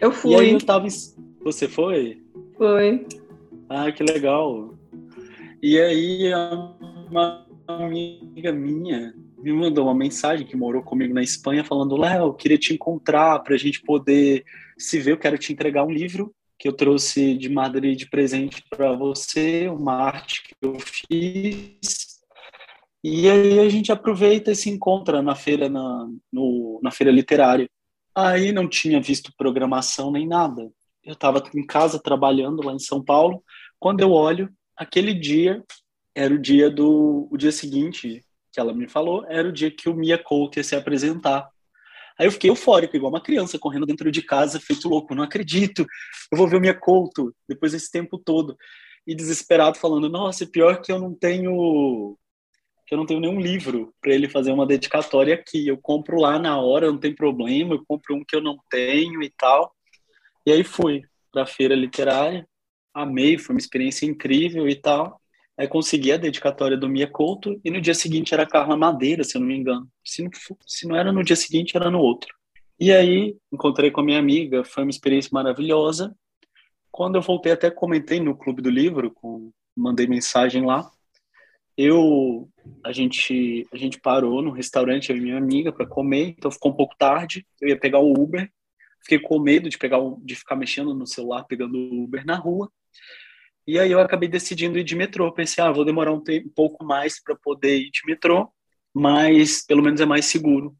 Eu 0.00 0.12
fui. 0.12 0.32
E 0.32 0.36
aí 0.36 0.52
eu 0.52 0.58
tava, 0.58 0.86
você 1.42 1.66
foi? 1.66 2.22
Foi. 2.56 3.04
Ah, 3.68 3.90
que 3.90 4.02
legal. 4.02 4.74
E 5.60 5.78
aí 5.78 6.30
uma 7.10 7.44
amiga 7.66 8.52
minha 8.52 9.12
me 9.42 9.52
mandou 9.52 9.84
uma 9.84 9.94
mensagem 9.94 10.46
que 10.46 10.56
morou 10.56 10.82
comigo 10.82 11.14
na 11.14 11.22
Espanha 11.22 11.64
falando, 11.64 11.96
Léo, 11.96 12.34
queria 12.34 12.58
te 12.58 12.72
encontrar 12.72 13.38
para 13.40 13.54
a 13.54 13.58
gente 13.58 13.82
poder 13.82 14.44
se 14.76 14.98
ver, 14.98 15.12
eu 15.12 15.18
quero 15.18 15.38
te 15.38 15.52
entregar 15.52 15.84
um 15.84 15.90
livro 15.90 16.32
que 16.58 16.66
eu 16.66 16.72
trouxe 16.72 17.34
de 17.34 17.48
Madrid 17.48 17.96
de 17.96 18.08
presente 18.08 18.64
para 18.68 18.92
você, 18.92 19.68
uma 19.68 19.94
arte 19.94 20.42
que 20.42 20.54
eu 20.60 20.76
fiz. 20.80 22.07
E 23.02 23.28
aí 23.28 23.60
a 23.60 23.68
gente 23.68 23.92
aproveita 23.92 24.50
e 24.50 24.56
se 24.56 24.68
encontra 24.70 25.22
na 25.22 25.34
feira, 25.34 25.68
na, 25.68 26.08
no, 26.32 26.80
na 26.82 26.90
feira 26.90 27.12
literária. 27.12 27.68
Aí 28.14 28.50
não 28.50 28.68
tinha 28.68 29.00
visto 29.00 29.32
programação 29.36 30.10
nem 30.10 30.26
nada. 30.26 30.70
Eu 31.04 31.12
estava 31.12 31.42
em 31.54 31.64
casa 31.64 31.98
trabalhando 31.98 32.62
lá 32.62 32.72
em 32.72 32.78
São 32.78 33.02
Paulo. 33.02 33.42
Quando 33.78 34.00
eu 34.00 34.10
olho, 34.10 34.50
aquele 34.76 35.14
dia 35.14 35.62
era 36.14 36.34
o 36.34 36.38
dia 36.38 36.68
do 36.68 37.28
o 37.30 37.36
dia 37.36 37.52
seguinte 37.52 38.24
que 38.52 38.58
ela 38.60 38.74
me 38.74 38.88
falou, 38.88 39.24
era 39.28 39.48
o 39.48 39.52
dia 39.52 39.70
que 39.70 39.88
o 39.88 39.94
Mia 39.94 40.18
Couto 40.18 40.58
ia 40.58 40.64
se 40.64 40.74
apresentar. 40.74 41.48
Aí 42.18 42.26
eu 42.26 42.32
fiquei 42.32 42.50
eufórico, 42.50 42.96
igual 42.96 43.12
uma 43.12 43.22
criança 43.22 43.58
correndo 43.58 43.86
dentro 43.86 44.10
de 44.10 44.22
casa, 44.22 44.58
feito 44.58 44.88
louco. 44.88 45.14
Não 45.14 45.22
acredito, 45.22 45.86
eu 46.32 46.36
vou 46.36 46.48
ver 46.48 46.56
o 46.56 46.60
minha 46.60 46.74
Couto 46.74 47.32
depois 47.48 47.72
desse 47.72 47.90
tempo 47.90 48.18
todo. 48.18 48.56
E 49.06 49.14
desesperado, 49.14 49.78
falando: 49.78 50.08
Nossa, 50.08 50.44
pior 50.46 50.80
que 50.82 50.90
eu 50.90 50.98
não 50.98 51.14
tenho. 51.14 52.18
Que 52.88 52.94
eu 52.94 52.98
não 52.98 53.04
tenho 53.04 53.20
nenhum 53.20 53.38
livro 53.38 53.92
para 54.00 54.14
ele 54.14 54.30
fazer 54.30 54.50
uma 54.50 54.66
dedicatória 54.66 55.34
aqui. 55.34 55.68
Eu 55.68 55.76
compro 55.76 56.18
lá 56.18 56.38
na 56.38 56.58
hora, 56.58 56.90
não 56.90 56.98
tem 56.98 57.14
problema. 57.14 57.74
Eu 57.74 57.84
compro 57.86 58.16
um 58.16 58.24
que 58.24 58.34
eu 58.34 58.40
não 58.40 58.58
tenho 58.70 59.22
e 59.22 59.28
tal. 59.28 59.74
E 60.46 60.50
aí 60.50 60.64
fui 60.64 61.02
para 61.30 61.42
a 61.42 61.46
feira 61.46 61.74
literária. 61.74 62.48
Amei, 62.94 63.36
foi 63.36 63.54
uma 63.54 63.60
experiência 63.60 64.06
incrível 64.06 64.66
e 64.66 64.74
tal. 64.74 65.20
Aí 65.58 65.68
consegui 65.68 66.12
a 66.12 66.16
dedicatória 66.16 66.78
do 66.78 66.88
Mia 66.88 67.06
Couto 67.06 67.60
e 67.62 67.70
no 67.70 67.78
dia 67.78 67.94
seguinte 67.94 68.32
era 68.32 68.46
Carla 68.46 68.74
Madeira, 68.74 69.22
se 69.22 69.36
eu 69.36 69.40
não 69.40 69.48
me 69.48 69.56
engano. 69.56 69.86
Se 70.02 70.22
não, 70.22 70.30
se 70.66 70.88
não 70.88 70.96
era 70.96 71.12
no 71.12 71.22
dia 71.22 71.36
seguinte, 71.36 71.76
era 71.76 71.90
no 71.90 72.00
outro. 72.00 72.34
E 72.80 72.90
aí 72.90 73.36
encontrei 73.52 73.90
com 73.90 74.00
a 74.00 74.04
minha 74.04 74.18
amiga, 74.18 74.64
foi 74.64 74.84
uma 74.84 74.90
experiência 74.90 75.28
maravilhosa. 75.30 76.16
Quando 76.90 77.16
eu 77.16 77.22
voltei, 77.22 77.52
até 77.52 77.70
comentei 77.70 78.18
no 78.18 78.34
Clube 78.34 78.62
do 78.62 78.70
Livro, 78.70 79.10
com, 79.10 79.52
mandei 79.76 80.06
mensagem 80.06 80.64
lá. 80.64 80.90
Eu, 81.80 82.50
a 82.84 82.90
gente, 82.90 83.64
a 83.72 83.76
gente 83.76 84.00
parou 84.00 84.42
no 84.42 84.50
restaurante, 84.50 85.12
e 85.12 85.20
minha 85.20 85.38
amiga, 85.38 85.72
para 85.72 85.86
comer, 85.86 86.34
então 86.36 86.50
ficou 86.50 86.72
um 86.72 86.76
pouco 86.76 86.96
tarde. 86.98 87.46
Eu 87.60 87.68
ia 87.68 87.78
pegar 87.78 88.00
o 88.00 88.12
Uber, 88.12 88.50
fiquei 89.00 89.20
com 89.20 89.38
medo 89.38 89.68
de 89.70 89.78
pegar, 89.78 90.00
de 90.24 90.34
ficar 90.34 90.56
mexendo 90.56 90.92
no 90.92 91.06
celular, 91.06 91.44
pegando 91.44 91.78
o 91.78 92.02
Uber 92.02 92.26
na 92.26 92.34
rua. 92.34 92.68
E 93.64 93.78
aí 93.78 93.92
eu 93.92 94.00
acabei 94.00 94.28
decidindo 94.28 94.76
ir 94.76 94.82
de 94.82 94.96
metrô. 94.96 95.32
Pensei, 95.32 95.62
ah, 95.62 95.70
vou 95.70 95.84
demorar 95.84 96.12
um, 96.12 96.20
tempo, 96.20 96.48
um 96.48 96.52
pouco 96.52 96.84
mais 96.84 97.22
para 97.22 97.36
poder 97.36 97.78
ir 97.78 97.90
de 97.92 98.00
metrô, 98.06 98.50
mas 98.92 99.64
pelo 99.64 99.82
menos 99.82 100.00
é 100.00 100.06
mais 100.06 100.24
seguro. 100.26 100.76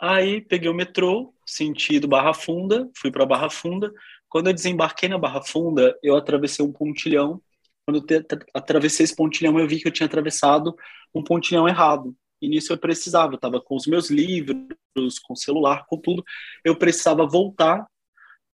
Aí 0.00 0.40
peguei 0.40 0.70
o 0.70 0.74
metrô, 0.74 1.34
sentido 1.44 2.08
Barra 2.08 2.32
Funda, 2.32 2.88
fui 2.96 3.10
para 3.10 3.26
Barra 3.26 3.50
Funda. 3.50 3.92
Quando 4.30 4.46
eu 4.46 4.54
desembarquei 4.54 5.10
na 5.10 5.18
Barra 5.18 5.42
Funda, 5.42 5.94
eu 6.02 6.16
atravessei 6.16 6.64
um 6.64 6.72
pontilhão. 6.72 7.42
Quando 7.86 8.04
eu 8.10 8.24
atravessei 8.54 9.04
esse 9.04 9.14
pontilhão, 9.14 9.58
eu 9.58 9.68
vi 9.68 9.80
que 9.80 9.88
eu 9.88 9.92
tinha 9.92 10.06
atravessado 10.06 10.74
um 11.14 11.22
pontilhão 11.22 11.68
errado. 11.68 12.16
E 12.40 12.48
nisso 12.48 12.72
eu 12.72 12.78
precisava, 12.78 13.32
eu 13.32 13.36
estava 13.36 13.60
com 13.60 13.76
os 13.76 13.86
meus 13.86 14.10
livros, 14.10 15.18
com 15.22 15.32
o 15.32 15.36
celular, 15.36 15.84
com 15.86 15.98
tudo. 15.98 16.24
Eu 16.64 16.76
precisava 16.76 17.26
voltar 17.26 17.86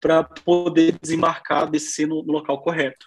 para 0.00 0.24
poder 0.24 0.98
desembarcar, 1.00 1.70
descer 1.70 2.06
no, 2.06 2.22
no 2.22 2.32
local 2.32 2.62
correto. 2.62 3.06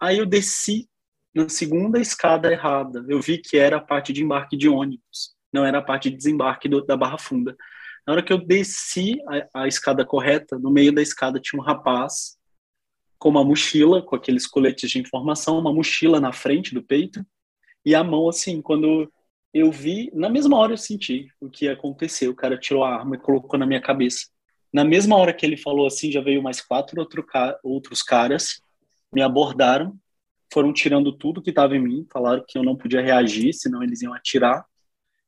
Aí 0.00 0.18
eu 0.18 0.26
desci 0.26 0.88
na 1.34 1.48
segunda 1.48 1.98
escada 1.98 2.52
errada. 2.52 3.04
Eu 3.08 3.20
vi 3.20 3.38
que 3.38 3.56
era 3.56 3.78
a 3.78 3.80
parte 3.80 4.12
de 4.12 4.22
embarque 4.22 4.56
de 4.56 4.68
ônibus, 4.68 5.34
não 5.52 5.64
era 5.64 5.78
a 5.78 5.82
parte 5.82 6.10
de 6.10 6.16
desembarque 6.16 6.68
do, 6.68 6.84
da 6.84 6.96
Barra 6.96 7.18
Funda. 7.18 7.56
Na 8.06 8.12
hora 8.12 8.22
que 8.22 8.32
eu 8.32 8.38
desci 8.38 9.16
a, 9.54 9.62
a, 9.62 9.68
escada 9.68 10.04
correta, 10.04 10.58
no 10.58 10.70
meio 10.70 10.92
da 10.92 11.00
escada 11.00 11.40
tinha 11.40 11.60
um 11.60 11.64
rapaz 11.64 12.36
com 13.24 13.30
uma 13.30 13.42
mochila, 13.42 14.02
com 14.02 14.14
aqueles 14.14 14.46
coletes 14.46 14.90
de 14.90 14.98
informação, 14.98 15.58
uma 15.58 15.72
mochila 15.72 16.20
na 16.20 16.30
frente 16.30 16.74
do 16.74 16.82
peito, 16.82 17.24
e 17.82 17.94
a 17.94 18.04
mão 18.04 18.28
assim, 18.28 18.60
quando 18.60 19.10
eu 19.54 19.72
vi, 19.72 20.10
na 20.12 20.28
mesma 20.28 20.58
hora 20.58 20.74
eu 20.74 20.76
senti 20.76 21.28
o 21.40 21.48
que 21.48 21.66
aconteceu. 21.66 22.32
O 22.32 22.36
cara 22.36 22.58
tirou 22.58 22.84
a 22.84 22.94
arma 22.94 23.16
e 23.16 23.18
colocou 23.18 23.58
na 23.58 23.64
minha 23.64 23.80
cabeça. 23.80 24.26
Na 24.70 24.84
mesma 24.84 25.16
hora 25.16 25.32
que 25.32 25.46
ele 25.46 25.56
falou 25.56 25.86
assim, 25.86 26.12
já 26.12 26.20
veio 26.20 26.42
mais 26.42 26.60
quatro 26.60 27.00
outro, 27.00 27.24
outros 27.62 28.02
caras 28.02 28.60
me 29.10 29.22
abordaram, 29.22 29.96
foram 30.52 30.70
tirando 30.70 31.10
tudo 31.10 31.40
que 31.40 31.48
estava 31.48 31.74
em 31.74 31.80
mim, 31.80 32.06
falaram 32.12 32.44
que 32.46 32.58
eu 32.58 32.62
não 32.62 32.76
podia 32.76 33.00
reagir, 33.00 33.54
senão 33.54 33.82
eles 33.82 34.02
iam 34.02 34.12
atirar, 34.12 34.66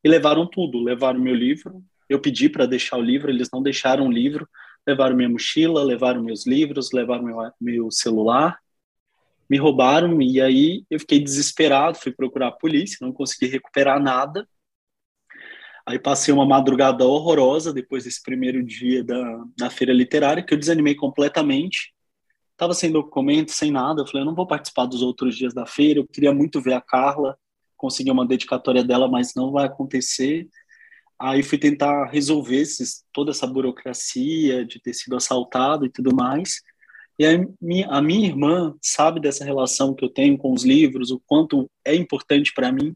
e 0.05 0.09
levaram 0.11 0.47
tudo. 0.47 0.83
Levaram 0.83 1.18
meu 1.18 1.35
livro, 1.35 1.83
eu 2.11 2.20
pedi 2.20 2.51
para 2.51 2.66
deixar 2.66 2.99
o 2.99 3.03
livro, 3.03 3.31
eles 3.31 3.49
não 3.51 3.62
deixaram 3.62 4.07
o 4.07 4.12
livro, 4.12 4.47
levaram 4.87 5.16
minha 5.16 5.28
mochila, 5.28 5.82
levaram 5.82 6.22
meus 6.22 6.47
livros, 6.47 6.93
levaram 6.93 7.24
meu, 7.24 7.39
meu 7.61 7.91
celular, 7.91 8.59
me 9.49 9.59
roubaram, 9.59 10.20
e 10.22 10.41
aí 10.41 10.84
eu 10.91 11.01
fiquei 11.01 11.20
desesperado, 11.20 11.99
fui 11.99 12.12
procurar 12.12 12.49
a 12.49 12.53
polícia, 12.53 12.99
não 13.01 13.12
consegui 13.12 13.47
recuperar 13.47 14.01
nada. 14.03 14.49
Aí 15.84 15.99
passei 15.99 16.34
uma 16.34 16.45
madrugada 16.45 17.05
horrorosa 17.05 17.72
depois 17.72 18.05
desse 18.05 18.22
primeiro 18.22 18.62
dia 18.64 19.05
da, 19.05 19.45
da 19.57 19.70
feira 19.70 19.93
literária, 19.93 20.43
que 20.43 20.53
eu 20.53 20.59
desanimei 20.59 20.95
completamente 20.95 21.95
Tava 22.57 22.72
sem 22.72 22.91
documento, 22.91 23.53
sem 23.53 23.70
nada. 23.70 24.01
Eu 24.01 24.07
falei, 24.07 24.22
eu 24.22 24.26
não 24.26 24.34
vou 24.34 24.47
participar 24.47 24.87
dos 24.87 25.03
outros 25.03 25.37
dias 25.37 25.53
da 25.53 25.66
feira. 25.66 26.01
Eu 26.01 26.07
queria 26.07 26.32
muito 26.32 26.61
ver 26.61 26.72
a 26.72 26.80
Carla, 26.80 27.39
conseguir 27.76 28.11
uma 28.11 28.26
dedicatória 28.26 28.82
dela, 28.82 29.09
mas 29.09 29.34
não 29.34 29.53
vai 29.53 29.66
acontecer. 29.66 30.49
Aí 31.19 31.43
fui 31.43 31.59
tentar 31.59 32.07
resolver 32.07 32.57
esses, 32.57 33.05
toda 33.12 33.31
essa 33.31 33.47
burocracia 33.47 34.64
de 34.64 34.81
ter 34.81 34.95
sido 34.95 35.17
assaltado 35.17 35.87
e 35.87 35.91
tudo 35.91 36.14
mais. 36.14 36.61
E 37.19 37.25
a 37.25 37.31
minha, 37.61 37.89
a 37.89 38.03
minha 38.03 38.27
irmã 38.27 38.75
sabe 38.83 39.21
dessa 39.21 39.45
relação 39.45 39.95
que 39.95 40.05
eu 40.05 40.11
tenho 40.11 40.37
com 40.37 40.53
os 40.53 40.64
livros, 40.64 41.11
o 41.11 41.21
quanto 41.27 41.71
é 41.85 41.95
importante 41.95 42.53
para 42.55 42.71
mim. 42.71 42.95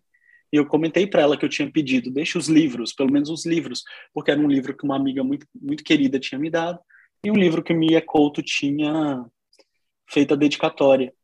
E 0.53 0.57
eu 0.57 0.67
comentei 0.67 1.07
para 1.07 1.23
ela 1.23 1.37
que 1.37 1.45
eu 1.45 1.49
tinha 1.49 1.71
pedido, 1.71 2.11
deixa 2.11 2.39
os 2.39 2.49
livros, 2.49 2.93
pelo 2.93 3.11
menos 3.11 3.31
os 3.31 3.47
livros, 3.47 3.85
porque 4.13 4.31
era 4.31 4.41
um 4.41 4.49
livro 4.49 4.77
que 4.77 4.85
uma 4.85 4.97
amiga 4.97 5.23
muito, 5.23 5.47
muito 5.55 5.85
querida 5.85 6.19
tinha 6.19 6.39
me 6.39 6.51
dado, 6.51 6.79
e 7.25 7.31
um 7.31 7.37
livro 7.37 7.63
que 7.63 7.73
Mia 7.73 8.03
Couto 8.03 8.43
tinha 8.43 9.25
feito 10.09 10.35
a 10.35 10.37
dedicatória. 10.37 11.15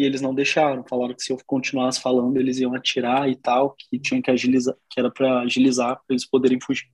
E 0.00 0.02
eles 0.02 0.22
não 0.22 0.34
deixaram, 0.34 0.82
falaram 0.88 1.14
que 1.14 1.22
se 1.22 1.30
eu 1.30 1.36
continuasse 1.46 2.00
falando, 2.00 2.38
eles 2.38 2.58
iam 2.58 2.74
atirar 2.74 3.28
e 3.28 3.36
tal, 3.36 3.76
que 3.76 3.98
tinha 3.98 4.22
que 4.22 4.30
agilizar, 4.30 4.74
que 4.88 4.98
era 4.98 5.10
para 5.10 5.40
agilizar, 5.42 5.96
para 5.96 6.14
eles 6.14 6.24
poderem 6.24 6.58
fugir. 6.58 6.88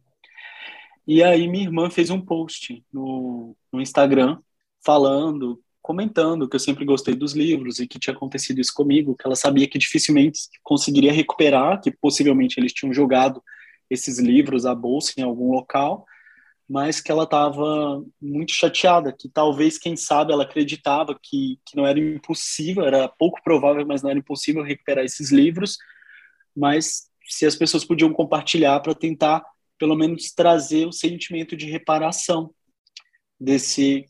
E 1.06 1.22
aí 1.22 1.46
minha 1.46 1.62
irmã 1.62 1.88
fez 1.88 2.10
um 2.10 2.20
post 2.20 2.84
no, 2.92 3.56
no 3.72 3.80
Instagram 3.80 4.40
falando, 4.84 5.62
comentando 5.80 6.48
que 6.48 6.56
eu 6.56 6.60
sempre 6.60 6.84
gostei 6.84 7.14
dos 7.14 7.32
livros 7.32 7.78
e 7.78 7.86
que 7.86 7.96
tinha 7.96 8.12
acontecido 8.12 8.60
isso 8.60 8.74
comigo, 8.74 9.14
que 9.14 9.24
ela 9.24 9.36
sabia 9.36 9.68
que 9.68 9.78
dificilmente 9.78 10.40
conseguiria 10.64 11.12
recuperar, 11.12 11.80
que 11.80 11.92
possivelmente 11.92 12.58
eles 12.58 12.72
tinham 12.72 12.92
jogado 12.92 13.40
esses 13.88 14.18
livros 14.18 14.66
à 14.66 14.74
bolsa 14.74 15.12
em 15.16 15.22
algum 15.22 15.52
local, 15.52 16.04
mas 16.68 17.00
que 17.00 17.12
ela 17.12 17.24
estava 17.24 18.04
muito 18.20 18.52
chateada, 18.52 19.14
que 19.16 19.28
talvez, 19.28 19.78
quem 19.78 19.96
sabe, 19.96 20.32
ela 20.32 20.42
acreditava 20.42 21.16
que, 21.20 21.60
que 21.64 21.76
não 21.76 21.86
era 21.86 21.98
impossível, 21.98 22.84
era 22.84 23.08
pouco 23.08 23.40
provável, 23.42 23.86
mas 23.86 24.02
não 24.02 24.10
era 24.10 24.18
impossível 24.18 24.62
recuperar 24.62 25.04
esses 25.04 25.30
livros, 25.30 25.76
mas 26.56 27.08
se 27.28 27.46
as 27.46 27.54
pessoas 27.54 27.84
podiam 27.84 28.12
compartilhar 28.12 28.80
para 28.80 28.94
tentar, 28.94 29.44
pelo 29.78 29.94
menos, 29.94 30.32
trazer 30.32 30.86
o 30.86 30.92
sentimento 30.92 31.56
de 31.56 31.70
reparação 31.70 32.52
desse 33.38 34.06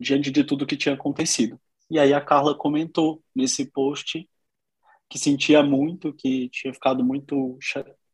diante 0.00 0.30
de 0.30 0.42
tudo 0.42 0.66
que 0.66 0.76
tinha 0.76 0.94
acontecido. 0.94 1.60
E 1.88 1.98
aí 1.98 2.12
a 2.12 2.20
Carla 2.20 2.56
comentou 2.56 3.22
nesse 3.34 3.70
post 3.70 4.28
que 5.08 5.18
sentia 5.18 5.62
muito, 5.62 6.12
que 6.12 6.48
tinha 6.48 6.72
ficado 6.72 7.04
muito 7.04 7.58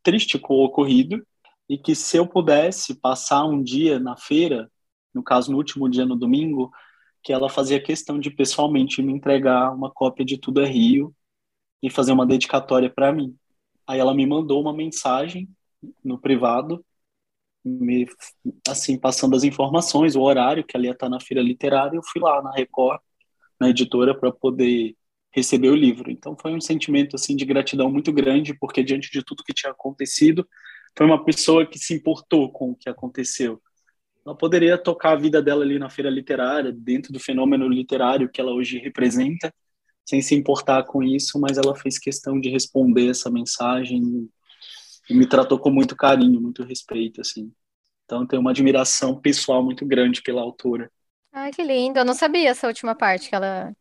triste 0.03 0.39
com 0.39 0.55
o 0.55 0.65
ocorrido 0.65 1.25
e 1.69 1.79
que 1.79 1.95
se 1.95 2.17
eu 2.17 2.27
pudesse 2.27 2.95
passar 2.95 3.45
um 3.45 3.63
dia 3.63 3.99
na 3.99 4.17
feira, 4.17 4.71
no 5.15 5.23
caso 5.23 5.51
no 5.51 5.59
último 5.59 5.89
dia 5.89 6.07
no 6.07 6.17
domingo, 6.17 6.71
que 7.23 7.33
ela 7.33 7.49
fazia 7.49 7.83
questão 7.83 8.19
de 8.19 8.31
pessoalmente 8.31 9.03
me 9.03 9.13
entregar 9.13 9.75
uma 9.75 9.91
cópia 9.91 10.25
de 10.25 10.39
Tudo 10.39 10.63
é 10.63 10.67
Rio 10.67 11.15
e 11.83 11.91
fazer 11.91 12.13
uma 12.13 12.27
dedicatória 12.27 12.91
para 12.91 13.13
mim. 13.13 13.37
Aí 13.87 13.99
ela 13.99 14.15
me 14.15 14.27
mandou 14.27 14.61
uma 14.61 14.73
mensagem 14.73 15.49
no 16.05 16.19
privado 16.19 16.85
me 17.65 18.07
assim 18.69 18.99
passando 18.99 19.37
as 19.37 19.45
informações, 19.45 20.17
o 20.17 20.23
horário 20.23 20.65
que 20.65 20.77
ela 20.77 20.87
ia 20.87 20.93
estar 20.93 21.09
na 21.09 21.21
feira 21.21 21.43
literária, 21.43 21.97
eu 21.97 22.03
fui 22.03 22.21
lá 22.21 22.43
na 22.43 22.53
Record, 22.53 23.01
na 23.61 23.69
editora 23.71 24.19
para 24.19 24.33
poder 24.33 24.97
receber 25.33 25.69
o 25.71 25.77
livro. 25.77 26.11
Então 26.11 26.37
foi 26.41 26.55
um 26.55 26.61
sentimento 26.61 27.17
assim 27.17 27.37
de 27.37 27.45
gratidão 27.45 27.91
muito 27.91 28.13
grande, 28.13 28.55
porque 28.55 28.83
diante 28.83 29.11
de 29.11 29.23
tudo 29.25 29.45
que 29.45 29.53
tinha 29.53 29.73
acontecido, 29.73 30.49
foi 30.99 31.07
uma 31.07 31.25
pessoa 31.25 31.65
que 31.65 31.79
se 31.79 31.95
importou 31.95 32.51
com 32.51 32.73
o 32.73 32.75
que 32.75 32.89
aconteceu. 32.89 33.63
Ela 34.27 34.37
poderia 34.37 34.77
tocar 34.77 35.13
a 35.13 35.17
vida 35.17 35.41
dela 35.41 35.63
ali 35.63 35.79
na 35.79 35.89
feira 35.89 36.11
literária, 36.11 36.73
dentro 36.73 37.13
do 37.13 37.21
fenômeno 37.21 37.69
literário 37.69 38.29
que 38.29 38.41
ela 38.41 38.51
hoje 38.51 38.79
representa, 38.79 39.55
sem 40.05 40.21
se 40.21 40.35
importar 40.35 40.83
com 40.83 41.01
isso, 41.01 41.39
mas 41.39 41.57
ela 41.57 41.73
fez 41.77 42.01
questão 42.01 42.41
de 42.41 42.51
responder 42.51 43.11
essa 43.11 43.31
mensagem 43.31 44.29
e 45.09 45.15
me 45.15 45.25
tratou 45.25 45.57
com 45.61 45.71
muito 45.71 45.95
carinho, 45.95 46.41
muito 46.41 46.65
respeito, 46.65 47.21
assim. 47.21 47.53
Então, 48.05 48.27
tenho 48.27 48.41
uma 48.41 48.51
admiração 48.51 49.21
pessoal 49.21 49.63
muito 49.63 49.87
grande 49.87 50.21
pela 50.21 50.43
autora. 50.43 50.91
Ai, 51.33 51.53
que 51.53 51.63
lindo. 51.63 52.01
Eu 52.01 52.05
não 52.05 52.15
sabia 52.15 52.51
essa 52.51 52.67
última 52.67 52.97
parte 52.97 53.29
que 53.29 53.37
ela 53.37 53.73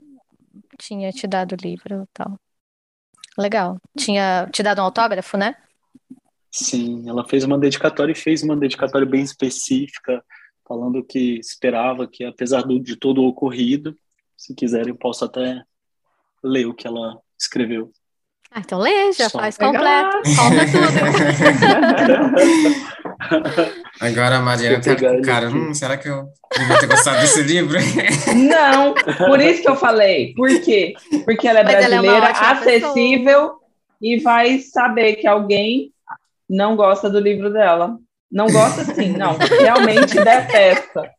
tinha 0.77 1.11
te 1.11 1.25
dado 1.25 1.53
o 1.53 1.67
livro 1.67 2.03
e 2.03 2.07
tal. 2.13 2.39
Legal. 3.35 3.81
Tinha 3.97 4.47
te 4.53 4.61
dado 4.61 4.81
um 4.81 4.85
autógrafo, 4.85 5.35
né? 5.35 5.55
Sim, 6.51 7.07
ela 7.07 7.27
fez 7.27 7.43
uma 7.43 7.57
dedicatória 7.57 8.11
e 8.11 8.15
fez 8.15 8.41
uma 8.43 8.55
dedicatória 8.55 9.05
bem 9.05 9.21
específica, 9.21 10.23
falando 10.67 11.03
que 11.03 11.39
esperava 11.39 12.07
que, 12.07 12.23
apesar 12.23 12.61
do, 12.61 12.79
de 12.79 12.95
todo 12.95 13.21
o 13.21 13.27
ocorrido, 13.27 13.97
se 14.35 14.53
quiserem, 14.55 14.89
eu 14.89 14.97
posso 14.97 15.25
até 15.25 15.61
ler 16.43 16.65
o 16.65 16.73
que 16.73 16.87
ela 16.87 17.17
escreveu. 17.39 17.91
Ah, 18.49 18.61
então 18.61 18.79
lê, 18.79 19.11
já 19.11 19.29
Só 19.29 19.39
faz 19.39 19.57
completo, 19.57 20.17
conta 20.23 20.65
tudo. 20.71 20.87
Agora 23.99 24.37
a 24.37 24.41
Mariana 24.41 24.79
tá 24.79 24.95
com 24.95 25.21
cara, 25.21 25.49
hum, 25.49 25.73
será 25.73 25.97
que 25.97 26.07
eu 26.07 26.29
devia 26.57 26.79
ter 26.79 26.87
gostado 26.87 27.19
desse 27.19 27.41
livro? 27.43 27.77
Não, 28.35 28.93
por 29.17 29.41
isso 29.41 29.61
que 29.61 29.69
eu 29.69 29.75
falei. 29.75 30.33
Por 30.33 30.61
quê? 30.61 30.93
Porque 31.25 31.47
ela 31.47 31.59
é 31.59 31.63
Mas 31.63 31.75
brasileira, 31.75 32.17
ela 32.17 32.29
é 32.29 32.31
acessível 32.31 33.41
pessoa. 33.41 33.59
e 34.01 34.19
vai 34.21 34.59
saber 34.59 35.15
que 35.15 35.27
alguém 35.27 35.91
não 36.49 36.75
gosta 36.75 37.09
do 37.09 37.19
livro 37.19 37.51
dela. 37.51 37.97
Não 38.31 38.47
gosta 38.47 38.83
sim, 38.83 39.11
não, 39.11 39.37
realmente 39.37 40.15
detesta. 40.21 41.09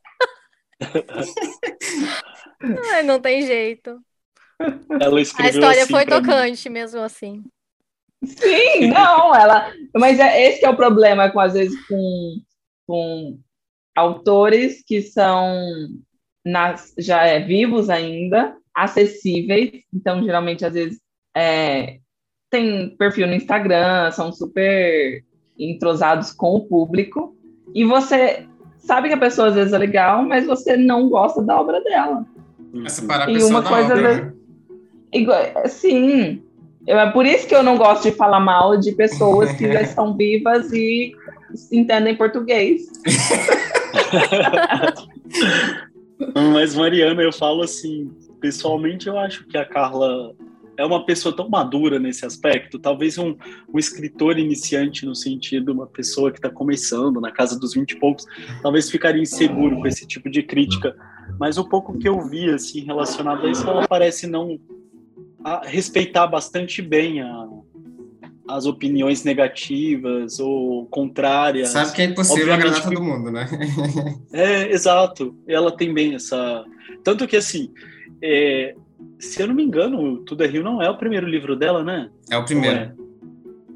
Ai, 2.92 3.02
não 3.02 3.20
tem 3.20 3.46
jeito. 3.46 3.98
Ela 5.00 5.20
escreveu 5.20 5.46
A 5.46 5.54
história 5.54 5.82
assim 5.84 5.92
foi 5.92 6.06
tocante 6.06 6.68
mim. 6.68 6.74
mesmo 6.74 7.00
assim. 7.00 7.42
Sim, 8.24 8.88
não, 8.88 9.34
ela. 9.34 9.72
Mas 9.94 10.18
é, 10.18 10.48
esse 10.48 10.64
é 10.64 10.70
o 10.70 10.76
problema 10.76 11.30
com 11.30 11.40
às 11.40 11.54
vezes 11.54 11.78
com, 11.86 12.40
com 12.86 13.38
autores 13.94 14.82
que 14.84 15.00
são 15.02 15.56
nas, 16.44 16.92
já 16.98 17.24
é, 17.24 17.40
vivos 17.40 17.88
ainda, 17.88 18.56
acessíveis. 18.74 19.82
Então, 19.94 20.22
geralmente, 20.24 20.64
às 20.64 20.74
vezes, 20.74 21.00
é, 21.36 22.00
tem 22.50 22.90
perfil 22.96 23.26
no 23.26 23.34
Instagram, 23.34 24.10
são 24.10 24.32
super 24.32 25.22
entrosados 25.58 26.32
com 26.32 26.54
o 26.54 26.66
público. 26.66 27.36
E 27.74 27.84
você 27.84 28.46
sabe 28.78 29.08
que 29.08 29.14
a 29.14 29.18
pessoa 29.18 29.48
às 29.48 29.54
vezes 29.54 29.72
é 29.72 29.78
legal, 29.78 30.22
mas 30.22 30.46
você 30.46 30.76
não 30.76 31.08
gosta 31.08 31.42
da 31.42 31.60
obra 31.60 31.82
dela. 31.82 32.24
É 32.84 32.88
separar 32.88 33.28
a 33.28 33.30
e 33.30 33.42
uma 33.42 33.62
coisa 33.62 33.94
obra, 33.94 34.14
né? 34.14 34.32
Sim. 35.66 36.42
Eu, 36.86 36.98
é 36.98 37.10
por 37.10 37.26
isso 37.26 37.46
que 37.46 37.54
eu 37.54 37.62
não 37.62 37.76
gosto 37.76 38.04
de 38.04 38.12
falar 38.12 38.40
mal 38.40 38.78
de 38.78 38.92
pessoas 38.92 39.52
que 39.52 39.70
já 39.70 39.82
estão 39.82 40.16
vivas 40.16 40.72
e 40.72 41.12
entendem 41.70 42.16
português. 42.16 42.90
Mas, 46.52 46.74
Mariana, 46.74 47.22
eu 47.22 47.32
falo 47.32 47.62
assim, 47.62 48.10
pessoalmente 48.40 49.06
eu 49.06 49.16
acho 49.18 49.46
que 49.46 49.56
a 49.56 49.64
Carla 49.64 50.34
é 50.78 50.84
uma 50.84 51.04
pessoa 51.04 51.34
tão 51.34 51.48
madura 51.48 51.98
nesse 51.98 52.24
aspecto, 52.24 52.78
talvez 52.78 53.18
um, 53.18 53.36
um 53.74 53.78
escritor 53.78 54.38
iniciante 54.38 55.04
no 55.04 55.14
sentido, 55.14 55.72
uma 55.72 55.88
pessoa 55.88 56.30
que 56.30 56.38
está 56.38 56.48
começando 56.48 57.20
na 57.20 57.32
casa 57.32 57.58
dos 57.58 57.74
vinte 57.74 57.92
e 57.92 57.96
poucos, 57.98 58.24
talvez 58.62 58.88
ficaria 58.88 59.20
inseguro 59.20 59.76
com 59.80 59.86
esse 59.88 60.06
tipo 60.06 60.30
de 60.30 60.40
crítica, 60.42 60.96
mas 61.38 61.58
o 61.58 61.68
pouco 61.68 61.98
que 61.98 62.08
eu 62.08 62.20
vi, 62.28 62.48
assim, 62.48 62.80
relacionado 62.84 63.44
a 63.44 63.50
isso, 63.50 63.68
ela 63.68 63.88
parece 63.88 64.28
não 64.28 64.58
respeitar 65.64 66.28
bastante 66.28 66.80
bem 66.80 67.22
a, 67.22 67.48
as 68.48 68.64
opiniões 68.64 69.24
negativas 69.24 70.38
ou 70.38 70.86
contrárias. 70.86 71.70
Sabe 71.70 71.92
que 71.92 72.02
é 72.02 72.04
impossível 72.04 72.54
agradar 72.54 72.82
todo 72.82 73.02
mundo, 73.02 73.30
né? 73.32 73.46
é, 74.32 74.72
exato. 74.72 75.36
Ela 75.46 75.70
tem 75.76 75.92
bem 75.92 76.14
essa. 76.14 76.64
Tanto 77.02 77.26
que, 77.26 77.36
assim, 77.36 77.72
é... 78.22 78.74
se 79.18 79.42
eu 79.42 79.46
não 79.46 79.54
me 79.54 79.62
engano, 79.62 80.18
Tudo 80.18 80.44
é 80.44 80.46
Rio 80.46 80.62
não 80.62 80.82
é 80.82 80.88
o 80.88 80.96
primeiro 80.96 81.26
livro 81.26 81.56
dela, 81.56 81.82
né? 81.82 82.10
É 82.30 82.36
o 82.36 82.44
primeiro. 82.44 82.76
É? 82.76 82.94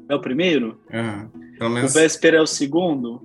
é? 0.09 0.15
o 0.15 0.19
primeiro? 0.19 0.79
Uhum. 0.91 1.29
Pelo 1.57 1.69
menos... 1.69 1.91
O 1.91 1.99
Véspera 1.99 2.37
é 2.37 2.41
o 2.41 2.47
segundo? 2.47 3.21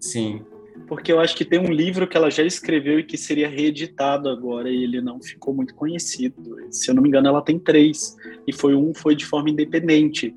Sim 0.00 0.42
porque 0.86 1.12
eu 1.12 1.18
acho 1.18 1.36
que 1.36 1.44
tem 1.44 1.58
um 1.58 1.72
livro 1.72 2.06
que 2.06 2.16
ela 2.16 2.30
já 2.30 2.44
escreveu 2.44 3.00
e 3.00 3.04
que 3.04 3.16
seria 3.16 3.48
reeditado 3.48 4.28
agora 4.28 4.70
e 4.70 4.84
ele 4.84 5.00
não 5.00 5.20
ficou 5.20 5.52
muito 5.52 5.74
conhecido. 5.74 6.56
Se 6.70 6.90
eu 6.90 6.94
não 6.94 7.02
me 7.02 7.08
engano, 7.08 7.28
ela 7.28 7.42
tem 7.42 7.58
três 7.58 8.16
e 8.46 8.52
foi 8.52 8.74
um 8.74 8.94
foi 8.94 9.14
de 9.14 9.26
forma 9.26 9.50
independente. 9.50 10.34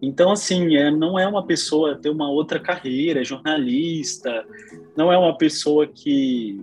Então, 0.00 0.32
assim, 0.32 0.76
é, 0.76 0.90
não 0.90 1.18
é 1.18 1.26
uma 1.26 1.46
pessoa 1.46 1.96
ter 1.96 2.10
uma 2.10 2.30
outra 2.30 2.58
carreira, 2.58 3.20
é 3.20 3.24
jornalista, 3.24 4.44
não 4.96 5.12
é 5.12 5.18
uma 5.18 5.36
pessoa 5.36 5.86
que, 5.86 6.60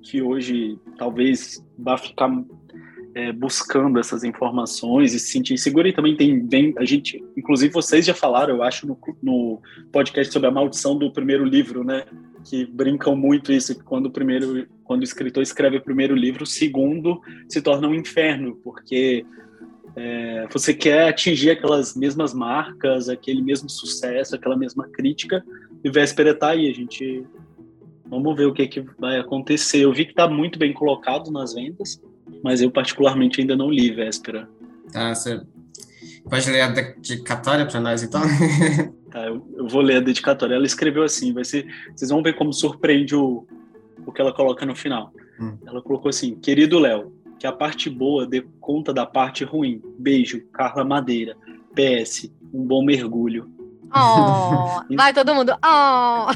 que 0.00 0.20
hoje 0.22 0.78
talvez 0.96 1.64
vá 1.78 1.96
ficar 1.96 2.28
é, 3.14 3.32
buscando 3.32 3.98
essas 3.98 4.24
informações 4.24 5.14
e 5.14 5.18
se 5.18 5.32
sentir 5.32 5.54
insegura. 5.54 5.88
E 5.88 5.92
também 5.92 6.16
tem 6.16 6.38
bem, 6.38 6.74
a 6.78 6.84
gente, 6.84 7.22
inclusive 7.36 7.72
vocês 7.72 8.06
já 8.06 8.14
falaram, 8.14 8.56
eu 8.56 8.62
acho, 8.62 8.86
no, 8.86 8.98
no 9.22 9.60
podcast 9.90 10.32
sobre 10.32 10.48
a 10.48 10.52
maldição 10.52 10.96
do 10.96 11.12
primeiro 11.12 11.44
livro, 11.44 11.84
né? 11.84 12.04
que 12.44 12.66
brincam 12.66 13.14
muito 13.14 13.52
isso, 13.52 13.74
que 13.74 13.82
quando 13.82 14.06
o 14.06 14.10
primeiro, 14.10 14.66
quando 14.84 15.00
o 15.00 15.04
escritor 15.04 15.42
escreve 15.42 15.76
o 15.76 15.82
primeiro 15.82 16.14
livro, 16.14 16.42
o 16.42 16.46
segundo 16.46 17.20
se 17.48 17.62
torna 17.62 17.88
um 17.88 17.94
inferno, 17.94 18.56
porque 18.64 19.24
é, 19.94 20.46
você 20.50 20.74
quer 20.74 21.08
atingir 21.08 21.50
aquelas 21.50 21.94
mesmas 21.94 22.34
marcas, 22.34 23.08
aquele 23.08 23.42
mesmo 23.42 23.68
sucesso, 23.68 24.34
aquela 24.34 24.56
mesma 24.56 24.88
crítica, 24.88 25.44
e 25.84 25.90
Véspera 25.90 26.34
tá 26.34 26.50
aí, 26.50 26.68
a 26.68 26.74
gente 26.74 27.24
vamos 28.06 28.36
ver 28.36 28.46
o 28.46 28.52
que, 28.52 28.66
que 28.66 28.84
vai 28.98 29.18
acontecer. 29.18 29.78
Eu 29.78 29.92
vi 29.92 30.04
que 30.04 30.10
está 30.10 30.28
muito 30.28 30.58
bem 30.58 30.72
colocado 30.72 31.30
nas 31.30 31.54
vendas, 31.54 32.00
mas 32.42 32.60
eu 32.60 32.70
particularmente 32.70 33.40
ainda 33.40 33.56
não 33.56 33.70
li 33.70 33.90
Véspera. 33.90 34.48
Tá, 34.92 35.14
você 35.14 35.40
pode 36.28 36.50
ler 36.50 36.60
a 36.62 36.68
dedicatória 36.68 37.66
para 37.66 37.80
nós 37.80 38.02
então? 38.02 38.22
Tá, 39.12 39.26
eu, 39.26 39.46
eu, 39.54 39.68
vou 39.68 39.82
ler 39.82 39.98
a 39.98 40.00
dedicatória. 40.00 40.54
Ela 40.54 40.64
escreveu 40.64 41.02
assim, 41.02 41.34
vai 41.34 41.44
ser, 41.44 41.66
vocês 41.94 42.10
vão 42.10 42.22
ver 42.22 42.32
como 42.32 42.50
surpreende 42.50 43.14
o, 43.14 43.46
o 44.06 44.10
que 44.10 44.22
ela 44.22 44.32
coloca 44.32 44.64
no 44.64 44.74
final. 44.74 45.12
Hum. 45.38 45.58
Ela 45.66 45.82
colocou 45.82 46.08
assim: 46.08 46.34
Querido 46.36 46.78
Léo, 46.78 47.12
que 47.38 47.46
a 47.46 47.52
parte 47.52 47.90
boa 47.90 48.26
dê 48.26 48.42
conta 48.58 48.90
da 48.90 49.04
parte 49.04 49.44
ruim. 49.44 49.82
Beijo, 49.98 50.40
Carla 50.50 50.82
Madeira. 50.82 51.36
PS, 51.74 52.32
um 52.54 52.64
bom 52.64 52.82
mergulho. 52.82 53.50
Oh, 53.94 54.82
vai 54.96 55.12
todo 55.12 55.34
mundo. 55.34 55.52
Oh. 55.64 56.26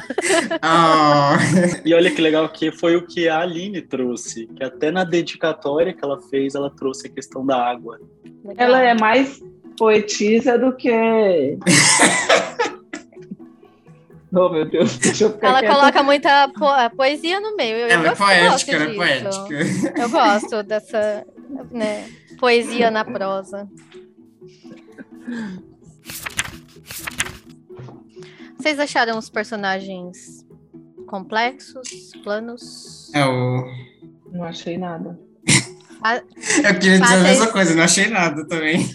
oh. 0.63 1.37
e 1.85 1.95
olha 1.95 2.11
que 2.11 2.21
legal 2.21 2.49
que 2.49 2.71
foi 2.71 2.97
o 2.97 3.07
que 3.07 3.29
a 3.29 3.41
Aline 3.41 3.83
trouxe, 3.83 4.47
que 4.47 4.63
até 4.63 4.91
na 4.91 5.05
dedicatória 5.05 5.95
que 5.95 6.05
ela 6.05 6.21
fez, 6.21 6.55
ela 6.55 6.71
trouxe 6.71 7.07
a 7.07 7.11
questão 7.11 7.45
da 7.45 7.57
água. 7.57 7.99
Ela 8.57 8.81
é 8.83 8.95
mais 8.95 9.43
poetisa 9.77 10.59
do 10.59 10.73
que 10.75 11.59
Oh, 14.33 14.51
meu 14.51 14.67
Deus, 14.67 14.99
deixa 14.99 15.25
eu 15.25 15.33
ficar 15.33 15.49
Ela 15.49 15.61
quieta. 15.61 15.75
coloca 15.75 16.03
muita 16.03 16.49
po 16.49 16.67
poesia 16.95 17.41
no 17.41 17.57
meio. 17.57 17.77
Eu, 17.77 17.89
ela 17.89 18.05
eu 18.05 18.11
é 18.11 18.15
poética, 18.15 18.73
ela 18.73 18.85
é 18.85 18.95
poética. 18.95 19.55
Eu 19.99 20.11
gosto 20.11 20.63
dessa 20.63 21.27
né, 21.71 22.07
poesia 22.39 22.91
na 22.91 23.03
prosa. 23.03 23.67
Vocês 28.59 28.79
acharam 28.79 29.19
os 29.19 29.29
personagens 29.31 30.45
complexos, 31.07 32.13
planos? 32.25 33.13
É 33.15 33.25
o. 33.25 33.65
Não 34.33 34.45
achei 34.45 34.77
nada. 34.77 35.19
Eu 36.59 36.79
queria 36.79 37.01
dizer 37.01 37.15
a 37.15 37.23
mesma 37.23 37.47
coisa, 37.49 37.75
não 37.75 37.83
achei 37.83 38.09
nada 38.09 38.47
também. 38.47 38.87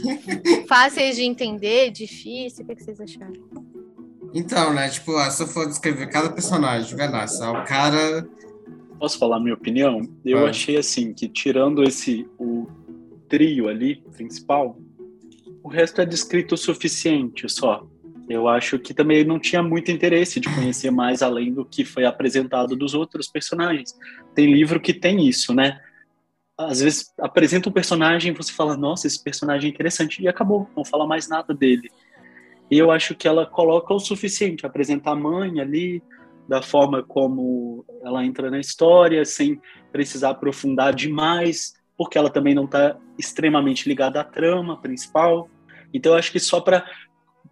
Fáceis 0.68 1.16
de 1.16 1.24
entender, 1.24 1.92
difícil, 1.92 2.64
o 2.64 2.68
que 2.68 2.84
vocês 2.84 3.02
acharam? 3.02 3.34
Então, 4.34 4.74
né, 4.74 4.88
tipo, 4.88 5.20
se 5.30 5.44
eu 5.44 5.48
for 5.48 5.68
descrever 5.68 6.08
cada 6.08 6.30
personagem, 6.30 6.96
vai 6.96 7.10
lá, 7.10 7.28
só 7.28 7.52
o 7.52 7.66
cara... 7.66 8.28
Posso 8.98 9.18
falar 9.18 9.38
a 9.38 9.40
minha 9.40 9.56
opinião? 9.56 10.00
Eu 10.24 10.46
achei, 10.46 10.78
assim, 10.78 11.12
que 11.12 11.28
tirando 11.28 11.84
esse, 11.84 12.30
o 12.38 12.68
trio 13.28 13.68
ali, 13.68 13.96
principal, 14.16 14.78
o 15.64 15.70
resto 15.70 16.02
é 16.02 16.06
descrito 16.06 16.56
o 16.56 16.58
suficiente 16.58 17.48
só. 17.50 17.86
Eu 18.30 18.48
acho 18.48 18.80
que 18.80 18.94
também 18.94 19.24
não 19.24 19.40
tinha 19.40 19.62
muito 19.62 19.92
interesse 19.92 20.40
de 20.40 20.54
conhecer 20.54 20.90
mais 20.90 21.22
além 21.22 21.54
do 21.54 21.66
que 21.66 21.84
foi 21.84 22.06
apresentado 22.06 22.76
dos 22.76 22.94
outros 22.94 23.28
personagens. 23.28 23.98
Tem 24.34 24.52
livro 24.52 24.80
que 24.80 24.94
tem 24.94 25.28
isso, 25.28 25.54
né? 25.54 25.80
Às 26.58 26.80
vezes 26.82 27.12
apresenta 27.20 27.70
um 27.70 27.72
personagem 27.72 28.34
você 28.34 28.54
fala, 28.54 28.78
nossa, 28.78 29.08
esse 29.08 29.22
personagem 29.22 29.70
é 29.70 29.74
interessante, 29.74 30.22
e 30.22 30.28
acabou, 30.28 30.70
não 30.76 30.86
fala 30.86 31.06
mais 31.06 31.28
nada 31.28 31.54
dele. 31.54 31.90
E 32.70 32.78
eu 32.78 32.90
acho 32.90 33.16
que 33.16 33.28
ela 33.28 33.46
coloca 33.46 33.94
o 33.94 34.00
suficiente, 34.00 34.66
apresenta 34.66 35.12
a 35.12 35.16
mãe 35.16 35.60
ali, 35.60 36.02
da 36.48 36.62
forma 36.62 37.04
como 37.04 37.86
ela 38.04 38.26
entra 38.26 38.50
na 38.50 38.60
história, 38.60 39.26
sem 39.26 39.60
precisar 39.92 40.32
aprofundar 40.32 40.94
demais, 40.94 41.74
porque 41.98 42.18
ela 42.18 42.30
também 42.30 42.56
não 42.56 42.66
está 42.66 42.98
extremamente 43.18 43.88
ligada 43.88 44.20
à 44.20 44.24
trama 44.24 44.80
principal. 44.82 45.50
Então, 45.94 46.14
eu 46.14 46.18
acho 46.18 46.32
que 46.32 46.40
só 46.40 46.62
para 46.62 46.86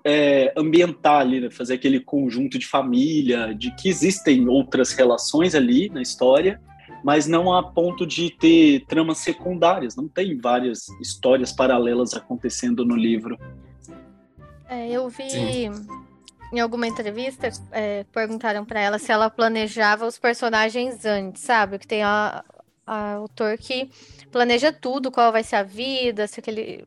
é, 0.03 0.53
ambientar 0.55 1.21
ali, 1.21 1.41
né, 1.41 1.49
fazer 1.49 1.75
aquele 1.75 1.99
conjunto 1.99 2.57
de 2.57 2.65
família, 2.65 3.53
de 3.53 3.71
que 3.75 3.89
existem 3.89 4.47
outras 4.47 4.93
relações 4.93 5.55
ali 5.55 5.89
na 5.89 6.01
história, 6.01 6.61
mas 7.03 7.27
não 7.27 7.53
a 7.53 7.63
ponto 7.63 8.05
de 8.05 8.29
ter 8.29 8.85
tramas 8.85 9.19
secundárias. 9.19 9.95
Não 9.95 10.07
tem 10.07 10.37
várias 10.37 10.87
histórias 11.01 11.51
paralelas 11.51 12.13
acontecendo 12.13 12.85
no 12.85 12.95
livro. 12.95 13.37
É, 14.67 14.89
eu 14.89 15.09
vi 15.09 15.29
Sim. 15.29 15.71
em 16.53 16.59
alguma 16.59 16.87
entrevista, 16.87 17.49
é, 17.71 18.03
perguntaram 18.11 18.65
para 18.65 18.79
ela 18.79 18.99
se 18.99 19.11
ela 19.11 19.29
planejava 19.29 20.05
os 20.05 20.19
personagens 20.19 21.05
antes, 21.05 21.41
sabe? 21.41 21.79
Que 21.79 21.87
tem 21.87 22.03
a, 22.03 22.43
a 22.85 23.13
autor 23.13 23.57
que 23.57 23.89
planeja 24.31 24.71
tudo, 24.71 25.11
qual 25.11 25.31
vai 25.31 25.43
ser 25.43 25.57
a 25.57 25.63
vida, 25.63 26.27
se 26.27 26.39
aquele 26.39 26.85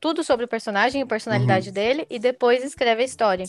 tudo 0.00 0.24
sobre 0.24 0.44
o 0.44 0.48
personagem 0.48 1.00
e 1.00 1.04
a 1.04 1.06
personalidade 1.06 1.68
uhum. 1.68 1.74
dele 1.74 2.06
e 2.10 2.18
depois 2.18 2.64
escreve 2.64 3.02
a 3.02 3.04
história. 3.04 3.44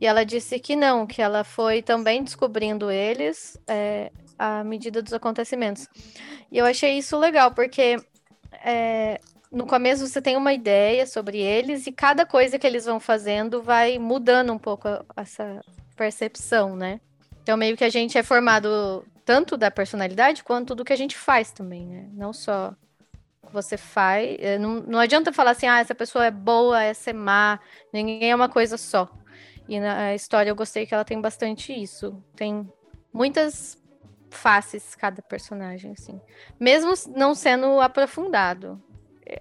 E 0.00 0.06
ela 0.06 0.24
disse 0.24 0.58
que 0.60 0.76
não, 0.76 1.04
que 1.04 1.20
ela 1.20 1.42
foi 1.42 1.82
também 1.82 2.22
descobrindo 2.22 2.90
eles 2.90 3.58
é, 3.66 4.12
à 4.38 4.62
medida 4.62 5.02
dos 5.02 5.12
acontecimentos. 5.12 5.88
E 6.50 6.56
eu 6.58 6.64
achei 6.64 6.96
isso 6.96 7.18
legal, 7.18 7.50
porque 7.52 7.96
é, 8.64 9.20
no 9.50 9.66
começo 9.66 10.06
você 10.06 10.22
tem 10.22 10.36
uma 10.36 10.52
ideia 10.52 11.04
sobre 11.06 11.38
eles 11.38 11.86
e 11.88 11.92
cada 11.92 12.24
coisa 12.24 12.56
que 12.56 12.66
eles 12.66 12.84
vão 12.84 13.00
fazendo 13.00 13.60
vai 13.60 13.98
mudando 13.98 14.52
um 14.52 14.58
pouco 14.58 14.88
essa 15.16 15.60
percepção, 15.96 16.76
né? 16.76 17.00
Então 17.42 17.56
meio 17.56 17.76
que 17.76 17.84
a 17.84 17.90
gente 17.90 18.16
é 18.16 18.22
formado 18.22 19.04
tanto 19.30 19.56
da 19.56 19.70
personalidade 19.70 20.42
quanto 20.42 20.74
do 20.74 20.84
que 20.84 20.92
a 20.92 20.96
gente 20.96 21.16
faz 21.16 21.52
também, 21.52 21.86
né? 21.86 22.08
Não 22.14 22.32
só 22.32 22.74
você 23.52 23.76
faz. 23.76 24.36
Eh, 24.40 24.58
não, 24.58 24.80
não 24.80 24.98
adianta 24.98 25.32
falar 25.32 25.52
assim, 25.52 25.68
ah, 25.68 25.78
essa 25.78 25.94
pessoa 25.94 26.26
é 26.26 26.32
boa, 26.32 26.82
essa 26.82 27.10
é 27.10 27.12
má. 27.12 27.60
Ninguém 27.92 28.28
é 28.28 28.34
uma 28.34 28.48
coisa 28.48 28.76
só. 28.76 29.08
E 29.68 29.78
na 29.78 30.16
história 30.16 30.50
eu 30.50 30.56
gostei 30.56 30.84
que 30.84 30.92
ela 30.92 31.04
tem 31.04 31.20
bastante 31.20 31.72
isso. 31.72 32.20
Tem 32.34 32.68
muitas 33.12 33.80
faces 34.30 34.96
cada 34.96 35.22
personagem, 35.22 35.92
assim. 35.92 36.20
Mesmo 36.58 36.92
não 37.14 37.32
sendo 37.32 37.78
aprofundado 37.80 38.82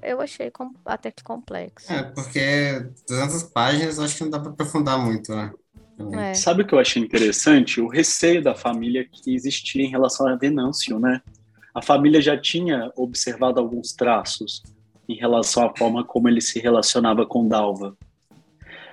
eu 0.04 0.22
achei 0.22 0.52
até 0.86 1.10
que 1.10 1.24
complexo. 1.24 1.92
É, 1.92 2.04
porque 2.04 2.92
200 3.08 3.44
páginas 3.44 4.00
acho 4.00 4.18
que 4.18 4.24
não 4.24 4.30
dá 4.30 4.40
para 4.40 4.52
aprofundar 4.52 5.00
muito, 5.00 5.34
né? 5.36 5.52
É. 6.14 6.34
Sabe 6.34 6.64
o 6.64 6.68
que 6.68 6.74
eu 6.74 6.80
achei 6.80 7.02
interessante? 7.02 7.82
O 7.82 7.88
receio 7.88 8.42
da 8.42 8.56
família 8.56 9.06
que 9.06 9.34
existia 9.34 9.84
em 9.84 9.90
relação 9.90 10.28
a 10.28 10.36
Venâncio, 10.36 11.00
né? 11.00 11.22
A 11.74 11.82
família 11.82 12.22
já 12.22 12.38
tinha 12.38 12.92
observado 12.96 13.60
alguns 13.60 13.94
traços 13.94 14.64
em 15.08 15.16
relação 15.16 15.66
à 15.66 15.76
forma 15.76 16.04
como 16.04 16.30
ele 16.30 16.42
se 16.42 16.60
relacionava 16.60 17.26
com 17.26 17.48
Dalva. 17.48 17.98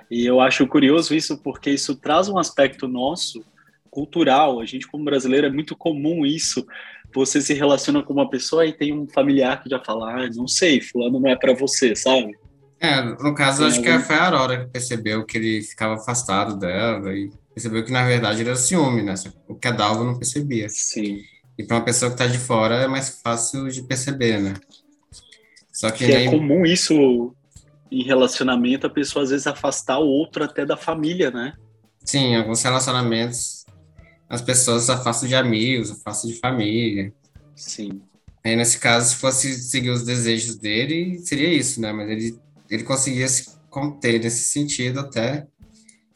E 0.09 0.25
eu 0.25 0.39
acho 0.39 0.67
curioso 0.67 1.13
isso 1.13 1.37
porque 1.37 1.69
isso 1.69 1.95
traz 1.95 2.29
um 2.29 2.37
aspecto 2.37 2.87
nosso 2.87 3.43
cultural. 3.89 4.59
A 4.59 4.65
gente 4.65 4.87
como 4.87 5.03
brasileiro 5.03 5.47
é 5.47 5.51
muito 5.51 5.75
comum 5.75 6.25
isso 6.25 6.65
você 7.13 7.41
se 7.41 7.53
relaciona 7.53 8.03
com 8.03 8.13
uma 8.13 8.29
pessoa 8.29 8.65
e 8.65 8.73
tem 8.73 8.93
um 8.93 9.07
familiar 9.07 9.63
que 9.63 9.69
já 9.69 9.79
fala, 9.83 10.23
ah, 10.23 10.29
não 10.35 10.47
sei, 10.47 10.81
fulano 10.81 11.19
não 11.19 11.29
é 11.29 11.35
para 11.35 11.53
você, 11.53 11.95
sabe? 11.95 12.37
É, 12.79 13.01
no 13.01 13.33
caso, 13.33 13.65
acho 13.65 13.81
que 13.81 13.99
foi 13.99 14.15
a 14.15 14.25
Aurora 14.25 14.65
que 14.65 14.71
percebeu 14.71 15.25
que 15.25 15.37
ele 15.37 15.61
ficava 15.63 15.95
afastado 15.95 16.57
dela 16.57 17.11
e 17.13 17.31
percebeu 17.53 17.83
que, 17.83 17.91
na 17.91 18.05
verdade, 18.05 18.41
era 18.41 18.55
ciúme, 18.55 19.01
né? 19.01 19.15
O 19.47 19.55
que 19.55 19.67
a 19.67 19.71
Dalva 19.71 20.03
não 20.03 20.17
percebia. 20.17 20.69
Sim. 20.69 21.21
E 21.57 21.63
para 21.63 21.77
uma 21.77 21.83
pessoa 21.83 22.11
que 22.11 22.17
tá 22.17 22.27
de 22.27 22.37
fora 22.37 22.75
é 22.75 22.87
mais 22.87 23.19
fácil 23.23 23.67
de 23.69 23.81
perceber, 23.81 24.39
né? 24.39 24.53
Só 25.71 25.89
que, 25.89 26.05
que 26.05 26.11
é 26.11 26.29
comum 26.29 26.65
isso 26.65 27.33
em 27.91 28.03
relacionamento, 28.03 28.85
a 28.85 28.89
pessoa 28.89 29.23
às 29.23 29.29
vezes 29.29 29.47
afastar 29.47 29.99
o 29.99 30.07
outro 30.07 30.43
até 30.43 30.65
da 30.65 30.77
família, 30.77 31.31
né? 31.31 31.53
Sim, 32.03 32.35
alguns 32.35 32.61
relacionamentos 32.61 33.57
as 34.29 34.41
pessoas 34.41 34.83
se 34.83 34.91
afastam 34.91 35.27
de 35.27 35.35
amigos, 35.35 35.91
afastam 35.91 36.29
de 36.29 36.39
família. 36.39 37.13
Sim. 37.55 38.01
Aí, 38.43 38.55
nesse 38.55 38.77
caso, 38.77 39.09
se 39.09 39.15
fosse 39.15 39.53
seguir 39.55 39.89
os 39.89 40.03
desejos 40.03 40.55
dele, 40.57 41.19
seria 41.19 41.51
isso, 41.51 41.81
né? 41.81 41.91
Mas 41.91 42.09
ele, 42.09 42.39
ele 42.69 42.83
conseguia 42.83 43.27
se 43.27 43.57
conter 43.69 44.19
nesse 44.19 44.45
sentido 44.45 44.99
até, 44.99 45.47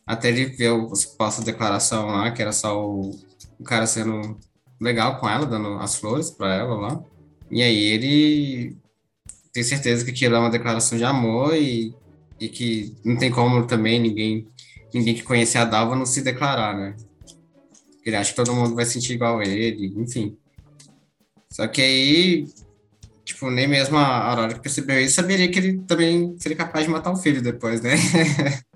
até 0.05 0.29
ele 0.29 0.45
ver 0.45 0.71
a 0.71 0.95
suposta 0.95 1.43
declaração 1.43 2.07
lá, 2.07 2.31
que 2.31 2.41
era 2.41 2.51
só 2.51 2.79
o, 2.79 3.11
o 3.59 3.63
cara 3.63 3.85
sendo 3.85 4.37
legal 4.79 5.19
com 5.19 5.29
ela, 5.29 5.45
dando 5.45 5.75
as 5.75 5.95
flores 5.95 6.31
para 6.31 6.55
ela 6.55 6.75
lá. 6.75 7.03
E 7.49 7.61
aí 7.61 7.77
ele 7.77 8.77
tem 9.53 9.63
certeza 9.63 10.03
que 10.05 10.11
aquilo 10.11 10.35
é 10.35 10.39
uma 10.39 10.49
declaração 10.49 10.97
de 10.97 11.03
amor 11.03 11.55
e, 11.55 11.93
e 12.39 12.47
que 12.49 12.95
não 13.03 13.17
tem 13.17 13.29
como 13.29 13.67
também 13.67 13.99
ninguém 13.99 14.47
ninguém 14.93 15.15
que 15.15 15.23
conhecer 15.23 15.57
a 15.57 15.65
Dalva 15.65 15.95
não 15.95 16.05
se 16.05 16.21
declarar, 16.21 16.75
né? 16.75 16.95
Ele 18.05 18.15
acha 18.15 18.31
que 18.31 18.35
todo 18.35 18.53
mundo 18.53 18.75
vai 18.75 18.85
sentir 18.85 19.13
igual 19.13 19.39
a 19.39 19.45
ele, 19.45 19.93
enfim. 19.97 20.37
Só 21.49 21.67
que 21.67 21.81
aí, 21.81 22.47
tipo, 23.25 23.49
nem 23.51 23.67
mesmo 23.67 23.97
a 23.97 24.29
Aurora 24.29 24.53
que 24.53 24.61
percebeu 24.61 24.99
isso 25.01 25.15
saberia 25.15 25.51
que 25.51 25.59
ele 25.59 25.83
também 25.85 26.35
seria 26.39 26.57
capaz 26.57 26.85
de 26.85 26.91
matar 26.91 27.11
o 27.11 27.17
filho 27.17 27.41
depois, 27.41 27.81
né? 27.81 27.91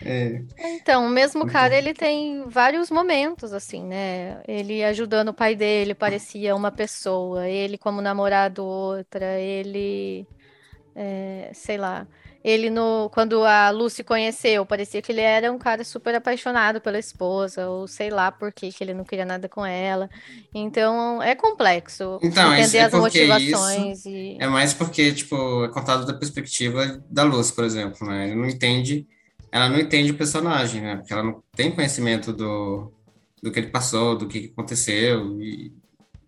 É, 0.00 0.44
Então, 0.58 1.06
o 1.06 1.10
mesmo 1.10 1.44
cara, 1.46 1.74
ele 1.76 1.92
tem 1.94 2.44
vários 2.48 2.90
momentos, 2.90 3.52
assim, 3.52 3.84
né? 3.84 4.42
Ele 4.48 4.82
ajudando 4.84 5.28
o 5.28 5.34
pai 5.34 5.54
dele, 5.54 5.94
parecia 5.94 6.54
uma 6.56 6.72
pessoa. 6.72 7.46
Ele 7.48 7.76
como 7.78 8.00
namorado, 8.00 8.64
outra. 8.64 9.38
Ele, 9.38 10.26
é, 10.94 11.50
sei 11.54 11.78
lá. 11.78 12.08
Ele 12.46 12.70
no, 12.70 13.10
quando 13.12 13.42
a 13.44 13.70
Lucy 13.70 14.04
conheceu, 14.04 14.64
parecia 14.64 15.02
que 15.02 15.10
ele 15.10 15.20
era 15.20 15.50
um 15.52 15.58
cara 15.58 15.82
super 15.82 16.14
apaixonado 16.14 16.80
pela 16.80 16.96
esposa, 16.96 17.68
ou 17.68 17.88
sei 17.88 18.08
lá 18.08 18.30
por 18.30 18.52
que 18.52 18.70
ele 18.80 18.94
não 18.94 19.02
queria 19.02 19.24
nada 19.24 19.48
com 19.48 19.66
ela. 19.66 20.08
Então, 20.54 21.20
é 21.20 21.34
complexo 21.34 22.20
Então, 22.22 22.52
isso 22.54 22.62
entender 22.62 22.78
é 22.78 22.82
as 22.84 22.92
motivações 22.92 24.06
e 24.06 24.36
É 24.38 24.46
mais 24.46 24.72
porque, 24.72 25.12
tipo, 25.12 25.64
é 25.64 25.68
contado 25.70 26.06
da 26.06 26.14
perspectiva 26.14 27.02
da 27.10 27.24
Luz, 27.24 27.50
por 27.50 27.64
exemplo, 27.64 28.06
né? 28.06 28.26
Ele 28.26 28.36
não 28.36 28.46
entende, 28.46 29.08
ela 29.50 29.68
não 29.68 29.80
entende 29.80 30.12
o 30.12 30.16
personagem, 30.16 30.80
né? 30.82 30.96
Porque 30.98 31.12
ela 31.12 31.24
não 31.24 31.42
tem 31.56 31.74
conhecimento 31.74 32.32
do, 32.32 32.92
do 33.42 33.50
que 33.50 33.58
ele 33.58 33.70
passou, 33.70 34.16
do 34.16 34.28
que 34.28 34.50
aconteceu 34.52 35.40
e 35.42 35.72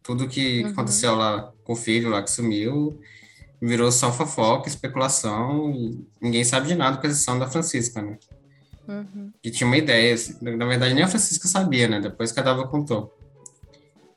tudo 0.03 0.29
que 0.29 0.65
Uhum. 0.65 0.71
aconteceu 0.71 1.15
lá 1.15 1.53
com 1.65 1.75
o 1.75 1.77
filho 1.77 2.11
lá 2.11 2.23
que 2.23 2.31
sumiu 2.31 2.99
virou 3.61 3.91
só 3.91 4.13
fofoca, 4.13 4.69
especulação 4.69 5.71
e 5.71 6.07
ninguém 6.21 6.45
sabe 6.45 6.69
de 6.69 6.75
nada 6.75 6.97
com 6.99 7.07
exceção 7.07 7.39
da 7.39 7.49
Francisca, 7.49 8.01
né? 8.03 8.19
Uhum. 8.87 9.31
que 9.43 9.51
tinha 9.51 9.67
uma 9.67 9.77
ideia. 9.77 10.15
assim, 10.15 10.35
Na 10.41 10.65
verdade, 10.65 10.95
nem 10.95 11.05
a 11.05 11.09
Francisca 11.09 11.47
sabia, 11.47 11.87
né? 11.87 12.01
Depois 12.01 12.33
que 12.33 12.41
a 12.41 12.43
Dalva 12.43 12.67
contou. 12.67 13.15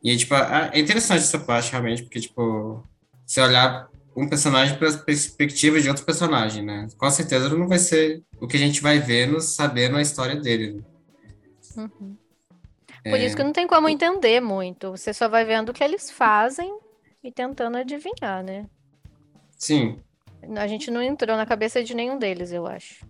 E, 0.02 0.16
tipo, 0.16 0.34
é 0.34 0.80
interessante 0.80 1.24
essa 1.24 1.39
parte, 1.39 1.72
realmente, 1.72 2.04
porque, 2.04 2.22
tipo, 2.22 2.82
você 3.26 3.42
olhar 3.42 3.89
um 4.16 4.28
personagem 4.28 4.78
pela 4.78 4.98
perspectiva 4.98 5.80
de 5.80 5.89
outro 5.89 6.06
personagem, 6.06 6.64
né? 6.64 6.88
Com 6.98 7.10
certeza 7.12 7.50
não 7.50 7.68
vai 7.68 7.80
ser 7.80 8.24
o 8.39 8.48
que 8.48 8.56
a 8.56 8.60
gente 8.60 8.82
vai 8.82 9.00
vendo, 9.00 9.42
sabendo 9.42 9.98
a 9.98 10.02
história 10.02 10.36
dele. 10.36 10.74
né? 10.74 10.84
Uhum. 12.00 12.18
Por 13.04 13.20
isso 13.20 13.36
que 13.36 13.44
não 13.44 13.52
tem 13.54 13.68
como 13.68 13.89
entender 13.89 14.39
muito. 14.39 14.92
Você 14.92 15.14
só 15.14 15.28
vai 15.28 15.44
vendo 15.44 15.70
o 15.70 15.74
que 15.74 15.84
eles 15.84 16.12
fazem 16.12 16.78
e 17.24 17.32
tentando 17.32 17.78
adivinhar, 17.78 18.44
né? 18.44 18.68
Sim, 19.62 19.95
A 20.57 20.66
gente 20.66 20.89
não 20.89 21.03
entrou 21.03 21.38
na 21.38 21.45
cabeça 21.45 21.84
de 21.84 21.93
nenhum 21.93 22.18
deles, 22.18 22.51
eu 22.51 22.66
acho. 22.66 23.05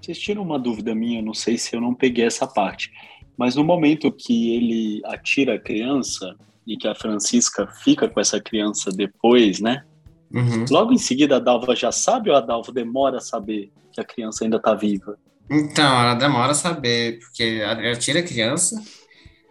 Vocês 0.00 0.18
tiram 0.18 0.40
uma 0.40 0.58
dúvida 0.58 0.94
minha, 0.94 1.20
não 1.20 1.34
sei 1.34 1.58
se 1.58 1.76
eu 1.76 1.80
não 1.80 1.94
peguei 1.94 2.24
essa 2.24 2.46
parte, 2.46 2.90
mas 3.36 3.54
no 3.54 3.62
momento 3.62 4.10
que 4.10 4.56
ele 4.56 5.02
atira 5.04 5.56
a 5.56 5.60
criança 5.60 6.34
e 6.66 6.74
que 6.74 6.88
a 6.88 6.94
Francisca 6.94 7.66
fica 7.84 8.08
com 8.08 8.18
essa 8.18 8.40
criança 8.40 8.90
depois, 8.90 9.60
né? 9.60 9.84
uhum. 10.32 10.64
Logo 10.70 10.94
em 10.94 10.98
seguida 10.98 11.36
a 11.36 11.38
Dalva 11.38 11.76
já 11.76 11.92
sabe 11.92 12.30
ou 12.30 12.36
a 12.36 12.40
Dalva 12.40 12.72
demora 12.72 13.18
a 13.18 13.20
saber 13.20 13.70
que 13.92 14.00
a 14.00 14.04
criança 14.04 14.44
ainda 14.44 14.58
tá 14.58 14.74
viva? 14.74 15.18
Então, 15.50 16.00
ela 16.00 16.14
demora 16.14 16.52
a 16.52 16.54
saber, 16.54 17.18
porque 17.18 17.60
ela 17.62 17.94
tira 17.94 18.20
a 18.20 18.22
criança, 18.22 18.82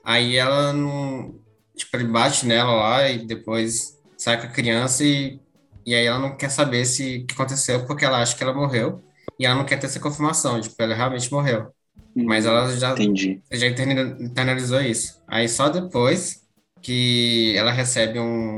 aí 0.03 0.35
ela 0.35 0.73
não. 0.73 1.35
Tipo, 1.75 1.95
ele 1.97 2.05
bate 2.05 2.47
nela 2.47 2.73
lá 2.73 3.07
e 3.07 3.19
depois 3.19 3.99
sai 4.20 4.39
com 4.41 4.47
a 4.47 4.51
criança 4.51 5.03
e, 5.05 5.39
e 5.86 5.95
aí 5.95 6.05
ela 6.05 6.20
não 6.20 6.38
quer 6.38 6.49
saber 6.51 6.86
se 6.86 7.20
o 7.20 7.28
que 7.28 7.34
aconteceu 7.36 7.86
porque 7.88 8.05
ela 8.05 8.22
acha 8.22 8.36
que 8.38 8.43
ela 8.43 8.53
morreu 8.53 9.01
e 9.39 9.45
ela 9.45 9.55
não 9.55 9.65
quer 9.65 9.80
ter 9.80 9.88
essa 9.88 9.99
confirmação, 10.01 10.61
tipo, 10.61 10.76
ela 10.80 10.95
realmente 10.95 11.32
morreu. 11.32 11.74
Mas 12.15 12.45
ela 12.45 12.76
já, 12.78 12.91
Entendi. 12.91 13.41
já 13.51 13.67
interna- 13.67 14.17
internalizou 14.24 14.82
isso. 14.82 15.22
Aí 15.28 15.47
só 15.49 15.70
depois 15.70 16.41
que 16.82 17.55
ela 17.57 17.72
recebe 17.72 18.20
um, 18.20 18.57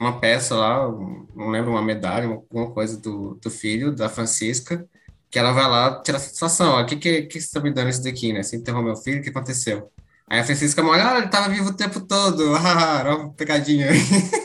uma 0.00 0.20
peça 0.20 0.54
lá, 0.56 0.88
um- 0.88 1.26
não 1.36 1.50
lembro, 1.50 1.70
uma 1.72 1.82
medalha, 1.82 2.26
alguma 2.28 2.72
coisa 2.72 3.00
do, 3.00 3.34
do 3.36 3.50
filho, 3.50 3.94
da 3.94 4.08
Francisca, 4.08 4.86
que 5.30 5.38
ela 5.38 5.52
vai 5.52 5.68
lá 5.68 6.02
tirar 6.02 6.18
satisfação. 6.20 6.74
Ó, 6.74 6.82
O 6.82 6.86
que, 6.86 6.96
que, 6.96 7.22
que 7.24 7.40
você 7.40 7.50
tá 7.52 7.60
me 7.60 7.72
dando 7.72 7.90
isso 7.90 8.02
daqui, 8.04 8.32
né? 8.32 8.42
Você 8.42 8.56
enterrou 8.56 8.82
meu 8.82 8.96
filho, 8.96 9.20
o 9.20 9.22
que 9.22 9.30
aconteceu? 9.30 9.90
Aí 10.30 10.40
a 10.40 10.44
Francisca 10.44 10.82
olha, 10.84 11.10
ah, 11.12 11.18
ele 11.18 11.28
tava 11.28 11.48
vivo 11.50 11.70
o 11.70 11.76
tempo 11.76 12.00
todo, 12.06 12.54
ah, 12.56 13.04
ó, 13.06 13.28
pegadinha. 13.30 13.88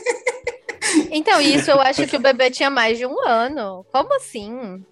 Então, 1.10 1.40
isso 1.40 1.70
eu 1.70 1.80
acho 1.80 2.06
que 2.06 2.16
o 2.16 2.20
bebê 2.20 2.50
tinha 2.50 2.70
mais 2.70 2.98
de 2.98 3.06
um 3.06 3.20
ano. 3.26 3.84
Como 3.92 4.14
assim? 4.16 4.84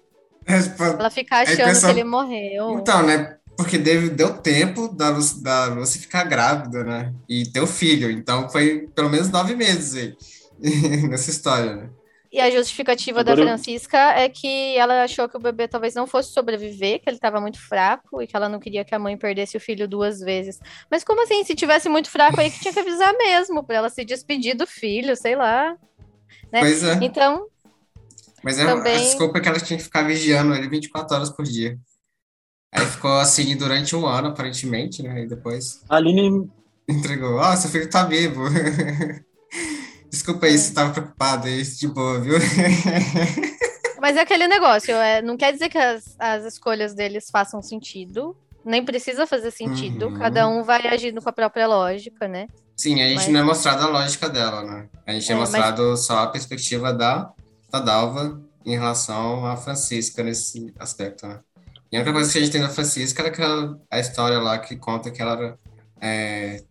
Tipo, 0.46 0.82
Ela 0.84 1.10
ficar 1.10 1.40
achando 1.42 1.66
pessoal- 1.66 1.92
que 1.92 2.00
ele 2.00 2.08
morreu. 2.08 2.78
Então, 2.78 3.02
né? 3.04 3.36
Porque 3.56 3.76
deve, 3.76 4.08
deu 4.10 4.34
tempo 4.38 4.88
da 4.88 5.08
Lucy, 5.10 5.42
da 5.42 5.66
Lucy 5.66 5.98
ficar 5.98 6.24
grávida, 6.24 6.84
né? 6.84 7.12
E 7.28 7.44
ter 7.50 7.60
o 7.60 7.66
filho. 7.66 8.10
Então 8.10 8.48
foi 8.48 8.88
pelo 8.94 9.10
menos 9.10 9.28
nove 9.30 9.54
meses 9.56 9.94
aí 9.96 10.16
nessa 11.08 11.28
história, 11.30 11.74
né? 11.74 11.90
E 12.30 12.40
a 12.40 12.50
justificativa 12.50 13.24
da 13.24 13.32
Agora 13.32 13.46
eu- 13.46 13.48
Francisca 13.48 13.98
é 14.12 14.28
que 14.28 14.76
ela 14.76 15.02
achou 15.02 15.28
que 15.28 15.36
o 15.36 15.40
bebê 15.40 15.66
talvez 15.66 15.94
não 15.94 16.06
fosse 16.06 16.30
sobreviver, 16.32 17.00
que 17.00 17.08
ele 17.08 17.16
estava 17.16 17.40
muito 17.40 17.58
fraco 17.60 18.22
e 18.22 18.26
que 18.26 18.36
ela 18.36 18.48
não 18.50 18.60
queria 18.60 18.84
que 18.84 18.94
a 18.94 18.98
mãe 18.98 19.16
perdesse 19.16 19.56
o 19.56 19.60
filho 19.60 19.88
duas 19.88 20.20
vezes. 20.20 20.58
Mas 20.90 21.02
como 21.02 21.22
assim? 21.22 21.42
Se 21.42 21.54
tivesse 21.54 21.88
muito 21.88 22.10
fraco 22.10 22.38
aí 22.40 22.50
que 22.50 22.60
tinha 22.60 22.72
que 22.72 22.80
avisar 22.80 23.12
mesmo, 23.16 23.64
para 23.64 23.76
ela 23.76 23.90
se 23.90 24.04
despedir 24.04 24.54
do 24.54 24.66
filho, 24.66 25.16
sei 25.16 25.34
lá. 25.34 25.74
Né? 26.52 26.60
Pois 26.60 26.82
é. 26.84 26.94
Então, 27.02 27.46
Mas 28.42 28.58
é 28.58 28.64
também- 28.66 28.94
a 28.96 28.98
desculpa 28.98 29.38
é 29.38 29.40
que 29.40 29.48
ela 29.48 29.60
tinha 29.60 29.76
que 29.76 29.82
ficar 29.84 30.02
vigiando 30.02 30.54
ele 30.54 30.68
24 30.68 31.14
horas 31.16 31.30
por 31.30 31.44
dia. 31.44 31.78
Aí 32.72 32.84
ficou 32.86 33.18
assim 33.18 33.56
durante 33.56 33.96
um 33.96 34.06
ano, 34.06 34.28
aparentemente, 34.28 35.02
né? 35.02 35.22
E 35.22 35.26
depois 35.26 35.82
A 35.88 35.96
Aline, 35.96 36.50
entregou. 36.88 37.38
Ah, 37.40 37.56
seu 37.56 37.70
filho 37.70 37.88
tá 37.88 38.04
vivo. 38.04 38.42
Desculpa 40.10 40.46
aí 40.46 40.56
se 40.56 40.72
tava 40.72 40.92
preocupado 40.92 41.46
aí, 41.46 41.62
de 41.62 41.86
boa, 41.88 42.18
viu? 42.20 42.34
mas 44.00 44.16
é 44.16 44.20
aquele 44.20 44.46
negócio, 44.48 44.94
é, 44.94 45.20
não 45.20 45.36
quer 45.36 45.52
dizer 45.52 45.68
que 45.68 45.76
as, 45.78 46.14
as 46.18 46.44
escolhas 46.44 46.94
deles 46.94 47.28
façam 47.30 47.60
sentido, 47.60 48.34
nem 48.64 48.84
precisa 48.84 49.26
fazer 49.26 49.50
sentido, 49.50 50.06
Uhum. 50.06 50.14
cada 50.14 50.48
um 50.48 50.62
vai 50.62 50.86
agindo 50.86 51.20
com 51.20 51.28
a 51.28 51.32
própria 51.32 51.66
lógica, 51.66 52.26
né? 52.28 52.46
Sim, 52.78 53.02
a 53.02 53.08
gente 53.08 53.16
Mas- 53.16 53.28
não 53.28 53.40
é 53.40 53.42
mostrado 53.42 53.82
a 53.82 53.88
lógica 53.88 54.28
dela, 54.28 54.62
né? 54.62 54.88
A 55.04 55.12
gente 55.12 55.28
é, 55.30 55.34
É, 55.34 55.38
mas- 55.38 55.50
mostrado 55.50 55.96
só 55.96 56.18
a 56.20 56.26
perspectiva 56.28 56.92
da, 56.92 57.32
da 57.72 57.80
Dalva 57.80 58.40
em 58.64 58.70
relação 58.76 59.44
à 59.44 59.56
Francisca 59.56 60.22
nesse 60.22 60.72
aspecto, 60.78 61.26
né? 61.26 61.40
E 61.90 61.96
a 61.96 62.00
única 62.00 62.12
coisa 62.12 62.30
que 62.30 62.38
a 62.38 62.40
gente 62.40 62.52
tem 62.52 62.60
da 62.60 62.68
Francisca 62.68 63.22
era 63.22 63.30
aquela, 63.30 63.80
a 63.90 63.98
história 63.98 64.38
lá 64.38 64.58
que 64.58 64.76
conta 64.76 65.10
que 65.10 65.20
ela 65.20 65.32
era, 65.32 65.58
é, 66.00 66.62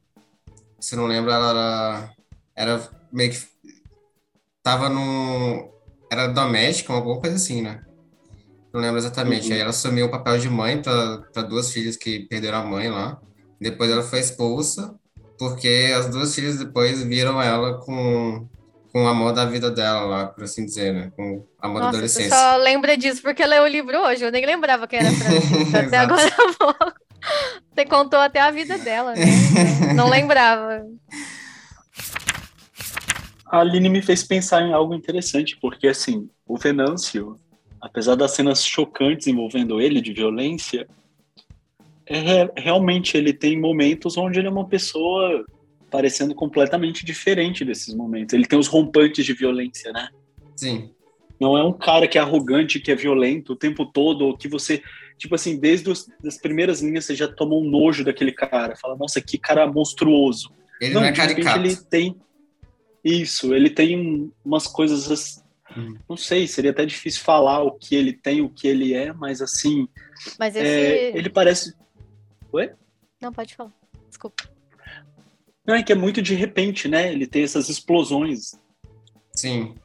se 0.80 0.96
não 0.96 1.08
lembra, 1.08 1.34
ela 1.34 1.50
era, 1.50 2.10
era 2.56 2.90
meio 3.12 3.32
que 3.32 3.46
tava 4.64 4.88
no, 4.88 5.70
era 6.10 6.28
doméstica, 6.28 6.94
alguma 6.94 7.20
coisa 7.20 7.36
assim, 7.36 7.62
né? 7.62 7.84
Não 8.72 8.80
lembro 8.80 8.98
exatamente. 8.98 9.48
Uhum. 9.48 9.54
Aí 9.56 9.60
ela 9.60 9.72
assumiu 9.72 10.06
o 10.06 10.12
papel 10.12 10.38
de 10.38 10.50
mãe 10.50 10.82
para 10.82 11.42
duas 11.42 11.72
filhas 11.72 11.98
que 11.98 12.22
perderam 12.28 12.60
a 12.60 12.64
mãe 12.64 12.90
lá. 12.90 13.20
Depois 13.60 13.90
ela 13.90 14.04
foi 14.04 14.20
expulsa 14.20 14.96
porque 15.38 15.94
as 15.96 16.10
duas 16.10 16.34
filhas 16.34 16.58
depois 16.58 17.04
viram 17.04 17.42
ela 17.42 17.78
com, 17.80 18.48
com 18.92 19.04
o 19.04 19.08
amor 19.08 19.34
da 19.34 19.46
vida 19.46 19.70
dela 19.70 20.02
lá, 20.02 20.26
por 20.28 20.44
assim 20.44 20.66
dizer, 20.66 20.94
né? 20.94 21.12
Com 21.16 21.38
o 21.38 21.48
amor 21.62 21.82
da 21.82 21.86
Nossa, 21.88 22.08
você 22.08 22.24
adolescência. 22.24 22.36
só 22.36 22.58
lembra 22.58 22.98
disso 22.98 23.22
porque 23.22 23.46
leu 23.46 23.64
o 23.64 23.68
livro 23.68 23.98
hoje. 24.00 24.24
Eu 24.24 24.32
nem 24.32 24.46
lembrava 24.46 24.88
quem 24.88 25.00
era 25.00 25.10
a 25.10 25.14
Francisca. 25.14 25.80
até 25.86 25.98
agora 25.98 26.32
pouco. 26.58 26.94
Você 27.74 27.86
contou 27.86 28.20
até 28.20 28.40
a 28.40 28.52
vida 28.52 28.78
dela, 28.78 29.14
né? 29.14 29.26
Não 29.96 30.10
lembrava. 30.10 30.86
a 33.46 33.60
Aline 33.60 33.90
me 33.90 34.02
fez 34.02 34.24
pensar 34.24 34.62
em 34.62 34.74
algo 34.74 34.94
interessante, 34.94 35.58
porque 35.62 35.88
assim, 35.88 36.30
o 36.46 36.58
Venâncio, 36.58 37.40
apesar 37.82 38.16
das 38.16 38.32
cenas 38.32 38.66
chocantes 38.66 39.28
envolvendo 39.28 39.80
ele 39.80 40.02
de 40.02 40.14
violência, 40.14 40.88
é, 42.08 42.20
re- 42.20 42.52
realmente 42.58 43.18
ele 43.18 43.34
tem 43.34 43.60
momentos 43.60 44.18
onde 44.18 44.40
ele 44.40 44.48
é 44.48 44.52
uma 44.52 44.68
pessoa 44.68 45.44
parecendo 45.92 46.34
completamente 46.36 47.06
diferente 47.06 47.64
desses 47.64 47.94
momentos. 47.94 48.34
Ele 48.34 48.46
tem 48.46 48.58
os 48.60 48.68
rompantes 48.68 49.26
de 49.26 49.34
violência, 49.34 49.92
né? 49.94 50.10
Sim, 50.56 50.90
Não 51.40 51.58
é 51.58 51.64
um 51.64 51.72
cara 51.74 52.08
que 52.08 52.18
é 52.18 52.22
arrogante, 52.22 52.80
que 52.80 52.92
é 52.92 52.96
violento 52.96 53.54
o 53.54 53.56
tempo 53.56 53.86
todo, 53.86 54.26
ou 54.26 54.38
que 54.38 54.48
você, 54.48 54.82
tipo 55.18 55.36
assim, 55.36 55.60
desde 55.60 55.90
os, 55.90 56.06
as 56.26 56.38
primeiras 56.38 56.82
linhas 56.82 57.06
você 57.06 57.16
já 57.16 57.28
tomou 57.28 57.64
um 57.64 57.70
nojo 57.70 58.04
daquele 58.04 58.32
cara. 58.32 58.76
Fala, 58.76 58.96
nossa, 58.98 59.22
que 59.22 59.38
cara 59.38 59.66
monstruoso. 59.72 60.50
ele 60.82 60.94
não, 60.96 61.04
é 61.04 61.12
de 61.12 61.20
repente 61.22 61.44
caricato. 61.46 61.60
ele 61.60 61.76
tem 61.90 62.16
isso, 63.04 63.54
ele 63.54 63.70
tem 63.70 64.32
umas 64.44 64.68
coisas, 64.68 65.12
ass- 65.12 65.44
Hum. 65.78 65.96
não 66.10 66.16
sei, 66.18 66.48
seria 66.48 66.72
até 66.72 66.86
difícil 66.86 67.22
falar 67.24 67.62
o 67.62 67.72
que 67.74 67.94
ele 67.94 68.14
tem, 68.14 68.42
o 68.42 68.50
que 68.50 68.68
ele 68.68 68.94
é, 68.94 69.12
mas 69.14 69.42
assim, 69.42 69.86
Mas 70.40 70.56
esse. 70.56 70.66
é, 70.66 71.18
ele 71.18 71.30
parece. 71.30 71.74
Não, 73.22 73.32
pode 73.32 73.56
falar. 73.56 73.72
Desculpa. 74.08 74.44
Não, 75.66 75.76
é 75.76 75.84
que 75.84 75.92
é 75.92 75.96
muito 75.96 76.22
de 76.22 76.34
repente, 76.34 76.88
né? 76.88 77.12
Ele 77.12 77.28
tem 77.28 77.44
essas 77.44 77.70
explosões. 77.70 78.52
Sim, 79.34 79.76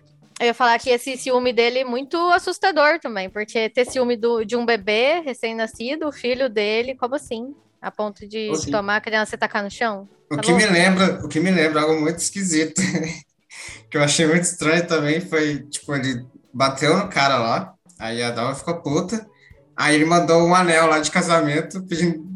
Eu 0.40 0.46
ia 0.46 0.54
falar 0.54 0.78
que 0.78 0.88
esse 0.88 1.16
ciúme 1.18 1.52
dele 1.52 1.80
é 1.80 1.84
muito 1.84 2.16
assustador 2.30 2.98
também, 2.98 3.28
porque 3.28 3.68
ter 3.68 3.84
ciúme 3.84 4.16
do, 4.16 4.44
de 4.44 4.56
um 4.56 4.64
bebê 4.64 5.20
recém-nascido, 5.20 6.08
o 6.08 6.12
filho 6.12 6.48
dele, 6.48 6.94
como 6.94 7.16
assim? 7.16 7.54
A 7.80 7.90
ponto 7.90 8.26
de 8.26 8.54
Sim. 8.56 8.70
tomar 8.70 8.96
a 8.96 9.00
criança 9.00 9.34
e 9.34 9.38
tacar 9.38 9.62
no 9.62 9.70
chão? 9.70 10.08
O 10.30 10.36
Tá 10.36 10.42
que 10.42 10.52
me 10.52 10.64
lembra, 10.64 11.22
o 11.22 11.28
que 11.28 11.38
me 11.38 11.50
lembra 11.50 11.82
algo 11.82 12.00
muito 12.00 12.18
esquisito, 12.18 12.80
que 13.90 13.96
eu 13.98 14.02
achei 14.02 14.26
muito 14.26 14.44
estranho 14.44 14.86
também, 14.86 15.20
foi, 15.20 15.64
tipo, 15.64 15.94
ele 15.94 16.24
bateu 16.54 16.96
no 16.96 17.10
cara 17.10 17.36
lá, 17.36 17.74
aí 17.98 18.22
a 18.22 18.30
Dalma 18.30 18.54
ficou 18.54 18.80
puta, 18.80 19.28
Aí 19.76 19.94
ele 19.94 20.04
mandou 20.04 20.46
um 20.46 20.54
anel 20.54 20.86
lá 20.86 21.00
de 21.00 21.10
casamento, 21.10 21.82
pedindo. 21.82 22.31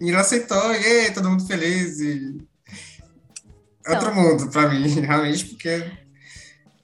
E 0.00 0.08
ele 0.08 0.16
aceitou, 0.16 0.72
e 0.72 0.76
aí, 0.76 1.12
todo 1.12 1.28
mundo 1.28 1.46
feliz. 1.46 2.00
E... 2.00 2.38
Outro 3.88 4.14
mundo 4.14 4.50
pra 4.50 4.68
mim, 4.68 4.86
realmente, 5.00 5.46
porque. 5.46 5.90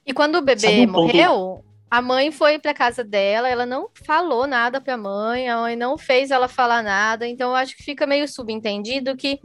E 0.05 0.13
quando 0.13 0.35
o 0.35 0.41
bebê 0.41 0.67
um 0.67 0.87
ponto- 0.87 1.13
morreu, 1.13 1.65
a 1.89 2.01
mãe 2.01 2.31
foi 2.31 2.59
pra 2.59 2.73
casa 2.73 3.03
dela, 3.03 3.47
ela 3.47 3.65
não 3.65 3.89
falou 4.05 4.45
nada 4.45 4.81
pra 4.81 4.97
mãe, 4.97 5.47
a 5.47 5.57
mãe 5.57 5.75
não 5.75 5.97
fez 5.97 6.31
ela 6.31 6.47
falar 6.47 6.83
nada, 6.83 7.27
então 7.27 7.51
eu 7.51 7.55
acho 7.55 7.75
que 7.75 7.83
fica 7.83 8.05
meio 8.05 8.27
subentendido 8.27 9.15
que 9.15 9.39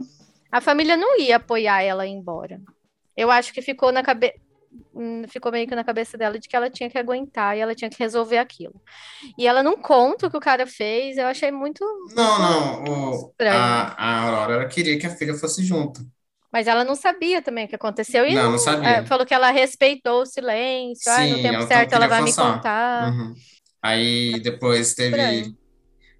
a 0.51 0.59
família 0.59 0.97
não 0.97 1.17
ia 1.19 1.37
apoiar 1.37 1.81
ela 1.81 2.05
ir 2.05 2.11
embora. 2.11 2.59
Eu 3.15 3.31
acho 3.31 3.53
que 3.53 3.61
ficou 3.61 3.91
na 3.91 4.03
cabeça. 4.03 4.35
Ficou 5.29 5.51
meio 5.51 5.67
que 5.67 5.75
na 5.75 5.83
cabeça 5.83 6.17
dela 6.17 6.37
de 6.39 6.47
que 6.47 6.55
ela 6.55 6.69
tinha 6.69 6.89
que 6.89 6.97
aguentar 6.97 7.55
e 7.57 7.59
ela 7.59 7.75
tinha 7.75 7.89
que 7.89 7.97
resolver 7.99 8.37
aquilo. 8.37 8.81
E 9.37 9.47
ela 9.47 9.63
não 9.63 9.77
conta 9.77 10.27
o 10.27 10.31
que 10.31 10.37
o 10.37 10.41
cara 10.41 10.67
fez, 10.67 11.17
eu 11.17 11.27
achei 11.27 11.51
muito. 11.51 11.83
Não, 12.15 12.39
não. 12.39 12.83
O, 13.23 13.35
a, 13.47 13.93
a 13.93 14.21
Aurora 14.23 14.53
ela 14.55 14.67
queria 14.67 14.99
que 14.99 15.05
a 15.07 15.15
filha 15.15 15.33
fosse 15.35 15.63
junto. 15.63 16.01
Mas 16.51 16.67
ela 16.67 16.83
não 16.83 16.95
sabia 16.95 17.41
também 17.41 17.65
o 17.65 17.67
que 17.69 17.75
aconteceu 17.75 18.25
e 18.25 18.33
Não, 18.33 18.51
não 18.51 18.57
sabia. 18.57 18.89
é, 18.89 19.05
falou 19.05 19.25
que 19.25 19.33
ela 19.33 19.51
respeitou 19.51 20.21
o 20.23 20.25
silêncio. 20.25 21.11
Ai, 21.11 21.27
no 21.27 21.35
Sim, 21.35 21.41
tempo 21.41 21.61
certo 21.61 21.93
ela 21.93 22.07
vai 22.07 22.21
me 22.21 22.33
contar. 22.33 23.13
Uhum. 23.13 23.33
Aí 23.81 24.39
depois 24.41 24.93
teve 24.93 25.17
Estranho. 25.17 25.57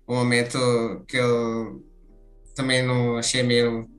um 0.07 0.15
momento 0.15 0.57
que 1.07 1.17
eu 1.17 1.83
também 2.55 2.83
não 2.83 3.17
achei 3.17 3.43
meio 3.43 3.90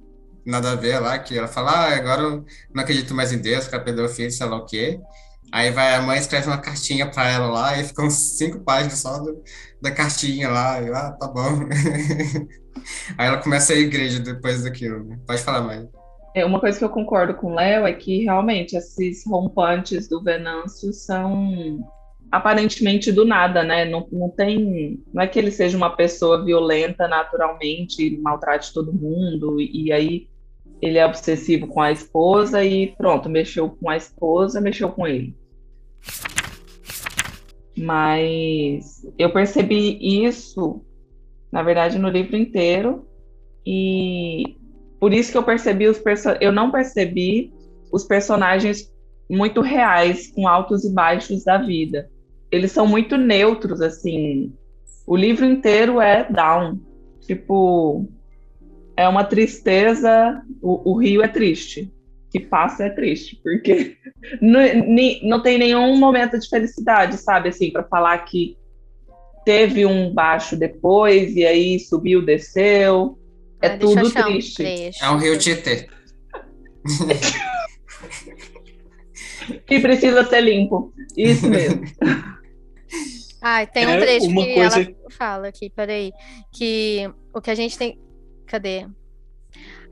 nada 0.47 0.73
a 0.73 0.75
ver 0.77 0.99
lá, 1.01 1.19
que 1.19 1.37
ela 1.39 1.49
fala, 1.49 1.71
ah, 1.73 1.95
agora 1.97 2.23
eu 2.23 2.45
não 2.75 2.83
acredito 2.83 3.15
mais 3.15 3.33
em 3.33 3.39
Deus, 3.41 3.65
porque 3.65 3.75
ela 3.77 3.85
perdeu 3.85 4.05
o 4.07 4.09
filho, 4.09 4.31
sei 4.31 4.47
lá 4.47 4.57
o 4.57 4.67
quê. 4.67 4.99
Aí 5.53 5.71
vai 5.71 5.95
a 5.95 6.03
mãe 6.03 6.19
escreve 6.19 6.47
uma 6.47 6.59
cartinha 6.59 7.11
pra 7.11 7.29
ela 7.29 7.47
lá 7.49 7.79
e 7.79 7.85
ficam 7.85 8.09
cinco 8.11 8.61
páginas 8.61 8.99
só 8.99 9.19
do- 9.19 9.43
da 9.83 9.91
cartinha 9.91 10.49
lá. 10.49 10.81
E 10.81 10.87
eu, 10.89 10.97
ah, 10.97 11.13
tá 11.13 11.29
bom. 11.29 11.69
Aí 13.19 13.27
ela 13.29 13.39
começa 13.39 13.73
a 13.73 13.77
igreja 13.77 14.19
depois 14.21 14.63
daquilo. 14.65 15.05
né? 15.05 15.19
Pode 15.27 15.43
falar 15.43 15.61
mais. 15.63 15.87
É, 16.35 16.45
Uma 16.45 16.61
coisa 16.61 16.79
que 16.79 16.85
eu 16.85 16.89
concordo 16.91 17.35
com 17.35 17.49
o 17.53 17.55
Léo 17.55 17.87
é 17.87 17.93
que 17.93 18.25
realmente 18.25 18.77
esses 18.77 19.25
rompantes 19.27 20.09
do 20.09 20.23
Venâncio 20.23 20.93
são 20.93 21.81
aparentemente 22.31 23.13
do 23.13 23.25
nada, 23.27 23.63
né? 23.63 23.85
Não, 23.85 24.09
não 24.11 24.31
tem. 24.31 24.99
Não 25.13 25.23
é 25.23 25.27
que 25.27 25.39
ele 25.39 25.51
seja 25.51 25.77
uma 25.77 25.95
pessoa 25.95 26.43
violenta 26.45 27.07
naturalmente, 27.07 28.19
maltrate 28.23 28.73
todo 28.73 28.93
mundo, 28.93 29.61
e 29.61 29.93
aí 29.93 30.29
ele 30.83 30.99
é 30.99 31.07
obsessivo 31.07 31.69
com 31.69 31.81
a 31.81 31.93
esposa 31.93 32.65
e 32.65 32.89
pronto, 32.97 33.29
mexeu 33.29 33.71
com 33.71 33.89
a 33.89 33.97
esposa, 33.97 34.61
mexeu 34.61 34.91
com 34.91 35.07
ele. 35.07 35.33
Mas 37.79 39.07
eu 39.17 39.33
percebi 39.33 39.97
isso, 40.27 40.85
na 41.53 41.63
verdade, 41.63 41.99
no 41.99 42.09
livro 42.09 42.37
inteiro, 42.37 43.07
e 43.65 44.57
por 44.99 45.15
isso 45.15 45.31
que 45.31 45.39
eu 45.39 45.45
percebi 45.45 45.87
os 45.87 46.03
eu 46.41 46.51
não 46.51 46.73
percebi 46.73 47.55
os 47.93 48.05
personagens 48.05 48.93
muito 49.31 49.61
reais, 49.61 50.33
com 50.33 50.49
altos 50.49 50.85
e 50.85 50.93
baixos 50.93 51.45
da 51.45 51.59
vida. 51.59 52.11
Eles 52.51 52.73
são 52.73 52.87
muito 52.87 53.17
neutros, 53.17 53.81
assim. 53.81 54.53
O 55.07 55.17
livro 55.17 55.45
inteiro 55.45 56.01
é 56.01 56.29
down. 56.31 56.79
Tipo, 57.21 58.07
é 58.97 59.09
uma 59.09 59.25
tristeza. 59.25 60.43
O, 60.61 60.93
o 60.93 60.99
rio 60.99 61.23
é 61.23 61.29
triste. 61.29 61.91
Que 62.31 62.41
passa 62.41 62.85
é 62.85 62.91
triste, 62.91 63.39
porque 63.43 63.97
não, 64.41 64.61
ni- 64.87 65.21
não 65.23 65.43
tem 65.43 65.59
nenhum 65.59 65.99
momento 65.99 66.39
de 66.39 66.49
felicidade, 66.49 67.19
sabe? 67.19 67.51
Assim, 67.51 67.71
para 67.71 67.85
falar 67.85 68.17
que 68.25 68.57
teve 69.45 69.85
um 69.85 70.15
baixo 70.15 70.57
depois, 70.57 71.37
e 71.37 71.45
aí 71.45 71.79
subiu, 71.79 72.25
desceu. 72.25 73.19
É 73.61 73.69
Ah, 73.69 73.73
eu 73.75 73.79
tudo 73.81 74.07
um 74.07 74.11
triste. 74.11 74.55
trecho. 74.57 75.05
É 75.05 75.11
um 75.11 75.19
rio 75.19 75.39
Tietê. 75.39 75.89
que 79.67 79.81
precisa 79.81 80.25
ser 80.25 80.41
limpo. 80.41 80.93
Isso 81.17 81.49
mesmo. 81.49 81.83
Ah, 83.41 83.67
tem 83.67 83.87
um 83.87 83.91
É, 83.91 83.99
trecho 83.99 84.27
uma 84.27 84.45
que 84.45 84.55
coisa- 84.55 84.81
ela 84.81 84.95
fala 85.11 85.49
aqui, 85.49 85.71
peraí. 85.71 86.13
Que 86.53 87.11
o 87.35 87.41
que 87.41 87.51
a 87.51 87.55
gente 87.55 87.77
tem. 87.77 87.99
Cadê? 88.53 88.87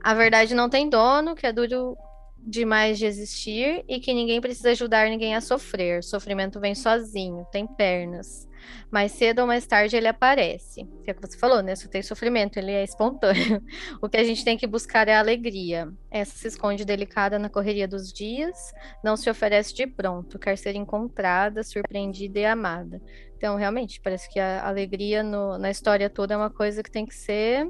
A 0.03 0.13
verdade 0.13 0.53
não 0.53 0.69
tem 0.69 0.87
dono, 0.87 1.33
que 1.33 1.47
é 1.47 1.51
duro 1.51 1.97
demais 2.37 2.99
de 2.99 3.07
existir 3.07 3.83
e 3.87 3.99
que 3.99 4.13
ninguém 4.13 4.39
precisa 4.39 4.69
ajudar 4.69 5.09
ninguém 5.09 5.33
a 5.35 5.41
sofrer. 5.41 6.03
Sofrimento 6.03 6.59
vem 6.59 6.75
sozinho, 6.75 7.43
tem 7.51 7.65
pernas. 7.65 8.47
Mais 8.91 9.13
cedo 9.13 9.39
ou 9.39 9.47
mais 9.47 9.65
tarde 9.65 9.97
ele 9.97 10.07
aparece. 10.07 10.85
Que 11.03 11.09
é 11.09 11.13
o 11.13 11.15
que 11.15 11.27
você 11.27 11.35
falou, 11.39 11.63
né? 11.63 11.75
Se 11.75 11.89
tem 11.89 12.03
sofrimento, 12.03 12.57
ele 12.57 12.71
é 12.71 12.83
espontâneo. 12.83 13.63
O 13.99 14.07
que 14.07 14.17
a 14.17 14.23
gente 14.23 14.45
tem 14.45 14.55
que 14.55 14.67
buscar 14.67 15.07
é 15.07 15.15
a 15.15 15.19
alegria. 15.19 15.91
Essa 16.11 16.37
se 16.37 16.47
esconde 16.47 16.85
delicada 16.85 17.39
na 17.39 17.49
correria 17.49 17.87
dos 17.87 18.13
dias, 18.13 18.55
não 19.03 19.17
se 19.17 19.27
oferece 19.27 19.73
de 19.73 19.87
pronto, 19.87 20.37
quer 20.37 20.55
ser 20.55 20.75
encontrada, 20.75 21.63
surpreendida 21.63 22.37
e 22.39 22.45
amada. 22.45 23.01
Então, 23.35 23.55
realmente, 23.55 23.99
parece 23.99 24.29
que 24.31 24.39
a 24.39 24.67
alegria 24.67 25.23
no- 25.23 25.57
na 25.57 25.71
história 25.71 26.07
toda 26.11 26.35
é 26.35 26.37
uma 26.37 26.51
coisa 26.51 26.83
que 26.83 26.91
tem 26.91 27.07
que 27.07 27.15
ser 27.15 27.67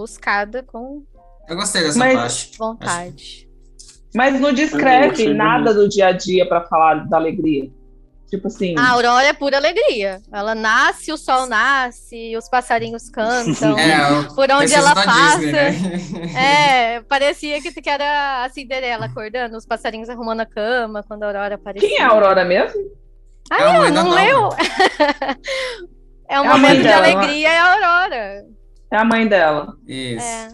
buscada 0.00 0.62
com 0.62 1.02
Eu 1.48 1.56
gostei 1.56 1.82
dessa 1.82 1.98
Mas- 1.98 2.14
parte. 2.44 2.58
vontade. 2.58 3.48
Mas 4.14 4.40
não 4.40 4.48
Eu 4.48 4.54
descreve 4.54 5.32
nada 5.34 5.72
do 5.74 5.88
dia 5.88 6.08
a 6.08 6.12
dia 6.12 6.48
para 6.48 6.62
falar 6.66 7.08
da 7.08 7.16
alegria. 7.16 7.70
Tipo 8.28 8.46
assim, 8.46 8.76
A 8.78 8.90
Aurora 8.90 9.26
é 9.26 9.32
pura 9.32 9.56
alegria. 9.56 10.20
Ela 10.32 10.54
nasce, 10.54 11.12
o 11.12 11.16
sol 11.16 11.46
nasce, 11.46 12.36
os 12.36 12.48
passarinhos 12.48 13.08
cantam. 13.10 13.74
É, 13.78 14.22
Por 14.34 14.50
onde 14.52 14.72
ela 14.72 14.94
passa. 14.94 15.38
Disney, 15.38 15.52
né? 15.52 16.96
É, 16.96 17.00
parecia 17.08 17.60
que, 17.60 17.72
que 17.72 17.90
era 17.90 18.44
a 18.44 18.48
Cinderela 18.48 19.06
acordando, 19.06 19.56
os 19.56 19.66
passarinhos 19.66 20.08
arrumando 20.08 20.40
a 20.40 20.46
cama 20.46 21.04
quando 21.06 21.24
a 21.24 21.26
Aurora 21.26 21.54
aparecia. 21.56 21.88
quem 21.88 21.98
é 21.98 22.02
a 22.02 22.08
Aurora 22.08 22.44
mesmo? 22.44 22.80
É 23.52 23.62
Ah, 23.64 23.72
mãe 23.80 23.92
da 23.92 24.04
não 24.04 24.10
Nova. 24.10 24.22
leu? 24.24 24.48
é 26.28 26.40
um 26.40 26.44
É 26.44 26.48
momento 26.48 26.82
de 26.82 26.88
alegria, 26.88 27.48
é 27.48 27.58
a 27.58 27.72
Aurora. 27.74 28.44
É 28.92 28.96
a 28.96 29.04
mãe 29.04 29.26
dela. 29.26 29.76
Isso. 29.86 30.24
É. 30.24 30.48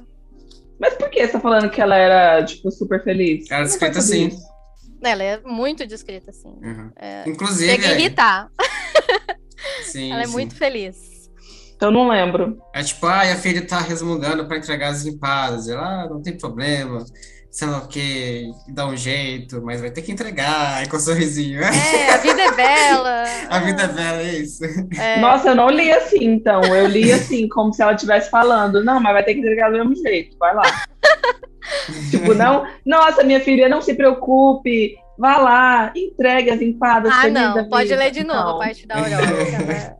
Mas 0.78 0.94
por 0.94 1.08
que 1.08 1.24
você 1.26 1.32
tá 1.32 1.40
falando 1.40 1.70
que 1.70 1.80
ela 1.80 1.96
era, 1.96 2.44
tipo, 2.44 2.70
super 2.70 3.02
feliz? 3.02 3.50
Ela 3.50 3.60
não 3.60 3.66
descrita 3.66 3.98
assim. 3.98 4.28
isso. 4.28 4.46
Ela 5.02 5.22
é 5.22 5.40
muito 5.40 5.86
discreta, 5.86 6.30
assim. 6.30 6.48
Uhum. 6.62 6.90
É, 6.96 7.28
Inclusive, 7.28 7.70
Chega 7.70 7.88
a 7.88 7.92
irritar. 7.92 8.50
sim, 9.84 10.12
Ela 10.12 10.22
é 10.22 10.26
sim. 10.26 10.32
muito 10.32 10.54
feliz. 10.54 11.30
Eu 11.80 11.90
não 11.90 12.08
lembro. 12.08 12.58
É 12.74 12.82
tipo, 12.82 13.06
ah, 13.06 13.20
a 13.20 13.36
filha 13.36 13.66
tá 13.66 13.80
resmungando 13.80 14.46
para 14.46 14.56
entregar 14.56 14.88
as 14.88 15.04
empadas. 15.04 15.68
Ela, 15.68 16.04
ah, 16.04 16.08
não 16.08 16.22
tem 16.22 16.36
problema, 16.36 17.04
sei 17.56 17.68
lá 17.68 17.78
o 17.78 17.88
quê, 17.88 18.50
dá 18.68 18.86
um 18.86 18.94
jeito, 18.94 19.62
mas 19.62 19.80
vai 19.80 19.90
ter 19.90 20.02
que 20.02 20.12
entregar, 20.12 20.74
aí 20.76 20.86
com 20.86 20.98
um 20.98 21.00
sorrisinho. 21.00 21.62
É, 21.62 22.12
a 22.12 22.18
vida 22.20 22.42
é 22.42 22.52
bela. 22.52 23.24
A 23.48 23.58
vida 23.60 23.82
é 23.82 23.88
bela, 23.88 24.20
é 24.20 24.34
isso. 24.34 24.62
É, 25.00 25.18
Nossa, 25.20 25.48
eu 25.48 25.54
não 25.54 25.70
li 25.70 25.90
assim, 25.90 26.22
então. 26.22 26.62
Eu 26.62 26.86
li 26.86 27.10
assim, 27.10 27.48
como 27.48 27.72
se 27.72 27.80
ela 27.80 27.94
estivesse 27.94 28.28
falando. 28.28 28.84
Não, 28.84 29.00
mas 29.00 29.14
vai 29.14 29.24
ter 29.24 29.32
que 29.32 29.40
entregar 29.40 29.70
do 29.70 29.78
mesmo 29.78 29.96
jeito. 29.96 30.36
Vai 30.36 30.54
lá. 30.54 30.64
tipo, 32.10 32.34
não. 32.34 32.66
Nossa, 32.84 33.24
minha 33.24 33.40
filha, 33.40 33.70
não 33.70 33.80
se 33.80 33.94
preocupe. 33.94 34.94
Vá 35.18 35.38
lá, 35.38 35.92
entregue 35.96 36.50
as 36.50 36.60
empadas. 36.60 37.10
Ah, 37.10 37.30
não, 37.30 37.70
pode 37.70 37.88
vida. 37.88 37.96
ler 37.96 38.10
de 38.10 38.22
novo 38.22 38.50
a 38.50 38.58
parte 38.58 38.86
da 38.86 38.96
Aurora. 38.96 39.96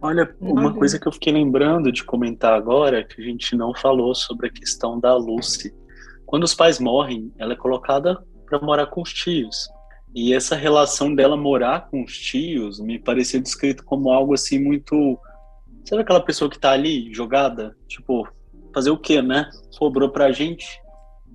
Olha, 0.00 0.34
uma 0.40 0.74
coisa 0.74 0.98
que 0.98 1.08
eu 1.08 1.12
fiquei 1.12 1.32
lembrando 1.32 1.90
de 1.90 2.04
comentar 2.04 2.52
agora, 2.52 3.02
que 3.02 3.20
a 3.20 3.24
gente 3.24 3.56
não 3.56 3.74
falou 3.74 4.14
sobre 4.14 4.48
a 4.48 4.52
questão 4.52 5.00
da 5.00 5.14
Lucy. 5.16 5.74
Quando 6.26 6.44
os 6.44 6.54
pais 6.54 6.78
morrem, 6.78 7.32
ela 7.38 7.54
é 7.54 7.56
colocada 7.56 8.22
para 8.44 8.60
morar 8.60 8.86
com 8.86 9.00
os 9.00 9.12
tios. 9.12 9.68
E 10.14 10.34
essa 10.34 10.54
relação 10.54 11.14
dela 11.14 11.36
morar 11.36 11.88
com 11.90 12.02
os 12.04 12.16
tios 12.16 12.78
me 12.78 12.98
parecia 12.98 13.40
descrito 13.40 13.84
como 13.84 14.10
algo 14.10 14.34
assim 14.34 14.58
muito. 14.58 15.18
Sabe 15.84 16.02
aquela 16.02 16.20
pessoa 16.20 16.50
que 16.50 16.58
tá 16.58 16.72
ali 16.72 17.12
jogada? 17.12 17.76
Tipo, 17.88 18.28
fazer 18.74 18.90
o 18.90 18.98
quê, 18.98 19.22
né? 19.22 19.50
Sobrou 19.70 20.10
pra 20.10 20.32
gente 20.32 20.66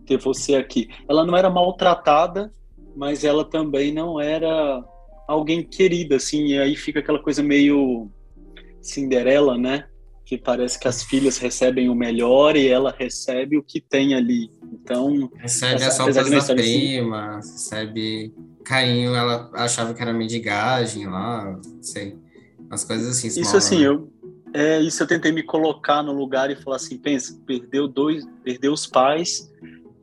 ter 0.06 0.18
você 0.18 0.56
aqui. 0.56 0.88
Ela 1.10 1.26
não 1.26 1.36
era 1.36 1.50
maltratada, 1.50 2.52
mas 2.96 3.24
ela 3.24 3.44
também 3.44 3.92
não 3.92 4.20
era 4.20 4.84
alguém 5.28 5.64
querida, 5.64 6.18
assim. 6.18 6.48
E 6.48 6.60
aí 6.60 6.76
fica 6.76 7.00
aquela 7.00 7.20
coisa 7.20 7.42
meio 7.42 8.12
Cinderela, 8.82 9.58
né? 9.58 9.86
Que 10.26 10.38
parece 10.38 10.80
que 10.80 10.88
as 10.88 11.04
filhas 11.04 11.38
recebem 11.38 11.90
o 11.90 11.96
melhor 11.96 12.56
e 12.56 12.68
ela 12.68 12.94
recebe 12.98 13.58
o 13.58 13.64
que 13.64 13.82
tem 13.82 14.14
ali. 14.14 14.50
Então, 14.72 15.30
Recebe 15.36 15.76
Essa- 15.76 15.88
as 15.88 15.94
de 15.98 16.00
não 16.32 16.38
das 16.38 16.50
estar 16.50 16.54
assim. 16.54 17.12
recebe 17.36 18.34
carinho, 18.64 19.14
ela 19.16 19.50
achava 19.54 19.94
que 19.94 20.02
era 20.02 20.14
mendigagem 20.14 21.08
lá, 21.08 21.60
não 21.66 21.84
sei. 21.84 22.16
Umas 22.60 22.84
coisas 22.84 23.08
assim. 23.10 23.28
isso 23.28 23.58
assim, 23.58 23.80
né? 23.80 23.88
eu 23.88 24.12
é 24.54 24.80
isso 24.82 25.02
eu 25.02 25.08
tentei 25.08 25.32
me 25.32 25.44
colocar 25.44 26.04
no 26.04 26.12
lugar 26.12 26.52
e 26.52 26.56
falar 26.58 26.76
assim, 26.76 26.98
pensa, 26.98 27.40
perdeu 27.46 27.88
dois, 27.88 28.26
perdeu 28.44 28.74
os 28.74 28.86
pais 28.86 29.50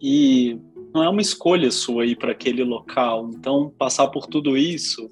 e 0.01 0.59
não 0.95 1.03
é 1.03 1.09
uma 1.09 1.21
escolha 1.21 1.71
sua 1.71 2.07
ir 2.07 2.17
para 2.17 2.33
aquele 2.33 2.65
local. 2.65 3.31
Então, 3.35 3.73
passar 3.79 4.09
por 4.09 4.27
tudo 4.27 4.57
isso 4.57 5.09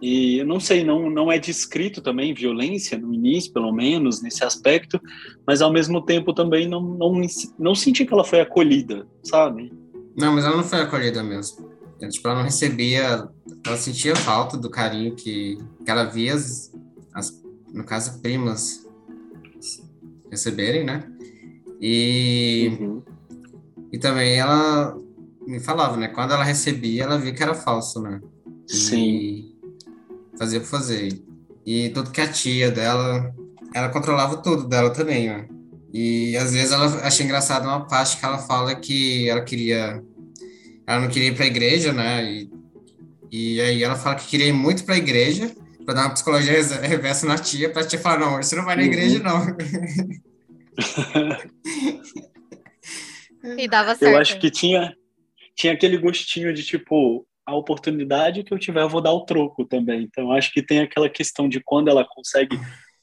E 0.00 0.38
eu 0.38 0.46
não 0.46 0.60
sei, 0.60 0.84
não, 0.84 1.08
não 1.08 1.32
é 1.32 1.38
descrito 1.38 2.02
também 2.02 2.34
violência 2.34 2.98
no 2.98 3.14
início, 3.14 3.52
pelo 3.52 3.72
menos, 3.72 4.20
nesse 4.20 4.44
aspecto, 4.44 5.00
mas 5.46 5.62
ao 5.62 5.72
mesmo 5.72 6.02
tempo 6.02 6.34
também 6.34 6.68
não, 6.68 6.82
não, 6.82 7.20
não 7.58 7.74
senti 7.74 8.04
que 8.04 8.12
ela 8.12 8.24
foi 8.24 8.40
acolhida, 8.40 9.06
sabe? 9.22 9.72
Não, 10.16 10.34
mas 10.34 10.44
ela 10.44 10.56
não 10.56 10.64
foi 10.64 10.80
acolhida 10.80 11.22
mesmo. 11.22 11.70
Tipo, 12.10 12.28
ela 12.28 12.38
não 12.38 12.44
recebia, 12.44 13.26
ela 13.66 13.76
sentia 13.76 14.14
falta 14.14 14.56
do 14.56 14.68
carinho 14.68 15.14
que, 15.14 15.56
que 15.84 15.90
ela 15.90 16.04
via, 16.04 16.34
as, 16.34 16.70
as, 17.14 17.42
no 17.72 17.84
caso, 17.84 18.20
primas 18.20 18.86
receberem, 20.30 20.84
né? 20.84 21.10
E, 21.80 22.76
uhum. 22.78 23.02
e 23.92 23.98
também 23.98 24.38
ela 24.38 24.96
me 25.46 25.58
falava, 25.58 25.96
né? 25.96 26.08
Quando 26.08 26.32
ela 26.32 26.44
recebia, 26.44 27.04
ela 27.04 27.18
via 27.18 27.32
que 27.32 27.42
era 27.42 27.54
falso, 27.54 28.02
né? 28.02 28.20
Sim. 28.66 29.55
Fazia 30.38 30.60
por 30.60 30.68
fazer. 30.68 31.22
E 31.64 31.88
tudo 31.90 32.10
que 32.10 32.20
a 32.20 32.28
tia 32.28 32.70
dela, 32.70 33.34
ela 33.74 33.88
controlava 33.88 34.36
tudo 34.38 34.68
dela 34.68 34.90
também, 34.90 35.28
né? 35.28 35.48
E 35.92 36.36
às 36.36 36.52
vezes 36.52 36.72
ela 36.72 36.86
achei 37.06 37.24
engraçado 37.24 37.64
uma 37.64 37.86
parte 37.86 38.18
que 38.18 38.24
ela 38.24 38.38
fala 38.38 38.74
que 38.74 39.28
ela 39.28 39.42
queria 39.42 40.02
ela 40.86 41.00
não 41.00 41.08
queria 41.08 41.28
ir 41.28 41.34
para 41.34 41.44
a 41.44 41.48
igreja, 41.48 41.92
né? 41.92 42.24
E, 42.24 42.50
e 43.30 43.60
aí 43.60 43.82
ela 43.82 43.96
fala 43.96 44.14
que 44.14 44.28
queria 44.28 44.46
ir 44.46 44.52
muito 44.52 44.84
para 44.84 44.94
a 44.94 44.98
igreja 44.98 45.50
para 45.84 45.94
dar 45.94 46.02
uma 46.02 46.14
psicologia 46.14 46.52
reversa 46.82 47.26
na 47.26 47.38
tia, 47.38 47.70
para 47.70 47.86
tia 47.86 47.98
falar 47.98 48.18
não, 48.18 48.36
você 48.36 48.54
não 48.56 48.64
vai 48.64 48.76
na 48.76 48.82
uhum. 48.82 48.88
igreja 48.88 49.18
não. 49.20 49.56
e 53.56 53.68
dava 53.68 53.94
certo. 53.94 54.12
Eu 54.12 54.18
acho 54.18 54.38
que 54.38 54.50
tinha 54.50 54.92
tinha 55.54 55.72
aquele 55.72 55.96
gostinho 55.96 56.52
de 56.52 56.62
tipo 56.62 57.26
a 57.46 57.54
oportunidade 57.54 58.42
que 58.42 58.52
eu 58.52 58.58
tiver 58.58 58.82
eu 58.82 58.88
vou 58.88 59.00
dar 59.00 59.12
o 59.12 59.24
troco 59.24 59.64
também. 59.64 60.02
Então 60.02 60.32
acho 60.32 60.52
que 60.52 60.62
tem 60.62 60.80
aquela 60.80 61.08
questão 61.08 61.48
de 61.48 61.60
quando 61.60 61.88
ela 61.88 62.04
consegue 62.04 62.60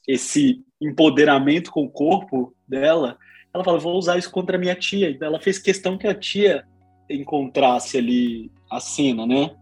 esse 0.08 0.62
empoderamento 0.82 1.72
com 1.72 1.86
o 1.86 1.90
corpo 1.90 2.54
dela, 2.68 3.18
ela 3.54 3.64
fala, 3.64 3.80
vou 3.80 3.98
usar 3.98 4.18
isso 4.18 4.30
contra 4.30 4.58
a 4.58 4.60
minha 4.60 4.76
tia. 4.76 5.10
Então 5.10 5.28
ela 5.30 5.40
fez 5.40 5.58
questão 5.58 5.98
que 5.98 6.08
a 6.08 6.14
tia 6.14 6.66
encontrasse 7.10 7.98
ali 7.98 8.52
a 8.70 8.80
cena, 8.80 9.26
né? 9.26 9.56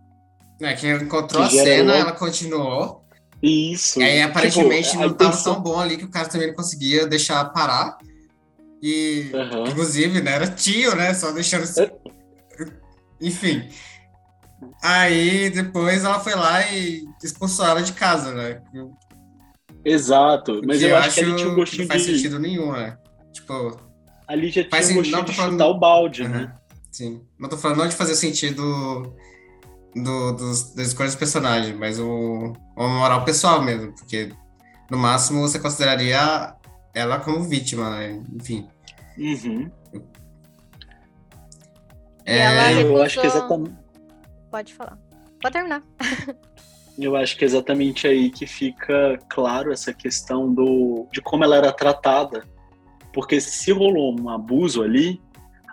É, 0.62 0.74
que 0.74 0.88
encontrou 0.88 1.48
que 1.48 1.60
a 1.60 1.64
cena, 1.64 1.96
ela 1.96 2.12
continuou. 2.12 3.02
Isso. 3.42 4.00
E 4.00 4.04
aí, 4.04 4.22
aparentemente, 4.22 4.92
tipo, 4.92 5.02
não 5.02 5.12
estava 5.12 5.44
tão 5.44 5.62
bom 5.62 5.80
ali 5.80 5.98
que 5.98 6.06
o 6.06 6.12
cara 6.12 6.30
também 6.30 6.48
não 6.48 6.56
conseguia 6.56 7.08
deixar 7.08 7.44
parar. 7.46 7.98
E, 8.82 9.32
uhum. 9.34 9.68
inclusive, 9.68 10.22
né, 10.22 10.34
era 10.34 10.48
tio, 10.48 10.96
né? 10.96 11.14
Só 11.14 11.32
deixando. 11.32 11.66
É. 11.80 11.92
Enfim. 13.20 13.68
Aí, 14.82 15.50
depois, 15.50 16.04
ela 16.04 16.20
foi 16.20 16.36
lá 16.36 16.68
e 16.72 17.04
expulsou 17.24 17.66
ela 17.66 17.82
de 17.82 17.94
casa, 17.94 18.34
né? 18.34 18.62
Exato. 19.84 20.62
Mas 20.66 20.82
eu, 20.82 20.90
eu, 20.90 20.98
acho 20.98 21.16
que 21.16 21.22
ali 21.22 21.36
tinha 21.36 21.50
um 21.50 21.56
gostinho 21.56 21.84
não 21.84 21.88
faz 21.88 22.06
de... 22.06 22.16
sentido 22.16 22.40
nenhum, 22.40 22.72
né? 22.72 22.98
Tipo. 23.32 23.80
Ali 24.28 24.50
já 24.50 24.64
tinha 24.64 24.92
um 24.92 24.96
gostinho 24.96 25.26
de 25.26 25.34
falando... 25.34 25.52
chutar 25.54 25.68
o 25.68 25.80
balde, 25.80 26.24
uhum. 26.24 26.30
né? 26.30 26.56
Sim. 26.92 27.22
Não 27.40 27.50
tô 27.50 27.58
falando 27.58 27.80
não 27.80 27.88
de 27.88 27.96
fazer 27.96 28.16
sentido 28.16 29.16
do, 29.96 30.32
dos, 30.34 30.74
das 30.74 30.88
escolhas 30.88 31.14
dos 31.14 31.20
personagens, 31.20 31.76
mas 31.78 32.00
o, 32.00 32.54
uma 32.76 32.88
moral 32.88 33.24
pessoal 33.24 33.62
mesmo, 33.62 33.94
porque 33.94 34.32
no 34.90 34.98
máximo 34.98 35.42
você 35.42 35.60
consideraria 35.60 36.56
ela 36.94 37.20
como 37.20 37.44
vítima, 37.44 37.90
né? 37.90 38.22
Enfim. 38.34 38.68
Uhum. 39.18 39.72
É, 42.26 42.82
eu 42.82 43.02
acho 43.02 43.20
que 43.20 43.28
exatamente. 43.28 43.81
Pode 44.52 44.74
falar. 44.74 44.98
Pode 45.42 45.54
terminar. 45.54 45.82
eu 47.00 47.16
acho 47.16 47.38
que 47.38 47.46
é 47.46 47.48
exatamente 47.48 48.06
aí 48.06 48.30
que 48.30 48.46
fica 48.46 49.18
claro 49.30 49.72
essa 49.72 49.94
questão 49.94 50.54
do 50.54 51.08
de 51.12 51.22
como 51.22 51.44
ela 51.44 51.56
era 51.56 51.72
tratada. 51.72 52.44
Porque 53.14 53.42
se 53.42 53.72
rolou 53.72 54.20
um 54.20 54.30
abuso 54.30 54.84
ali, 54.84 55.22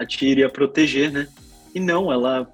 a 0.00 0.06
tia 0.06 0.30
iria 0.30 0.48
proteger, 0.48 1.12
né? 1.12 1.28
E 1.74 1.80
não, 1.80 2.10
ela 2.10 2.50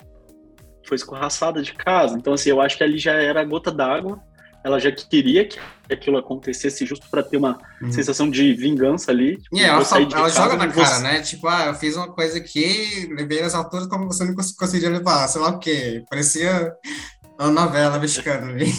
foi 0.87 0.97
escorraçada 0.97 1.63
de 1.63 1.73
casa. 1.73 2.17
Então, 2.17 2.33
assim, 2.33 2.51
eu 2.51 2.61
acho 2.61 2.77
que 2.77 2.85
ali 2.85 2.99
já 2.99 3.13
era 3.13 3.41
a 3.41 3.45
gota 3.45 3.71
d'água. 3.71 4.21
Ela 4.65 4.81
já 4.81 4.91
queria 4.91 5.47
que 5.47 5.59
aquilo 5.93 6.17
acontecesse 6.17 6.87
justo 6.87 7.07
para 7.11 7.23
ter 7.23 7.37
uma 7.37 7.59
uhum. 7.83 7.93
sensação 7.93 8.31
de 8.31 8.55
vingança 8.55 9.11
ali. 9.11 9.37
Tipo, 9.37 9.59
ela, 9.59 9.85
ela 10.17 10.29
joga 10.31 10.57
na 10.57 10.69
cara, 10.69 11.01
né? 11.01 11.21
Tipo, 11.21 11.47
ah, 11.47 11.67
eu 11.67 11.75
fiz 11.75 11.95
uma 11.97 12.11
coisa 12.11 12.39
aqui, 12.39 13.07
levei 13.15 13.43
as 13.43 13.55
alturas 13.55 13.87
como 13.87 14.07
você 14.07 14.25
não 14.25 14.35
conseguia 14.35 14.89
levar, 14.89 15.29
sei 15.29 15.41
lá 15.41 15.51
o 15.51 15.59
quê. 15.59 16.03
Parecia 16.09 16.73
uma 17.39 17.51
novela 17.51 17.99
mexicana 17.99 18.51
ali. 18.51 18.73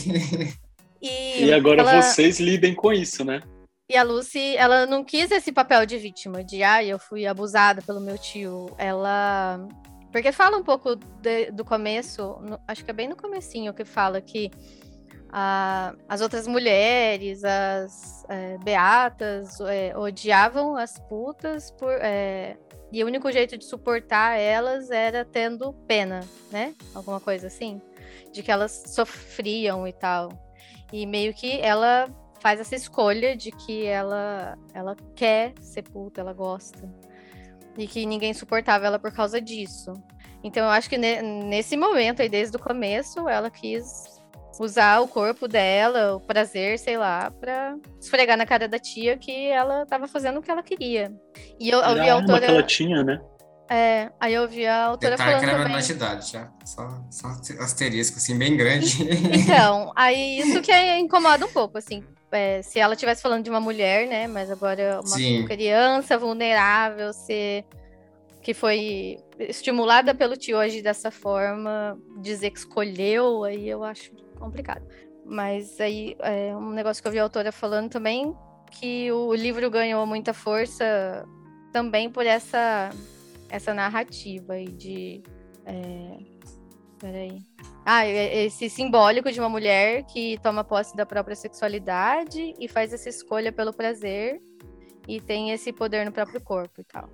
E, 1.02 1.46
e 1.46 1.54
agora 1.54 1.82
ela... 1.82 2.02
vocês 2.02 2.40
lidem 2.40 2.74
com 2.74 2.92
isso, 2.92 3.24
né? 3.24 3.44
E 3.88 3.96
a 3.96 4.02
Lucy, 4.02 4.58
ela 4.58 4.88
não 4.88 5.04
quis 5.04 5.30
esse 5.30 5.52
papel 5.52 5.86
de 5.86 5.98
vítima, 5.98 6.44
de 6.44 6.64
ah, 6.64 6.84
eu 6.84 6.98
fui 6.98 7.28
abusada 7.28 7.82
pelo 7.84 8.02
meu 8.02 8.18
tio. 8.18 8.74
Ela. 8.80 9.60
Porque 10.12 10.32
fala 10.32 10.58
um 10.58 10.64
pouco 10.64 10.96
de, 11.22 11.52
do 11.52 11.64
começo, 11.64 12.40
no, 12.42 12.60
acho 12.68 12.84
que 12.84 12.90
é 12.90 12.94
bem 12.94 13.08
no 13.08 13.16
comecinho 13.16 13.74
que 13.74 13.86
fala 13.86 14.20
que 14.20 14.50
ah, 15.38 15.94
as 16.08 16.22
outras 16.22 16.48
mulheres, 16.48 17.44
as 17.44 18.24
é, 18.30 18.58
beatas, 18.60 19.60
é, 19.60 19.94
odiavam 19.98 20.78
as 20.78 20.98
putas 21.10 21.72
por. 21.72 21.92
É, 21.92 22.56
e 22.90 23.04
o 23.04 23.08
único 23.08 23.30
jeito 23.30 23.58
de 23.58 23.66
suportar 23.66 24.40
elas 24.40 24.90
era 24.90 25.26
tendo 25.26 25.74
pena, 25.86 26.22
né? 26.50 26.74
Alguma 26.94 27.20
coisa 27.20 27.48
assim. 27.48 27.82
De 28.32 28.42
que 28.42 28.50
elas 28.50 28.86
sofriam 28.88 29.86
e 29.86 29.92
tal. 29.92 30.30
E 30.94 31.06
meio 31.06 31.34
que 31.34 31.60
ela 31.60 32.08
faz 32.40 32.62
essa 32.62 32.76
escolha 32.76 33.36
de 33.36 33.52
que 33.52 33.86
ela, 33.86 34.58
ela 34.74 34.96
quer 35.18 35.54
ser 35.60 35.84
puta, 35.84 36.22
ela 36.22 36.32
gosta. 36.32 36.90
E 37.78 37.88
que 37.88 38.06
ninguém 38.06 38.34
suportava 38.34 38.86
ela 38.86 39.00
por 39.00 39.12
causa 39.12 39.42
disso. 39.42 39.92
Então 40.42 40.64
eu 40.64 40.70
acho 40.70 40.90
que 40.90 40.98
ne 40.98 41.22
nesse 41.22 41.76
momento 41.76 42.22
aí, 42.22 42.30
desde 42.30 42.56
o 42.56 42.60
começo, 42.60 43.28
ela 43.28 43.50
quis 43.50 44.15
usar 44.60 45.02
o 45.02 45.08
corpo 45.08 45.48
dela, 45.48 46.16
o 46.16 46.20
prazer, 46.20 46.80
sei 46.80 46.98
lá, 46.98 47.32
pra 47.32 47.76
esfregar 48.00 48.38
na 48.38 48.46
cara 48.46 48.68
da 48.68 48.80
tia 48.80 49.18
que 49.18 49.48
ela 49.48 49.86
tava 49.86 50.08
fazendo 50.08 50.40
o 50.40 50.42
que 50.42 50.52
ela 50.52 50.64
queria. 50.64 51.12
E 51.60 51.70
eu, 51.70 51.80
eu 51.80 51.96
vi 51.96 52.10
a 52.10 52.14
autora. 52.14 52.42
que 52.42 52.52
ela 52.52 52.64
tinha, 52.64 53.04
né? 53.04 53.22
É, 53.70 54.12
aí 54.20 54.34
eu 54.34 54.48
vi 54.48 54.68
a 54.68 54.86
autora 54.86 55.12
Detalhe 55.12 55.32
falando 55.32 55.40
que 55.40 55.46
era 55.46 55.58
também... 55.58 55.74
menor 55.74 55.86
de 55.86 55.92
idade 55.92 56.32
já, 56.32 56.52
só, 56.64 57.04
só 57.10 57.28
asterisco, 57.64 58.18
assim, 58.18 58.38
bem 58.38 58.56
grande. 58.56 58.96
Então, 59.34 59.92
aí 59.98 60.38
isso 60.38 60.62
que 60.62 60.72
incomoda 60.98 61.46
um 61.46 61.52
pouco, 61.52 61.78
assim, 61.80 62.04
é, 62.32 62.62
se 62.62 62.80
ela 62.80 62.94
estivesse 62.94 63.24
falando 63.24 63.44
de 63.44 63.50
uma 63.50 63.60
mulher, 63.60 64.08
né? 64.08 64.28
Mas 64.28 64.52
agora 64.52 65.00
uma 65.00 65.18
Sim. 65.18 65.46
criança 65.46 66.18
vulnerável, 66.18 67.12
ser 67.12 67.66
que 68.42 68.54
foi 68.54 69.18
estimulada 69.40 70.14
pelo 70.14 70.38
tio 70.38 70.58
hoje 70.58 70.82
dessa 70.82 71.12
forma, 71.12 72.00
dizer 72.22 72.52
que 72.52 72.60
escolheu, 72.60 73.44
aí 73.44 73.68
eu 73.68 73.84
acho 73.84 74.12
complicado. 74.38 74.86
Mas 75.26 75.80
aí 75.80 76.16
é 76.20 76.56
um 76.56 76.72
negócio 76.72 77.02
que 77.02 77.08
eu 77.08 77.12
vi 77.12 77.20
a 77.20 77.24
autora 77.24 77.52
falando 77.52 77.90
também, 77.90 78.36
que 78.72 79.12
o 79.12 79.34
livro 79.34 79.70
ganhou 79.70 80.06
muita 80.06 80.34
força 80.34 81.26
também 81.72 82.10
por 82.10 82.26
essa, 82.26 82.90
essa 83.50 83.74
narrativa 83.74 84.54
aí 84.54 84.68
de. 84.68 85.24
É, 85.66 86.18
peraí. 87.00 87.40
Ah, 87.86 88.08
esse 88.08 88.70
simbólico 88.70 89.32
de 89.32 89.40
uma 89.40 89.50
mulher 89.50 90.04
que 90.06 90.40
toma 90.42 90.64
posse 90.64 90.96
da 90.96 91.06
própria 91.06 91.36
sexualidade 91.36 92.54
e 92.60 92.68
faz 92.68 92.94
essa 92.94 93.10
escolha 93.10 93.52
pelo 93.52 93.74
prazer 93.74 94.40
e 95.08 95.22
tem 95.22 95.52
esse 95.52 95.72
poder 95.72 96.06
no 96.06 96.12
próprio 96.12 96.42
corpo 96.42 96.82
e 96.82 96.84
tal. 96.84 97.10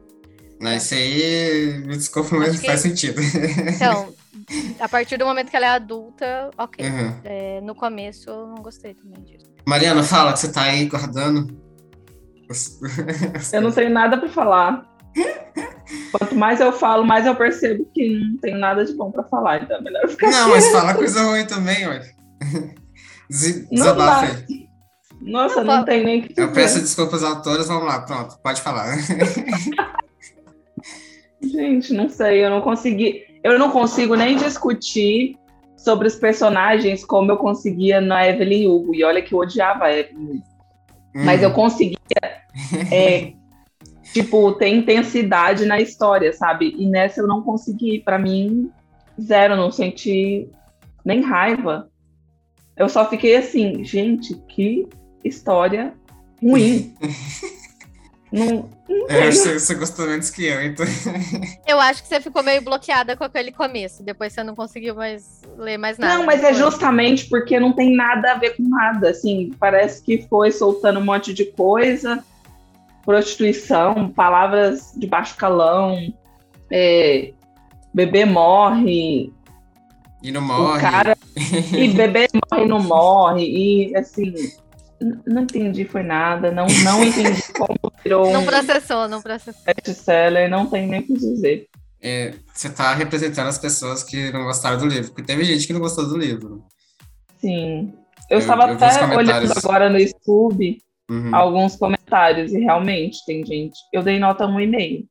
Não, 0.61 0.75
isso 0.75 0.93
aí, 0.93 1.83
me 1.87 1.97
desculpa, 1.97 2.35
mas 2.37 2.59
que... 2.59 2.67
faz 2.67 2.81
sentido. 2.81 3.19
Então, 3.75 4.13
a 4.79 4.87
partir 4.87 5.17
do 5.17 5.25
momento 5.25 5.49
que 5.49 5.55
ela 5.55 5.65
é 5.65 5.69
adulta, 5.69 6.51
ok. 6.55 6.85
Uhum. 6.85 7.15
É, 7.23 7.61
no 7.61 7.73
começo, 7.73 8.29
eu 8.29 8.45
não 8.45 8.61
gostei 8.61 8.93
também 8.93 9.23
disso. 9.23 9.49
Mariana, 9.65 10.03
fala 10.03 10.33
que 10.33 10.39
você 10.39 10.51
tá 10.51 10.61
aí 10.61 10.85
guardando. 10.85 11.59
Eu 13.51 13.61
não 13.61 13.71
tenho 13.71 13.89
nada 13.89 14.19
para 14.19 14.29
falar. 14.29 14.85
Quanto 16.11 16.35
mais 16.35 16.59
eu 16.59 16.71
falo, 16.71 17.03
mais 17.03 17.25
eu 17.25 17.35
percebo 17.35 17.83
que 17.93 18.19
não 18.19 18.37
tenho 18.37 18.59
nada 18.59 18.85
de 18.85 18.93
bom 18.93 19.11
para 19.11 19.23
falar, 19.23 19.63
então 19.63 19.77
é 19.77 19.81
melhor 19.81 20.07
ficar 20.09 20.29
Não, 20.29 20.49
mas 20.49 20.69
fala 20.69 20.93
coisa 20.93 21.23
ruim 21.23 21.45
também, 21.45 21.87
ué. 21.87 22.11
Desabafa 23.29 24.25
aí. 24.25 24.69
Nossa, 25.21 25.63
não, 25.63 25.77
não 25.77 25.85
tem 25.85 26.03
nem 26.03 26.21
que 26.21 26.39
Eu 26.39 26.51
peço 26.51 26.79
desculpas 26.79 27.23
aos 27.23 27.37
autores, 27.37 27.67
vamos 27.67 27.85
lá, 27.85 28.01
pronto, 28.01 28.37
pode 28.41 28.61
falar. 28.61 28.97
Gente, 31.43 31.93
não 31.93 32.09
sei, 32.09 32.43
eu 32.43 32.49
não 32.49 32.61
consegui. 32.61 33.23
Eu 33.43 33.57
não 33.57 33.71
consigo 33.71 34.15
nem 34.15 34.35
discutir 34.37 35.35
sobre 35.75 36.07
os 36.07 36.15
personagens 36.15 37.03
como 37.03 37.31
eu 37.31 37.37
conseguia 37.37 37.99
na 37.99 38.27
Evelyn 38.27 38.67
Hugo. 38.67 38.93
E 38.93 39.03
olha 39.03 39.21
que 39.21 39.33
eu 39.33 39.39
odiava 39.39 39.85
a 39.85 39.97
Evelyn 39.97 40.25
Hugo. 40.25 40.43
Hum. 41.15 41.25
Mas 41.25 41.41
eu 41.41 41.51
conseguia 41.51 41.97
é, 42.91 43.33
tipo, 44.13 44.53
tem 44.53 44.77
intensidade 44.77 45.65
na 45.65 45.79
história, 45.79 46.31
sabe? 46.33 46.75
E 46.77 46.85
nessa 46.85 47.21
eu 47.21 47.27
não 47.27 47.41
consegui, 47.41 47.99
para 47.99 48.19
mim, 48.19 48.69
zero, 49.19 49.55
não 49.55 49.71
senti 49.71 50.49
nem 51.03 51.21
raiva. 51.21 51.89
Eu 52.77 52.87
só 52.87 53.09
fiquei 53.09 53.35
assim, 53.35 53.83
gente, 53.83 54.35
que 54.47 54.87
história 55.23 55.93
ruim. 56.41 56.93
não, 58.31 58.69
não 58.87 59.07
Eu 59.09 59.27
acho 59.27 59.37
sei. 59.37 59.53
que 59.53 59.59
você 59.59 59.75
gostou 59.75 60.07
menos 60.07 60.29
que 60.29 60.45
eu, 60.45 60.63
então. 60.65 60.85
Eu 61.67 61.79
acho 61.79 62.01
que 62.01 62.07
você 62.07 62.21
ficou 62.21 62.41
meio 62.43 62.61
bloqueada 62.61 63.15
com 63.17 63.23
aquele 63.23 63.51
começo. 63.51 64.03
Depois 64.03 64.31
você 64.33 64.43
não 64.43 64.55
conseguiu 64.55 64.95
mais 64.95 65.41
ler 65.57 65.77
mais 65.77 65.97
nada. 65.97 66.17
Não, 66.17 66.25
mas 66.25 66.43
é 66.43 66.53
justamente 66.53 67.27
porque 67.27 67.59
não 67.59 67.73
tem 67.73 67.95
nada 67.95 68.31
a 68.31 68.35
ver 68.35 68.55
com 68.55 68.63
nada. 68.63 69.09
Assim, 69.09 69.51
parece 69.59 70.01
que 70.03 70.25
foi 70.29 70.51
soltando 70.51 70.99
um 70.99 71.05
monte 71.05 71.33
de 71.33 71.45
coisa, 71.45 72.23
prostituição, 73.05 74.09
palavras 74.09 74.93
de 74.95 75.07
baixo 75.07 75.35
calão, 75.35 76.13
é, 76.71 77.33
bebê 77.93 78.23
morre, 78.25 79.33
E 80.23 80.31
não 80.31 80.41
o 80.41 80.43
morre. 80.45 80.81
cara 80.81 81.17
e 81.35 81.87
bebê 81.89 82.27
morre 82.51 82.63
e 82.63 82.67
não 82.67 82.79
morre 82.81 83.43
e 83.45 83.95
assim 83.97 84.33
não 85.25 85.43
entendi 85.43 85.85
foi 85.85 86.03
nada, 86.03 86.51
não 86.51 86.67
não 86.83 87.03
entendi 87.03 87.41
como 87.57 87.77
virou 88.03 88.31
Não 88.31 88.45
processou, 88.45 89.07
não 89.07 89.21
processou. 89.21 89.61
best-seller, 89.65 90.49
não 90.49 90.65
tem 90.67 90.87
nem 90.87 91.01
o 91.01 91.03
que 91.07 91.13
dizer. 91.13 91.67
É, 92.01 92.33
você 92.53 92.69
tá 92.69 92.93
representando 92.95 93.47
as 93.47 93.57
pessoas 93.59 94.03
que 94.03 94.31
não 94.31 94.43
gostaram 94.43 94.77
do 94.77 94.87
livro, 94.87 95.11
porque 95.11 95.23
teve 95.23 95.43
gente 95.43 95.67
que 95.67 95.73
não 95.73 95.79
gostou 95.79 96.07
do 96.07 96.17
livro. 96.17 96.63
Sim. 97.39 97.93
Eu 98.29 98.37
Eu- 98.37 98.39
estava 98.39 98.67
eu 98.69 98.73
até 98.75 99.15
olhando 99.15 99.51
agora 99.57 99.89
no 99.89 99.99
YouTube 99.99 100.81
Uhum. 101.09 101.35
alguns 101.35 101.75
comentários 101.75 102.53
e 102.53 102.59
realmente 102.59 103.25
tem 103.25 103.45
gente. 103.45 103.77
Eu 103.91 104.01
dei 104.01 104.17
nota 104.17 104.45
um 104.47 104.59
e 104.61 104.65
meio. 104.67 105.05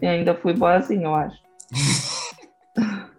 E 0.00 0.06
ainda 0.06 0.34
fui 0.34 0.52
boazinha, 0.52 1.04
eu 1.06 1.14
acho. 1.14 1.38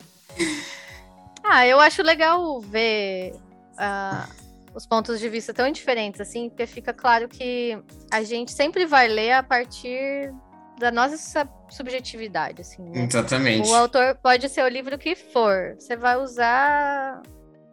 Ah, 1.43 1.67
eu 1.67 1.79
acho 1.79 2.01
legal 2.01 2.61
ver 2.61 3.33
ah, 3.77 4.27
os 4.75 4.85
pontos 4.85 5.19
de 5.19 5.29
vista 5.29 5.53
tão 5.53 5.71
diferentes, 5.71 6.19
assim, 6.21 6.49
porque 6.49 6.65
fica 6.65 6.93
claro 6.93 7.27
que 7.27 7.77
a 8.11 8.23
gente 8.23 8.51
sempre 8.51 8.85
vai 8.85 9.07
ler 9.07 9.31
a 9.33 9.43
partir 9.43 10.33
da 10.79 10.89
nossa 10.91 11.17
sub- 11.17 11.49
subjetividade, 11.69 12.61
assim, 12.61 12.81
né? 12.89 13.03
Exatamente. 13.07 13.69
O 13.69 13.75
autor 13.75 14.15
pode 14.21 14.49
ser 14.49 14.63
o 14.63 14.67
livro 14.67 14.97
que 14.97 15.15
for. 15.15 15.75
Você 15.77 15.95
vai 15.95 16.17
usar, 16.17 17.21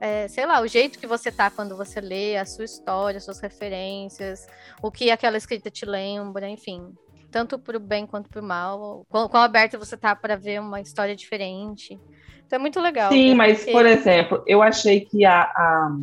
é, 0.00 0.28
sei 0.28 0.44
lá, 0.46 0.60
o 0.60 0.66
jeito 0.66 0.98
que 0.98 1.06
você 1.06 1.32
tá 1.32 1.50
quando 1.50 1.76
você 1.76 2.00
lê, 2.00 2.36
a 2.36 2.44
sua 2.44 2.64
história, 2.64 3.16
as 3.18 3.24
suas 3.24 3.40
referências, 3.40 4.46
o 4.82 4.90
que 4.90 5.10
aquela 5.10 5.36
escrita 5.38 5.70
te 5.70 5.86
lembra, 5.86 6.48
enfim. 6.48 6.92
Tanto 7.30 7.58
pro 7.58 7.78
bem 7.80 8.06
quanto 8.06 8.28
pro 8.28 8.42
mal. 8.42 9.06
Quão, 9.08 9.28
quão 9.28 9.42
aberto 9.42 9.78
você 9.78 9.96
tá 9.96 10.14
para 10.14 10.36
ver 10.36 10.60
uma 10.60 10.80
história 10.80 11.14
diferente. 11.16 11.98
Então 12.44 12.58
é 12.58 12.60
muito 12.60 12.80
legal. 12.80 13.10
Sim, 13.12 13.34
mas, 13.34 13.58
porque- 13.60 13.72
por 13.72 13.86
exemplo, 13.86 14.44
eu 14.46 14.60
achei 14.60 15.00
que 15.00 15.24
a, 15.24 15.42
a- 15.42 15.96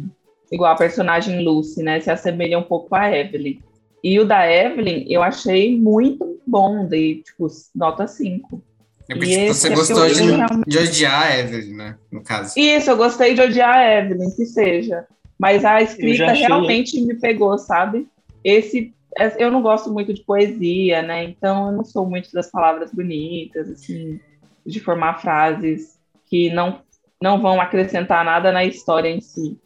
igual 0.51 0.71
a 0.71 0.75
personagem 0.77 1.43
Lucy, 1.43 1.83
né, 1.83 1.99
se 1.99 2.09
assemelha 2.09 2.57
um 2.59 2.63
pouco 2.63 2.93
à 2.95 3.11
Evelyn. 3.15 3.59
E 4.03 4.19
o 4.19 4.25
da 4.25 4.49
Evelyn, 4.49 5.05
eu 5.09 5.21
achei 5.23 5.77
muito 5.77 6.39
bom, 6.45 6.85
dei, 6.85 7.21
tipo, 7.23 7.47
nota 7.75 8.07
5. 8.07 8.61
É 9.09 9.15
porque, 9.15 9.29
tipo, 9.37 9.53
você 9.53 9.67
é 9.67 9.75
gostou 9.75 10.05
eu- 10.07 10.13
de, 10.13 10.21
realmente- 10.23 10.69
de 10.69 10.77
odiar 10.77 11.23
a 11.31 11.37
Evelyn, 11.39 11.73
né? 11.75 11.95
No 12.11 12.21
caso. 12.23 12.53
Isso, 12.59 12.89
eu 12.89 12.97
gostei 12.97 13.33
de 13.33 13.41
odiar 13.41 13.75
a 13.75 13.95
Evelyn, 13.99 14.29
que 14.35 14.45
seja. 14.45 15.05
Mas 15.39 15.63
a 15.65 15.81
escrita 15.81 16.25
achei- 16.25 16.45
realmente 16.47 17.01
me 17.01 17.15
pegou, 17.15 17.57
sabe? 17.57 18.07
Esse, 18.43 18.93
é, 19.17 19.43
eu 19.43 19.49
não 19.51 19.61
gosto 19.61 19.91
muito 19.91 20.13
de 20.13 20.23
poesia, 20.23 21.01
né? 21.01 21.23
Então 21.23 21.67
eu 21.67 21.71
não 21.77 21.83
sou 21.85 22.05
muito 22.09 22.31
das 22.31 22.49
palavras 22.49 22.91
bonitas, 22.91 23.69
assim, 23.69 24.19
de 24.65 24.79
formar 24.79 25.21
frases 25.21 25.97
que 26.25 26.49
não, 26.51 26.79
não 27.21 27.41
vão 27.41 27.59
acrescentar 27.61 28.23
nada 28.25 28.51
na 28.51 28.63
história 28.65 29.09
em 29.09 29.21
si. 29.21 29.57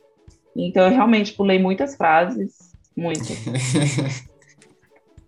Então 0.56 0.84
eu 0.84 0.91
realmente 0.91 1.34
pulei 1.34 1.60
muitas 1.60 1.95
frases, 1.95 2.74
muitas. 2.95 3.30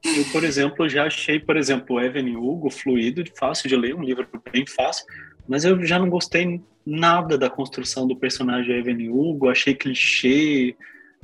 Eu, 0.03 0.26
por 0.34 0.43
exemplo, 0.43 0.89
já 0.89 1.05
achei, 1.05 1.39
por 1.39 1.55
exemplo, 1.55 1.97
Evelyn 1.97 2.36
Hugo 2.36 2.69
fluido, 2.69 3.24
fácil 3.38 3.69
de 3.69 3.76
ler, 3.78 3.95
um 3.95 4.03
livro 4.03 4.28
bem 4.51 4.65
fácil, 4.67 5.05
mas 5.47 5.63
eu 5.63 5.82
já 5.86 5.97
não 5.97 6.09
gostei 6.09 6.61
nada 6.86 7.38
da 7.38 7.49
construção 7.49 8.05
do 8.05 8.15
personagem 8.15 8.78
Evelyn 8.78 9.07
Hugo, 9.07 9.49
achei 9.49 9.74
clichê, 9.74 10.76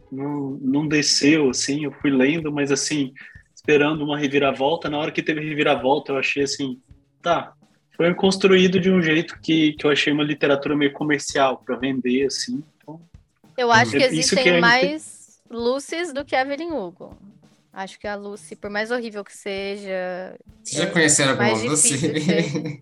não, 0.09 0.57
não 0.61 0.87
desceu, 0.87 1.49
assim, 1.49 1.83
eu 1.83 1.91
fui 1.91 2.09
lendo, 2.09 2.53
mas 2.53 2.71
assim, 2.71 3.13
esperando 3.53 4.01
uma 4.01 4.17
reviravolta, 4.17 4.89
na 4.89 4.97
hora 4.97 5.11
que 5.11 5.21
teve 5.21 5.41
reviravolta 5.41 6.13
eu 6.13 6.17
achei 6.17 6.43
assim, 6.43 6.79
tá, 7.21 7.51
foi 7.97 8.13
construído 8.15 8.79
de 8.79 8.89
um 8.89 9.01
jeito 9.01 9.37
que, 9.41 9.73
que 9.73 9.85
eu 9.85 9.91
achei 9.91 10.13
uma 10.13 10.23
literatura 10.23 10.73
meio 10.73 10.93
comercial, 10.93 11.61
para 11.65 11.75
vender, 11.75 12.27
assim, 12.27 12.63
Eu 13.59 13.71
acho 13.71 13.91
que 13.91 14.03
É 14.03 14.07
existem 14.07 14.43
que 14.43 14.49
gente- 14.51 14.61
mais 14.61 15.39
Lucy's 15.49 16.13
do 16.13 16.23
que 16.23 16.35
a 16.35 16.41
Evelyn 16.41 16.71
Hugo. 16.71 17.17
Acho 17.73 17.99
que 17.99 18.07
a 18.07 18.15
Lucy, 18.15 18.55
por 18.55 18.69
mais 18.69 18.89
horrível 18.91 19.23
que 19.23 19.35
seja. 19.35 20.35
Vocês 20.63 20.81
já 20.83 20.87
conheceram 20.91 21.31
alguma 21.31 21.51
Lucy? 21.71 22.81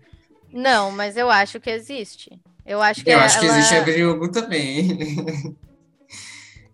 Não, 0.52 0.90
mas 0.90 1.16
eu 1.16 1.30
acho 1.30 1.60
que 1.60 1.68
existe. 1.70 2.30
Eu 2.64 2.80
acho 2.80 3.02
que 3.04 3.10
Eu 3.10 3.14
ela... 3.14 3.24
acho 3.24 3.38
que 3.40 3.46
existe 3.46 3.74
a 3.74 3.78
Evelyn 3.78 4.04
Hugo 4.06 4.30
também. 4.30 4.98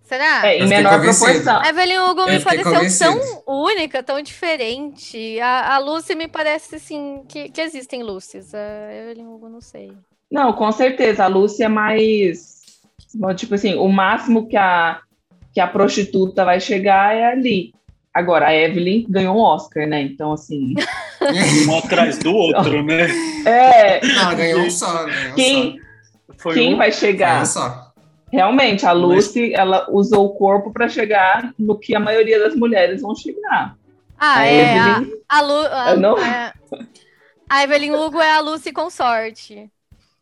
Será? 0.05 0.46
É, 0.46 0.59
em 0.59 0.68
menor 0.68 1.00
proporção. 1.00 1.61
A 1.62 1.68
Evelyn 1.70 1.98
Hugo 1.98 2.20
Eu 2.22 2.26
me 2.28 2.40
pareceu 2.40 2.62
tão 2.64 2.74
convencido. 2.74 3.42
única, 3.46 4.02
tão 4.02 4.20
diferente. 4.20 5.40
A, 5.40 5.74
a 5.74 5.78
Lucy 5.78 6.14
me 6.14 6.28
parece, 6.28 6.76
assim, 6.76 7.24
que, 7.26 7.48
que 7.48 7.61
existem 7.61 8.02
Lucy's. 8.02 8.55
A 8.55 8.92
Evelyn 8.92 9.26
Hugo, 9.26 9.48
não 9.48 9.62
sei. 9.62 9.92
Não, 10.30 10.52
com 10.52 10.70
certeza. 10.72 11.24
A 11.24 11.26
Lúcia 11.26 11.64
é 11.64 11.68
mais. 11.68 12.53
Tipo 13.36 13.54
assim, 13.54 13.74
o 13.74 13.88
máximo 13.88 14.48
que 14.48 14.56
a, 14.56 15.00
que 15.52 15.60
a 15.60 15.66
prostituta 15.66 16.44
vai 16.44 16.60
chegar 16.60 17.14
é 17.14 17.26
ali. 17.32 17.72
Agora, 18.12 18.46
a 18.48 18.54
Evelyn 18.54 19.04
ganhou 19.08 19.36
um 19.36 19.40
Oscar, 19.40 19.86
né? 19.88 20.00
Então, 20.02 20.32
assim. 20.32 20.74
um 21.68 21.78
atrás 21.78 22.18
do 22.18 22.32
outro, 22.32 22.82
né? 22.84 23.08
É. 23.44 24.06
Não, 24.06 24.22
ela 24.22 24.34
ganhou 24.34 24.60
um 24.60 24.70
só. 24.70 25.04
Ganhou 25.04 25.32
um 25.32 25.34
Quem, 25.34 25.80
Foi 26.38 26.54
quem 26.54 26.74
um- 26.74 26.76
vai 26.78 26.92
chegar? 26.92 27.42
Um 27.42 27.46
só. 27.46 27.92
Realmente, 28.32 28.84
a 28.86 28.92
Lucy, 28.92 29.52
ela 29.54 29.86
usou 29.90 30.26
o 30.26 30.34
corpo 30.34 30.72
para 30.72 30.88
chegar 30.88 31.52
no 31.58 31.78
que 31.78 31.94
a 31.94 32.00
maioria 32.00 32.38
das 32.40 32.54
mulheres 32.56 33.00
vão 33.00 33.14
chegar. 33.14 33.76
Ah, 34.18 34.38
A 34.38 34.46
é. 34.46 34.78
A, 34.78 34.90
Evelyn- 34.98 35.12
a, 35.28 35.40
Lu, 35.40 35.66
a, 35.66 35.96
não- 35.96 36.18
é- 36.18 36.52
a 37.48 37.62
Evelyn 37.64 37.92
Hugo 37.94 38.20
é 38.20 38.32
a 38.32 38.40
Lucy 38.40 38.72
com 38.72 38.90
sorte. 38.90 39.70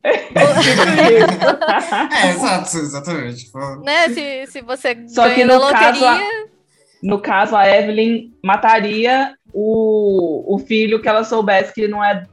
É, 0.05 0.31
exato, 2.31 2.77
exatamente. 2.79 3.45
Tipo, 3.45 3.59
né? 3.85 4.09
Se, 4.09 4.47
se 4.47 4.61
você 4.63 4.97
Só 5.09 5.29
que 5.33 5.45
no 5.45 5.59
caso, 5.71 6.01
loteria. 6.01 6.47
No 7.03 7.19
caso, 7.21 7.57
a 7.57 7.69
Evelyn 7.69 8.33
mataria 8.45 9.35
o, 9.53 10.55
o 10.55 10.59
filho 10.59 11.01
que 11.03 11.09
ela 11.09 11.25
soubesse 11.25 11.73
que 11.75 11.89
não 11.89 12.03
é, 12.05 12.25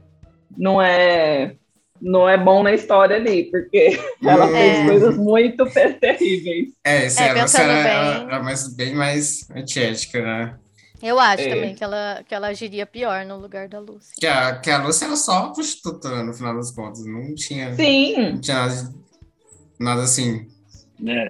não 0.56 0.80
é, 0.80 1.54
não 2.00 2.28
é 2.28 2.36
bom 2.38 2.62
na 2.62 2.72
história 2.72 3.16
ali, 3.16 3.50
porque 3.50 3.98
ela 4.24 4.46
Hum. 4.46 4.50
fez 4.52 4.78
É. 4.78 4.86
coisas 4.86 5.16
muito 5.16 5.64
terríveis. 6.00 6.68
É, 6.84 7.06
esse 7.06 7.20
É, 7.22 7.28
era, 7.28 7.40
era, 7.40 7.46
bem. 8.18 8.26
era 8.28 8.42
mais, 8.42 8.74
bem 8.74 8.94
mais 8.94 9.48
antiética, 9.54 10.22
né? 10.22 10.54
Eu 11.02 11.18
acho 11.18 11.42
É. 11.42 11.54
também 11.54 11.74
que 11.74 11.82
ela, 11.84 12.22
que 12.28 12.34
ela 12.34 12.48
agiria 12.48 12.84
pior 12.86 13.24
no 13.24 13.38
lugar 13.38 13.68
da 13.68 13.78
Lucy. 13.78 14.14
Que 14.18 14.26
a, 14.26 14.56
que 14.56 14.70
a 14.70 14.82
Lúcia 14.82 15.06
era 15.06 15.16
só 15.16 15.48
prostituta, 15.48 16.08
né, 16.10 16.22
no 16.22 16.34
final 16.34 16.54
das 16.56 16.70
contas. 16.70 17.04
Não 17.06 17.34
tinha, 17.34 17.74
Sim, 17.74 18.32
não 18.32 18.40
tinha 18.40 18.56
nada, 18.66 18.94
nada 19.78 20.02
assim. 20.02 20.46
né? 20.98 21.28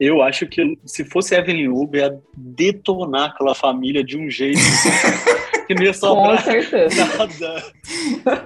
Eu 0.00 0.20
acho 0.20 0.46
que 0.48 0.76
se 0.84 1.04
fosse 1.04 1.32
Evelyn 1.36 1.68
Hugo, 1.68 1.96
ia 1.96 2.20
detonar 2.36 3.30
aquela 3.30 3.54
família 3.54 4.02
de 4.02 4.18
um 4.18 4.28
jeito 4.28 4.58
que 5.68 5.74
não 5.76 5.82
ia 5.84 5.92
com 5.92 5.98
sobrar 6.00 6.42
certeza. 6.42 7.04
nada. 7.16 7.72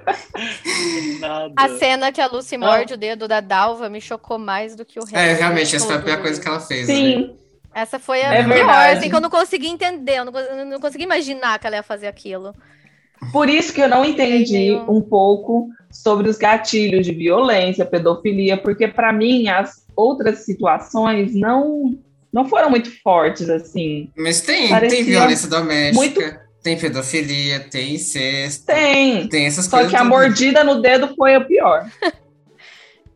nada. 1.21 1.53
A 1.57 1.69
cena 1.79 2.13
que 2.13 2.21
a 2.21 2.27
Lucy 2.27 2.59
morde 2.59 2.95
o 2.95 2.97
dedo 2.97 3.27
da 3.27 3.41
Dalva 3.41 3.89
me 3.89 4.01
chocou 4.03 4.39
mais 4.39 4.77
do 4.77 4.85
que 4.85 4.99
o 4.99 5.03
resto. 5.03 5.17
É, 5.17 5.33
realmente, 5.33 5.75
essa 5.75 5.87
foi 5.87 5.97
a 5.97 6.03
pior 6.03 6.21
coisa 6.21 6.41
que 6.41 6.47
ela 6.49 6.61
fez. 6.61 6.89
né? 6.89 7.31
Essa 7.77 7.99
foi 7.99 8.23
a 8.23 8.33
É 8.35 8.43
pior, 8.43 8.55
verdade. 8.55 8.99
assim, 8.99 9.11
que 9.11 9.15
eu 9.15 9.21
não 9.21 9.29
consegui 9.29 9.67
entender, 9.69 10.17
eu 10.19 10.25
não, 10.25 10.33
eu 10.41 10.65
não 10.65 10.81
consegui 10.81 11.05
imaginar 11.05 11.59
que 11.59 11.67
ela 11.67 11.77
ia 11.77 11.83
fazer 11.83 12.07
aquilo. 12.07 12.55
por 13.33 13.51
isso 13.51 13.71
que 13.73 13.83
eu 13.83 13.89
não 13.89 14.03
entendi 14.03 14.73
um 14.89 15.01
pouco 15.03 15.69
sobre 15.91 16.29
os 16.29 16.39
gatilhos 16.39 17.05
de 17.05 17.13
violência, 17.13 17.85
pedofilia, 17.85 18.57
porque 18.57 18.89
para 18.89 19.13
mim 19.13 19.49
as 19.49 19.85
outras 19.95 20.39
situações 20.47 21.35
não 21.35 21.95
não 22.33 22.47
foram 22.49 22.69
muito 22.71 22.91
fortes 23.03 23.49
assim. 23.49 24.11
Mas 24.17 24.41
tem, 24.43 24.69
Parecia 24.71 24.97
tem 24.99 25.05
violência 25.07 25.49
doméstica, 25.49 25.95
muito- 25.97 26.39
tem 26.63 26.79
pedofilia, 26.79 27.61
tem 27.61 27.95
incesto, 27.95 28.67
Tem. 28.67 29.29
tem 29.29 29.47
essas 29.47 29.67
Só 29.67 29.77
coisas. 29.79 29.91
que 29.93 29.97
a 29.99 30.05
mordida 30.05 30.63
no 30.65 30.81
dedo 30.83 31.15
foi 31.17 31.35
a 31.35 31.41
pior. 31.43 31.87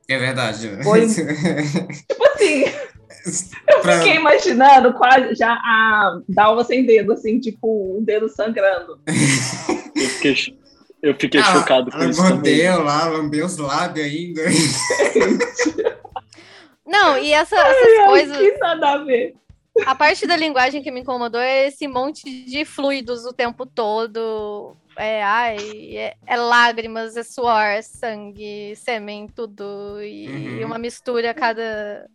É 0.08 0.18
verdade. 0.18 0.70
Foi- 0.82 1.06
Tipo 2.08 2.26
assim, 2.34 2.64
eu 3.68 3.80
Pra- 3.80 3.98
fiquei 3.98 4.16
imaginando 4.16 4.92
quase 4.94 5.34
já 5.34 5.52
a 5.52 6.20
Dalva 6.28 6.64
sem 6.64 6.84
dedo, 6.86 7.12
assim, 7.12 7.38
tipo, 7.40 7.98
um 7.98 8.02
dedo 8.04 8.28
sangrando. 8.28 8.98
Eu 9.06 10.08
fiquei, 10.08 10.36
eu 11.02 11.14
fiquei 11.18 11.40
Ah, 11.40 11.44
chocado 11.44 11.90
com 11.90 11.96
ela 11.98 12.10
isso 12.10 12.22
mordeu 12.22 12.82
lá, 12.82 13.06
lambeu 13.06 13.46
os 13.46 13.56
lábios 13.56 14.06
ainda. 14.06 14.42
Não, 16.86 17.16
e 17.18 17.32
essa, 17.32 17.56
essas 17.56 17.98
Ai, 18.00 18.06
coisas. 18.06 18.36
Que 18.36 18.58
nada 18.58 18.92
a 18.92 18.98
ver. 19.04 19.34
A 19.86 19.94
parte 19.94 20.26
da 20.26 20.36
linguagem 20.36 20.82
que 20.82 20.90
me 20.90 21.00
incomodou 21.00 21.40
é 21.40 21.68
esse 21.68 21.86
monte 21.86 22.24
de 22.44 22.64
fluidos 22.64 23.24
o 23.24 23.32
tempo 23.32 23.64
todo. 23.64 24.76
É, 24.98 25.22
ai, 25.22 25.56
é, 25.96 26.14
é 26.26 26.36
lágrimas, 26.36 27.16
é 27.16 27.22
suor, 27.22 27.62
é 27.62 27.80
sangue, 27.80 28.74
sêmen, 28.76 29.28
tudo. 29.28 30.02
E 30.02 30.60
Uhum. 30.60 30.66
uma 30.66 30.78
mistura 30.78 31.30
a 31.30 31.34
cada 31.34 32.06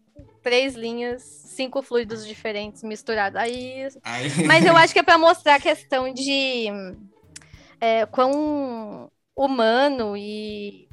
três 0.46 0.76
linhas, 0.76 1.24
cinco 1.24 1.84
fluidos 1.84 2.26
diferentes 2.28 2.84
misturados. 2.84 3.38
Aí 3.40 3.90
Aí, 4.04 4.30
Mas 4.46 4.66
eu 4.66 4.76
acho 4.78 4.94
que 4.94 5.00
é 5.00 5.04
para 5.04 5.18
mostrar 5.18 5.56
a 5.56 5.60
questão 5.62 6.14
de 6.14 6.68
é, 7.80 8.06
quão 8.06 9.10
humano 9.36 10.16
e 10.18 10.88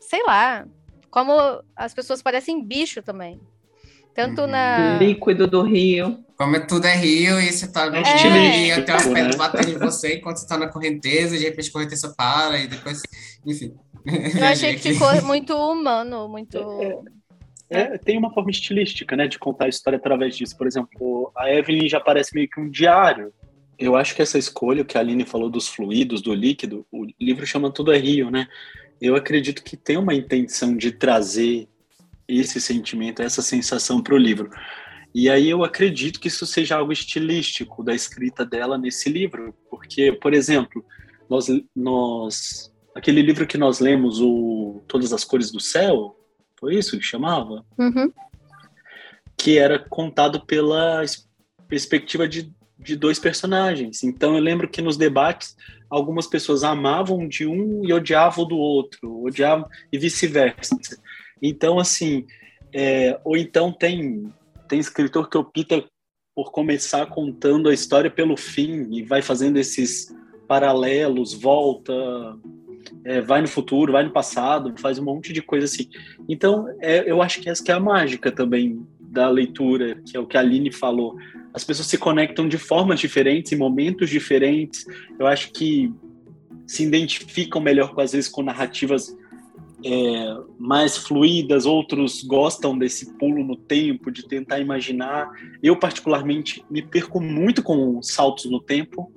sei 0.00 0.22
lá, 0.24 0.66
como 1.10 1.32
as 1.76 1.94
pessoas 1.94 2.22
parecem 2.22 2.64
bicho 2.64 3.02
também. 3.02 3.40
Tanto 4.14 4.42
Uhum. 4.42 4.46
na. 4.46 4.98
Líquido 4.98 5.46
do 5.46 5.62
rio. 5.62 6.24
como 6.36 6.56
é 6.56 6.60
tudo 6.60 6.86
é 6.86 6.96
rio, 6.96 7.38
e 7.40 7.52
você 7.52 7.70
tá 7.70 7.90
no 7.90 7.96
É 7.96 8.02
rio, 8.02 8.78
e 8.78 8.84
tem 8.84 8.94
umas 8.94 9.06
né? 9.06 9.12
pedras 9.14 9.36
batendo 9.36 9.70
em 9.70 9.78
você 9.78 10.16
enquanto 10.16 10.38
você 10.38 10.46
tá 10.46 10.56
na 10.58 10.68
correnteza, 10.68 11.36
de 11.38 11.44
repente 11.44 11.68
a 11.68 11.72
correnteza 11.72 12.14
para, 12.16 12.58
e 12.58 12.66
depois, 12.66 13.02
enfim. 13.46 13.74
Eu 14.36 14.46
achei 14.46 14.74
que 14.74 14.80
ficou 14.92 15.22
muito 15.22 15.54
humano, 15.54 16.28
muito. 16.28 16.58
É, 17.70 17.96
tem 17.96 18.18
uma 18.18 18.34
forma 18.34 18.50
estilística, 18.50 19.16
né, 19.16 19.28
de 19.28 19.38
contar 19.38 19.66
a 19.66 19.68
história 19.68 19.96
através 19.96 20.36
disso. 20.36 20.58
Por 20.58 20.66
exemplo, 20.66 21.30
a 21.36 21.48
Evelyn 21.54 21.88
já 21.88 22.00
parece 22.00 22.34
meio 22.34 22.50
que 22.50 22.60
um 22.60 22.68
diário. 22.68 23.32
Eu 23.78 23.94
acho 23.96 24.14
que 24.14 24.20
essa 24.20 24.36
escolha, 24.36 24.82
o 24.82 24.84
que 24.84 24.98
a 24.98 25.00
Aline 25.00 25.24
falou 25.24 25.48
dos 25.48 25.68
fluidos, 25.68 26.20
do 26.20 26.34
líquido, 26.34 26.84
o 26.90 27.06
livro 27.18 27.46
chama 27.46 27.72
Tudo 27.72 27.92
é 27.92 27.96
Rio, 27.96 28.28
né? 28.28 28.48
Eu 29.00 29.14
acredito 29.14 29.62
que 29.62 29.76
tem 29.76 29.96
uma 29.96 30.12
intenção 30.12 30.76
de 30.76 30.90
trazer 30.90 31.68
esse 32.28 32.60
sentimento, 32.60 33.22
essa 33.22 33.40
sensação 33.40 34.02
para 34.02 34.14
o 34.14 34.18
livro. 34.18 34.50
E 35.14 35.30
aí 35.30 35.48
eu 35.48 35.64
acredito 35.64 36.20
que 36.20 36.28
isso 36.28 36.46
seja 36.46 36.76
algo 36.76 36.92
estilístico 36.92 37.82
da 37.82 37.94
escrita 37.94 38.44
dela 38.44 38.76
nesse 38.76 39.08
livro, 39.08 39.54
porque, 39.70 40.12
por 40.12 40.34
exemplo, 40.34 40.84
nós, 41.28 41.46
nós 41.74 42.72
aquele 42.94 43.22
livro 43.22 43.46
que 43.46 43.56
nós 43.56 43.80
lemos, 43.80 44.20
o 44.20 44.82
Todas 44.86 45.12
as 45.12 45.24
Cores 45.24 45.50
do 45.50 45.60
Céu, 45.60 46.16
foi 46.60 46.76
isso 46.76 46.98
que 46.98 47.04
chamava? 47.04 47.64
Uhum. 47.78 48.12
Que 49.36 49.58
era 49.58 49.78
contado 49.78 50.44
pela 50.44 51.02
perspectiva 51.66 52.28
de, 52.28 52.52
de 52.78 52.94
dois 52.94 53.18
personagens. 53.18 54.04
Então 54.04 54.36
eu 54.36 54.42
lembro 54.42 54.68
que 54.68 54.82
nos 54.82 54.96
debates 54.96 55.56
algumas 55.88 56.26
pessoas 56.26 56.62
amavam 56.62 57.26
de 57.26 57.46
um 57.46 57.84
e 57.84 57.92
odiavam 57.92 58.46
do 58.46 58.56
outro, 58.56 59.24
odiavam 59.24 59.66
e 59.90 59.98
vice-versa. 59.98 60.76
Então 61.42 61.78
assim, 61.78 62.26
é, 62.72 63.18
ou 63.24 63.36
então 63.36 63.72
tem 63.72 64.30
tem 64.68 64.78
escritor 64.78 65.28
que 65.28 65.36
opta 65.36 65.84
por 66.34 66.52
começar 66.52 67.04
contando 67.06 67.68
a 67.68 67.74
história 67.74 68.08
pelo 68.08 68.36
fim 68.36 68.86
e 68.92 69.02
vai 69.02 69.20
fazendo 69.20 69.58
esses 69.58 70.14
paralelos, 70.46 71.34
volta, 71.34 71.92
é, 73.04 73.20
vai 73.20 73.40
no 73.40 73.48
futuro, 73.48 73.92
vai 73.92 74.04
no 74.04 74.10
passado, 74.10 74.74
faz 74.78 74.98
um 74.98 75.04
monte 75.04 75.32
de 75.32 75.42
coisa 75.42 75.66
assim. 75.66 75.88
Então, 76.28 76.66
é, 76.80 77.10
eu 77.10 77.22
acho 77.22 77.40
que 77.40 77.48
essa 77.48 77.62
que 77.62 77.70
é 77.70 77.74
a 77.74 77.80
mágica 77.80 78.30
também 78.30 78.86
da 79.00 79.28
leitura, 79.28 80.00
que 80.06 80.16
é 80.16 80.20
o 80.20 80.26
que 80.26 80.36
a 80.36 80.40
Aline 80.40 80.72
falou. 80.72 81.16
As 81.52 81.64
pessoas 81.64 81.88
se 81.88 81.98
conectam 81.98 82.48
de 82.48 82.56
formas 82.56 83.00
diferentes, 83.00 83.52
em 83.52 83.56
momentos 83.56 84.08
diferentes. 84.08 84.84
Eu 85.18 85.26
acho 85.26 85.52
que 85.52 85.92
se 86.66 86.84
identificam 86.84 87.60
melhor, 87.60 87.92
às 87.98 88.12
vezes, 88.12 88.28
com 88.28 88.42
narrativas 88.42 89.16
é, 89.84 90.36
mais 90.58 90.96
fluídas, 90.96 91.66
outros 91.66 92.22
gostam 92.22 92.78
desse 92.78 93.14
pulo 93.18 93.42
no 93.42 93.56
tempo, 93.56 94.10
de 94.10 94.26
tentar 94.28 94.60
imaginar. 94.60 95.28
Eu, 95.62 95.76
particularmente, 95.76 96.64
me 96.70 96.82
perco 96.82 97.20
muito 97.20 97.62
com 97.62 98.00
saltos 98.02 98.44
no 98.44 98.60
tempo. 98.60 99.12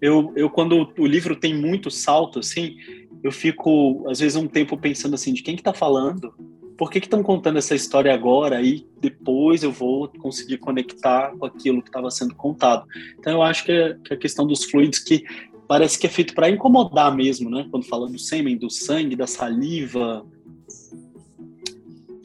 Eu, 0.00 0.32
eu 0.34 0.48
quando 0.48 0.92
o 0.98 1.06
livro 1.06 1.36
tem 1.36 1.54
muito 1.54 1.90
salto, 1.90 2.38
assim, 2.38 2.76
eu 3.22 3.30
fico, 3.30 4.04
às 4.08 4.20
vezes, 4.20 4.36
um 4.36 4.46
tempo 4.46 4.76
pensando 4.76 5.14
assim, 5.14 5.32
de 5.32 5.42
quem 5.42 5.56
que 5.56 5.62
tá 5.62 5.74
falando? 5.74 6.32
Por 6.76 6.90
que 6.90 7.00
que 7.00 7.06
estão 7.06 7.22
contando 7.22 7.58
essa 7.58 7.74
história 7.74 8.12
agora? 8.12 8.62
E 8.62 8.86
depois 8.98 9.62
eu 9.62 9.70
vou 9.70 10.08
conseguir 10.08 10.56
conectar 10.56 11.32
com 11.36 11.44
aquilo 11.44 11.82
que 11.82 11.90
estava 11.90 12.10
sendo 12.10 12.34
contado. 12.34 12.86
Então, 13.18 13.34
eu 13.34 13.42
acho 13.42 13.64
que, 13.64 13.72
é, 13.72 13.96
que 14.02 14.14
a 14.14 14.16
questão 14.16 14.46
dos 14.46 14.64
fluidos, 14.64 15.00
que 15.00 15.22
parece 15.68 15.98
que 15.98 16.06
é 16.06 16.10
feito 16.10 16.34
para 16.34 16.48
incomodar 16.48 17.14
mesmo, 17.14 17.50
né? 17.50 17.66
Quando 17.70 17.86
fala 17.86 18.08
do 18.08 18.18
sêmen, 18.18 18.56
do 18.56 18.70
sangue, 18.70 19.14
da 19.14 19.26
saliva. 19.26 20.24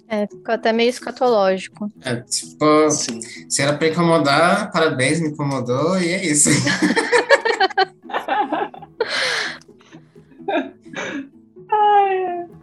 É, 0.07 0.26
ficou 0.28 0.55
até 0.55 0.71
meio 0.71 0.89
escatológico. 0.89 1.91
É, 2.01 2.15
tipo, 2.21 2.65
Assim. 2.86 3.19
se 3.49 3.61
era 3.61 3.78
pra 3.78 3.89
incomodar, 3.89 4.71
parabéns, 4.71 5.19
me 5.19 5.30
incomodou, 5.30 5.99
e 5.99 6.07
é 6.07 6.26
isso. 6.26 6.49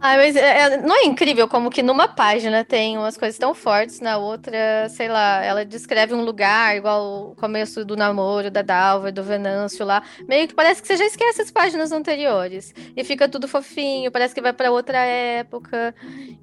Ah, 0.01 0.17
mas 0.17 0.35
é- 0.35 0.59
é- 0.73 0.77
não 0.81 0.95
é 0.95 1.05
incrível 1.05 1.47
como 1.47 1.69
que 1.69 1.81
numa 1.81 2.07
página 2.07 2.63
tem 2.65 2.97
umas 2.97 3.17
coisas 3.17 3.37
tão 3.37 3.53
fortes, 3.53 3.99
na 4.01 4.17
outra, 4.17 4.87
sei 4.89 5.07
lá, 5.07 5.43
ela 5.43 5.63
descreve 5.65 6.13
um 6.13 6.23
lugar, 6.23 6.75
igual 6.75 7.31
o 7.31 7.35
começo 7.35 7.85
do 7.85 7.95
namoro 7.95 8.51
da 8.51 8.61
Dalva 8.61 9.09
e 9.09 9.11
do 9.11 9.23
Venâncio 9.23 9.85
lá. 9.85 10.03
Meio 10.27 10.47
que 10.47 10.53
parece 10.53 10.81
que 10.81 10.87
você 10.87 10.97
já 10.97 11.05
esquece 11.05 11.41
as 11.41 11.51
páginas 11.51 11.91
anteriores. 11.91 12.73
E 12.95 13.03
fica 13.03 13.29
tudo 13.29 13.47
fofinho, 13.47 14.11
parece 14.11 14.33
que 14.35 14.41
vai 14.41 14.51
pra 14.53 14.71
outra 14.71 14.97
época. 14.99 15.95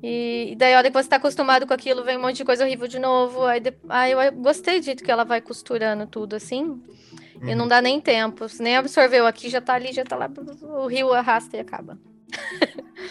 E, 0.03 0.51
e 0.53 0.57
daí, 0.57 0.73
a 0.75 0.79
hora 0.79 0.91
que 0.91 0.97
você 1.03 1.09
tá 1.09 1.17
acostumado 1.17 1.67
com 1.67 1.75
aquilo, 1.75 2.03
vem 2.03 2.17
um 2.17 2.23
monte 2.23 2.37
de 2.37 2.45
coisa 2.45 2.65
horrível 2.65 2.89
de 2.89 2.99
novo. 2.99 3.45
Aí, 3.45 3.61
de- 3.61 3.75
aí 3.89 4.13
eu 4.13 4.33
gostei 4.33 4.81
de 4.81 4.95
que 4.97 5.11
ela 5.11 5.25
vai 5.25 5.41
costurando 5.41 6.07
tudo 6.07 6.35
assim. 6.37 6.81
E 7.43 7.55
não 7.55 7.67
dá 7.67 7.81
nem 7.81 8.01
tempo. 8.01 8.49
Se 8.49 8.63
nem 8.63 8.77
absorveu 8.77 9.27
aqui, 9.27 9.49
já 9.49 9.61
tá 9.61 9.75
ali, 9.75 9.93
já 9.93 10.05
tá 10.05 10.17
lá. 10.17 10.31
O 10.63 10.87
rio 10.87 11.13
arrasta 11.13 11.57
e 11.57 11.61
acaba. 11.61 11.99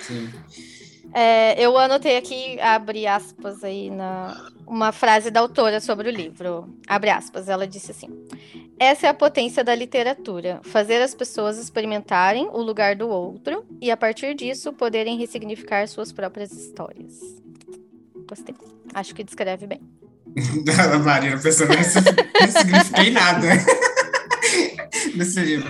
Sim. 0.01 0.29
É, 1.13 1.59
eu 1.59 1.75
anotei 1.77 2.17
aqui, 2.17 2.59
abre 2.59 3.07
aspas 3.07 3.63
aí, 3.63 3.89
na, 3.89 4.51
uma 4.67 4.91
frase 4.91 5.31
da 5.31 5.39
autora 5.39 5.79
sobre 5.79 6.07
o 6.07 6.11
livro. 6.11 6.69
Abre 6.87 7.09
aspas, 7.09 7.49
ela 7.49 7.67
disse 7.67 7.91
assim: 7.91 8.09
Essa 8.79 9.07
é 9.07 9.09
a 9.09 9.13
potência 9.13 9.63
da 9.63 9.73
literatura, 9.73 10.59
fazer 10.63 11.01
as 11.01 11.15
pessoas 11.15 11.57
experimentarem 11.57 12.47
o 12.51 12.61
lugar 12.61 12.95
do 12.95 13.09
outro 13.09 13.65
e, 13.81 13.89
a 13.89 13.97
partir 13.97 14.35
disso, 14.35 14.71
poderem 14.71 15.17
ressignificar 15.17 15.87
suas 15.87 16.11
próprias 16.11 16.51
histórias. 16.51 17.19
Gostei. 18.27 18.53
Acho 18.93 19.15
que 19.15 19.23
descreve 19.23 19.65
bem. 19.65 19.81
Marina 21.03 21.39
pensando, 21.39 21.73
não 21.75 22.51
signifiquei 22.51 23.09
nada 23.09 23.47
nesse 25.15 25.39
livro. 25.41 25.69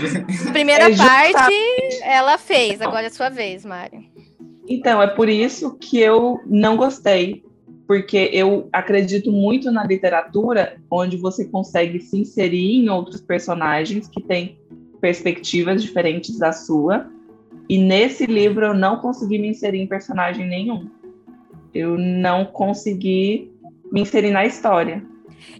Primeira 0.51 0.91
É 0.91 0.95
parte, 0.95 1.53
ela 2.03 2.37
fez, 2.37 2.81
agora 2.81 3.07
é 3.07 3.09
sua 3.09 3.29
vez, 3.29 3.65
Mari. 3.65 4.09
Então, 4.67 5.01
é 5.01 5.07
por 5.07 5.27
isso 5.27 5.75
que 5.77 5.99
eu 5.99 6.39
não 6.45 6.77
gostei, 6.77 7.43
porque 7.87 8.29
eu 8.31 8.69
acredito 8.71 9.31
muito 9.31 9.71
na 9.71 9.83
literatura 9.83 10.77
onde 10.91 11.17
você 11.17 11.45
consegue 11.45 11.99
se 11.99 12.19
inserir 12.19 12.75
em 12.75 12.89
outros 12.89 13.19
personagens 13.19 14.07
que 14.07 14.21
têm 14.21 14.59
perspectivas 15.01 15.81
diferentes 15.81 16.37
da 16.37 16.51
sua. 16.51 17.09
E 17.67 17.77
nesse 17.77 18.25
livro 18.25 18.65
eu 18.65 18.73
não 18.73 18.97
consegui 18.97 19.39
me 19.39 19.47
inserir 19.47 19.79
em 19.79 19.87
personagem 19.87 20.47
nenhum. 20.47 20.87
Eu 21.73 21.97
não 21.97 22.45
consegui 22.45 23.51
me 23.91 24.01
inserir 24.01 24.31
na 24.31 24.45
história. 24.45 25.03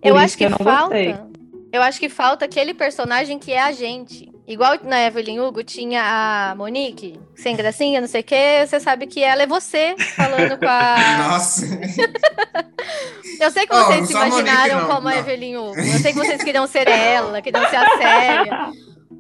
Por 0.01 0.09
Eu 0.09 0.17
acho 0.17 0.37
que, 0.37 0.45
eu 0.45 0.49
não 0.51 0.57
falta. 0.57 0.95
gostei. 0.95 1.28
Eu 1.71 1.81
acho 1.83 1.99
que 1.99 2.09
falta 2.09 2.45
aquele 2.45 2.73
personagem 2.73 3.37
que 3.37 3.51
é 3.51 3.61
a 3.61 3.71
gente. 3.71 4.31
Igual 4.47 4.79
na 4.83 5.05
Evelyn 5.05 5.39
Hugo 5.39 5.63
tinha 5.63 6.01
a 6.01 6.55
Monique, 6.55 7.19
sem 7.35 7.55
gracinha, 7.55 8.01
não 8.01 8.07
sei 8.07 8.21
o 8.21 8.23
quê. 8.23 8.65
Você 8.65 8.79
sabe 8.79 9.05
que 9.05 9.21
ela 9.21 9.43
é 9.43 9.47
você 9.47 9.95
falando 10.15 10.57
com 10.57 10.65
a. 10.67 10.95
Nossa. 11.29 11.65
Eu 13.39 13.51
sei 13.51 13.67
que 13.67 13.73
vocês 13.73 14.07
se 14.07 14.15
a 14.15 14.19
Monique, 14.19 14.39
imaginaram 14.39 14.81
não, 14.81 14.95
como 14.95 15.07
a. 15.07 15.17
Evelyn 15.17 15.57
Hugo. 15.57 15.79
Eu 15.79 15.99
sei 15.99 16.11
que 16.11 16.17
vocês 16.17 16.43
queriam 16.43 16.65
ser 16.65 16.87
ela, 16.87 17.41
queriam 17.41 17.69
ser 17.69 17.75
a 17.75 17.97
Célia. 17.97 18.71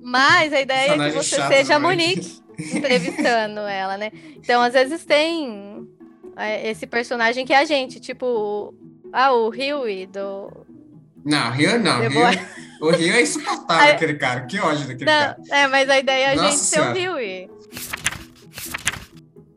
Mas 0.01 0.51
a 0.51 0.61
ideia 0.61 0.91
é 0.91 1.09
que 1.09 1.15
você 1.15 1.35
chato, 1.35 1.47
seja 1.49 1.75
a 1.75 1.79
Monique. 1.79 2.41
Monique 2.57 2.75
entrevistando 2.75 3.59
ela, 3.61 3.95
né? 3.95 4.11
Então, 4.35 4.61
às 4.61 4.73
vezes 4.73 5.05
tem 5.05 5.87
é, 6.35 6.69
esse 6.69 6.87
personagem 6.87 7.45
que 7.45 7.53
é 7.53 7.59
a 7.59 7.65
gente, 7.65 7.99
tipo. 7.99 8.73
Ah, 9.11 9.31
o 9.31 9.49
Huey 9.49 10.05
do, 10.05 10.65
Não, 11.25 11.51
Rio 11.51 11.79
não. 11.79 11.99
Boy. 12.09 12.39
o 12.81 12.91
Rio 12.91 13.13
é 13.13 13.21
insuportável, 13.21 13.93
aquele 13.93 14.13
cara. 14.15 14.41
Que 14.41 14.59
ódio 14.59 14.87
daquele 14.87 15.05
cara. 15.05 15.37
Não, 15.47 15.55
é, 15.55 15.67
mas 15.67 15.89
a 15.89 15.99
ideia 15.99 16.25
é 16.27 16.31
a 16.33 16.35
Nossa 16.35 16.49
gente 16.51 16.59
ser 16.59 16.79
o 16.79 16.93
Senhora. 16.93 17.15
Huey. 17.15 17.49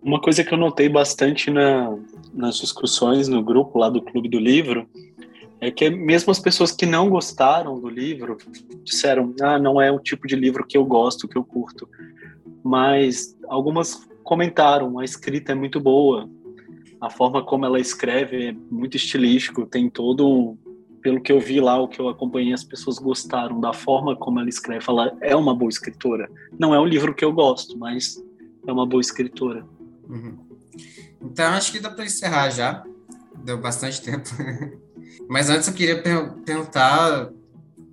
Uma 0.03 0.21
coisa 0.21 0.43
que 0.43 0.53
eu 0.53 0.59
notei 0.59 0.89
bastante 0.89 1.51
na, 1.51 1.97
nas 2.35 2.57
discussões 2.57 3.29
no 3.29 3.43
grupo 3.43 3.79
lá 3.79 3.89
do 3.89 4.03
Clube 4.03 4.29
do 4.29 4.39
Livro 4.39 4.89
é 5.61 5.71
que 5.71 5.89
mesmo 5.89 6.33
as 6.33 6.41
pessoas 6.41 6.73
que 6.73 6.85
não 6.85 7.09
gostaram 7.09 7.79
do 7.79 7.89
livro 7.89 8.37
disseram, 8.83 9.33
ah, 9.41 9.61
não 9.61 9.81
é 9.81 9.93
o 9.93 10.01
tipo 10.01 10.27
de 10.27 10.35
livro 10.35 10.67
que 10.67 10.77
eu 10.77 10.85
gosto, 10.85 11.29
que 11.29 11.39
eu 11.39 11.45
curto. 11.45 11.89
Mas 12.65 13.39
algumas 13.49 14.05
comentaram, 14.25 14.99
a 14.99 15.05
escrita 15.05 15.53
é 15.53 15.55
muito 15.55 15.79
boa, 15.79 16.29
A 17.01 17.09
forma 17.09 17.45
como 17.45 17.65
ela 17.65 17.79
escreve 17.79 18.49
é 18.49 18.57
muito 18.71 18.97
estilístico, 18.97 19.65
tem 19.65 19.89
todo 19.89 20.59
pelo 21.03 21.21
que 21.21 21.33
eu 21.33 21.41
vi 21.41 21.61
lá, 21.61 21.81
o 21.81 21.89
que 21.89 22.01
eu 22.01 22.09
acompanhei, 22.09 22.53
as 22.53 22.65
pessoas 22.65 22.99
gostaram 22.99 23.61
da 23.61 23.73
forma 23.73 24.17
como 24.17 24.39
ela 24.39 24.49
escreve. 24.49 24.85
Ela 24.89 25.17
é 25.21 25.35
uma 25.35 25.55
boa 25.55 25.69
escritora. 25.69 26.31
Não 26.59 26.75
é 26.75 26.81
um 26.81 26.87
livro 26.87 27.15
que 27.15 27.25
eu 27.25 27.33
gosto, 27.33 27.77
mas 27.77 28.23
é 28.67 28.73
uma 28.73 28.87
boa 28.87 29.01
escritora. 29.01 29.67
Uhum. 30.09 30.39
Então, 31.21 31.53
acho 31.53 31.73
que 31.73 31.81
dá 31.81 31.91
para 31.91 32.05
encerrar 32.05 32.51
já. 32.51 32.85
Deu 33.45 33.59
bastante 33.59 34.01
tempo. 34.03 34.29
mas 35.29 35.51
antes 35.51 35.67
eu 35.67 35.75
queria 35.75 36.01
per 36.01 36.33
perguntar 36.45 37.31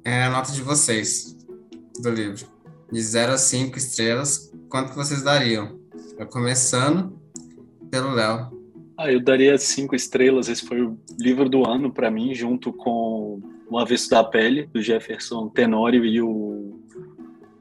é, 0.03 0.23
a 0.23 0.30
nota 0.30 0.52
de 0.52 0.61
vocês 0.61 1.36
do 1.99 2.10
livro. 2.11 2.48
De 2.91 3.02
0 3.02 3.34
a 3.34 3.38
5 3.38 3.77
estrelas, 3.77 4.52
quanto 4.69 4.91
que 4.91 4.95
vocês 4.95 5.22
dariam? 5.23 5.80
Eu 6.18 6.27
começando 6.27 7.19
pelo 7.90 8.11
Léo. 8.11 8.59
Ah, 8.99 9.09
eu 9.09 9.21
daria 9.21 9.57
cinco 9.57 9.95
estrelas. 9.95 10.49
Esse 10.49 10.67
foi 10.67 10.81
o 10.81 10.99
livro 11.17 11.47
do 11.47 11.65
ano 11.65 11.89
para 11.89 12.11
mim, 12.11 12.35
junto 12.35 12.73
com 12.73 13.39
O 13.69 13.80
Avesso 13.80 14.09
da 14.09 14.21
Pele, 14.26 14.67
do 14.73 14.81
Jefferson 14.81 15.47
Tenório, 15.47 16.03
e 16.03 16.21
o, 16.21 16.84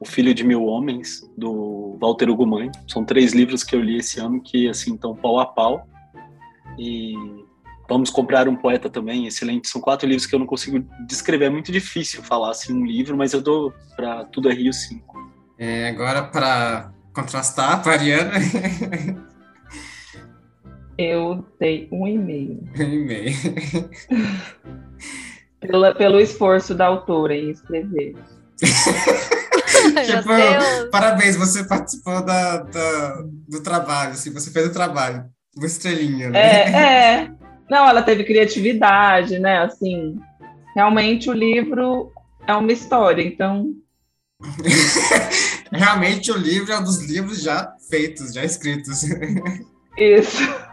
o 0.01 0.05
Filho 0.05 0.33
de 0.33 0.43
Mil 0.43 0.65
Homens, 0.65 1.21
do 1.37 1.97
Walter 2.01 2.29
Ugumãe. 2.29 2.69
São 2.89 3.05
três 3.05 3.33
livros 3.33 3.63
que 3.63 3.73
eu 3.73 3.79
li 3.79 3.99
esse 3.99 4.19
ano 4.19 4.41
que, 4.41 4.67
assim, 4.67 4.95
estão 4.95 5.15
pau 5.15 5.39
a 5.39 5.45
pau. 5.45 5.87
E 6.77 7.13
Vamos 7.87 8.09
Comprar 8.09 8.49
um 8.49 8.57
Poeta 8.57 8.89
também, 8.89 9.25
excelente. 9.25 9.69
São 9.69 9.79
quatro 9.79 10.05
livros 10.05 10.25
que 10.25 10.35
eu 10.35 10.39
não 10.39 10.45
consigo 10.45 10.85
descrever. 11.07 11.45
É 11.45 11.49
muito 11.49 11.71
difícil 11.71 12.21
falar 12.21 12.51
assim 12.51 12.73
um 12.73 12.85
livro, 12.85 13.15
mas 13.15 13.31
eu 13.31 13.39
dou 13.39 13.73
para 13.95 14.25
Tudo 14.25 14.51
é 14.51 14.53
Rio 14.53 14.73
cinco. 14.73 15.17
É, 15.57 15.87
agora, 15.87 16.21
para 16.21 16.91
contrastar, 17.13 17.81
para 17.81 17.93
a 17.93 17.95
Ariana, 17.95 18.31
Eu 21.01 21.45
dei 21.57 21.87
um 21.93 22.05
e-mail. 22.05 22.61
Um 22.77 22.83
e-mail. 22.83 23.31
Pela, 25.61 25.93
pelo 25.93 26.21
esforço 26.21 26.73
da 26.73 26.85
autora 26.85 27.35
em 27.35 27.49
escrever. 27.49 28.15
tipo, 28.61 30.23
parabéns, 30.89 31.35
você 31.35 31.65
participou 31.65 32.23
da, 32.23 32.59
da, 32.59 33.25
do 33.45 33.61
trabalho, 33.61 34.11
assim, 34.11 34.31
você 34.31 34.51
fez 34.51 34.67
o 34.67 34.71
trabalho. 34.71 35.25
Uma 35.57 35.65
estrelinha, 35.65 36.29
né? 36.29 36.39
É, 36.39 36.71
é. 36.71 37.29
Não, 37.69 37.89
ela 37.89 38.01
teve 38.01 38.23
criatividade, 38.23 39.37
né? 39.37 39.63
Assim, 39.63 40.17
realmente 40.73 41.29
o 41.29 41.33
livro 41.33 42.09
é 42.47 42.53
uma 42.53 42.71
história, 42.71 43.21
então. 43.21 43.73
realmente 45.73 46.31
o 46.31 46.37
livro 46.37 46.71
é 46.71 46.79
um 46.79 46.83
dos 46.83 47.03
livros 47.03 47.43
já 47.43 47.69
feitos, 47.89 48.33
já 48.33 48.45
escritos. 48.45 49.03
Isso. 49.97 50.68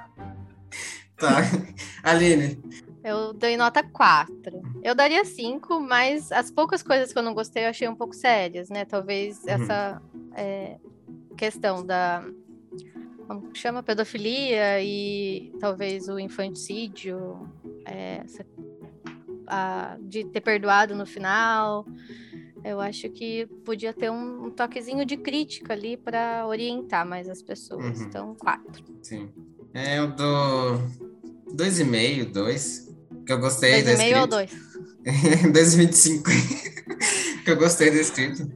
Tá. 1.16 1.36
Aline. 2.02 2.58
Eu 3.02 3.32
dei 3.32 3.56
nota 3.56 3.82
4. 3.82 4.62
Eu 4.82 4.94
daria 4.94 5.24
5, 5.24 5.80
mas 5.80 6.32
as 6.32 6.50
poucas 6.50 6.82
coisas 6.82 7.12
que 7.12 7.18
eu 7.18 7.22
não 7.22 7.34
gostei 7.34 7.64
eu 7.64 7.68
achei 7.68 7.88
um 7.88 7.94
pouco 7.94 8.14
sérias, 8.14 8.68
né? 8.68 8.84
Talvez 8.84 9.44
uhum. 9.44 9.50
essa 9.50 10.02
é, 10.34 10.76
questão 11.36 11.86
da. 11.86 12.24
Como 13.26 13.54
chama? 13.54 13.82
Pedofilia 13.82 14.82
e 14.82 15.52
talvez 15.60 16.08
o 16.08 16.18
infanticídio, 16.18 17.48
é, 17.84 18.24
a, 19.46 19.96
de 20.00 20.24
ter 20.24 20.40
perdoado 20.40 20.94
no 20.94 21.06
final. 21.06 21.86
Eu 22.64 22.80
acho 22.80 23.08
que 23.10 23.46
podia 23.64 23.92
ter 23.92 24.10
um, 24.10 24.46
um 24.46 24.50
toquezinho 24.50 25.06
de 25.06 25.16
crítica 25.16 25.72
ali 25.72 25.96
para 25.96 26.44
orientar 26.46 27.06
mais 27.06 27.28
as 27.28 27.40
pessoas. 27.40 28.00
Uhum. 28.00 28.06
Então, 28.06 28.34
4. 28.34 28.84
Sim. 29.00 29.30
É, 29.76 29.98
eu 29.98 30.08
dou 30.08 30.80
dois 31.54 31.78
e 31.78 31.84
meio, 31.84 32.32
dois. 32.32 32.88
Que 33.26 33.32
eu 33.34 33.38
gostei 33.38 33.82
dois 33.82 33.84
da 33.84 33.92
e 33.92 33.96
meio 33.98 34.20
ou 34.22 34.26
dois? 34.26 34.50
dois 35.52 35.74
e 35.74 35.76
vinte 35.76 35.92
e 35.92 35.96
cinco. 35.96 36.30
que 37.44 37.50
eu 37.50 37.58
gostei 37.58 37.90
da 37.90 37.98
escrita. 37.98 38.48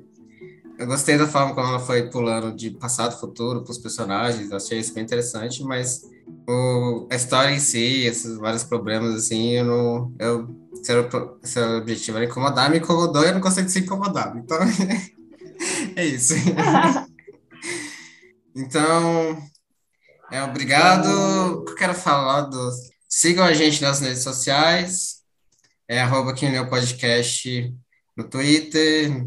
Eu 0.79 0.87
gostei 0.87 1.19
da 1.19 1.27
forma 1.27 1.55
como 1.55 1.67
ela 1.67 1.79
foi 1.79 2.09
pulando 2.09 2.57
de 2.57 2.71
passado 2.71 3.21
futuro 3.21 3.63
para 3.63 3.71
os 3.71 3.77
personagens. 3.77 4.51
Achei 4.51 4.79
isso 4.79 4.95
bem 4.95 5.05
interessante, 5.05 5.63
mas 5.63 6.01
o, 6.49 7.07
a 7.13 7.17
história 7.17 7.55
em 7.55 7.61
si, 7.61 8.07
esses 8.07 8.39
vários 8.39 8.65
problemas, 8.65 9.15
assim, 9.15 9.51
eu 9.51 9.65
não. 9.67 10.15
Eu, 10.19 10.49
se, 10.83 10.91
era, 10.91 11.07
se 11.43 11.61
o 11.61 11.77
objetivo 11.77 12.17
era 12.17 12.25
incomodar, 12.25 12.71
me 12.71 12.79
incomodou 12.79 13.23
e 13.25 13.27
eu 13.27 13.35
não 13.35 13.43
consigo 13.43 13.69
ser 13.69 13.81
incomodado. 13.81 14.39
Então, 14.39 14.57
é 15.97 16.07
isso. 16.07 16.33
então, 18.57 19.50
é, 20.31 20.43
obrigado. 20.43 21.09
Eu 21.09 21.75
quero 21.75 21.95
falar 21.95 22.43
do. 22.43 22.71
Sigam 23.09 23.45
a 23.45 23.53
gente 23.53 23.83
nas 23.83 24.01
redes 24.01 24.23
sociais. 24.23 25.21
É 25.89 26.01
arroba 26.01 26.35
quem 26.35 26.53
leu 26.53 26.69
podcast 26.69 27.75
no 28.17 28.29
Twitter 28.29 29.27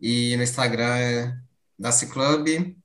e 0.00 0.36
no 0.36 0.42
Instagram 0.42 0.96
é 0.96 1.32
da 1.78 1.92
Ciclub. 1.92 2.76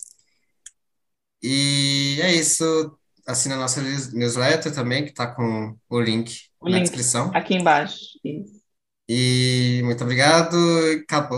E 1.41 2.19
é 2.21 2.33
isso. 2.33 2.97
Assina 3.25 3.55
a 3.55 3.59
nossa 3.59 3.81
newsletter 3.81 4.73
também, 4.73 5.05
que 5.05 5.11
está 5.11 5.27
com 5.27 5.77
o 5.89 6.01
link 6.01 6.49
o 6.59 6.67
na 6.67 6.77
link 6.77 6.87
descrição. 6.87 7.31
Aqui 7.33 7.55
embaixo. 7.55 8.19
Isso. 8.23 8.59
E 9.07 9.81
muito 9.85 10.03
obrigado. 10.03 10.57
Acabou. 11.03 11.27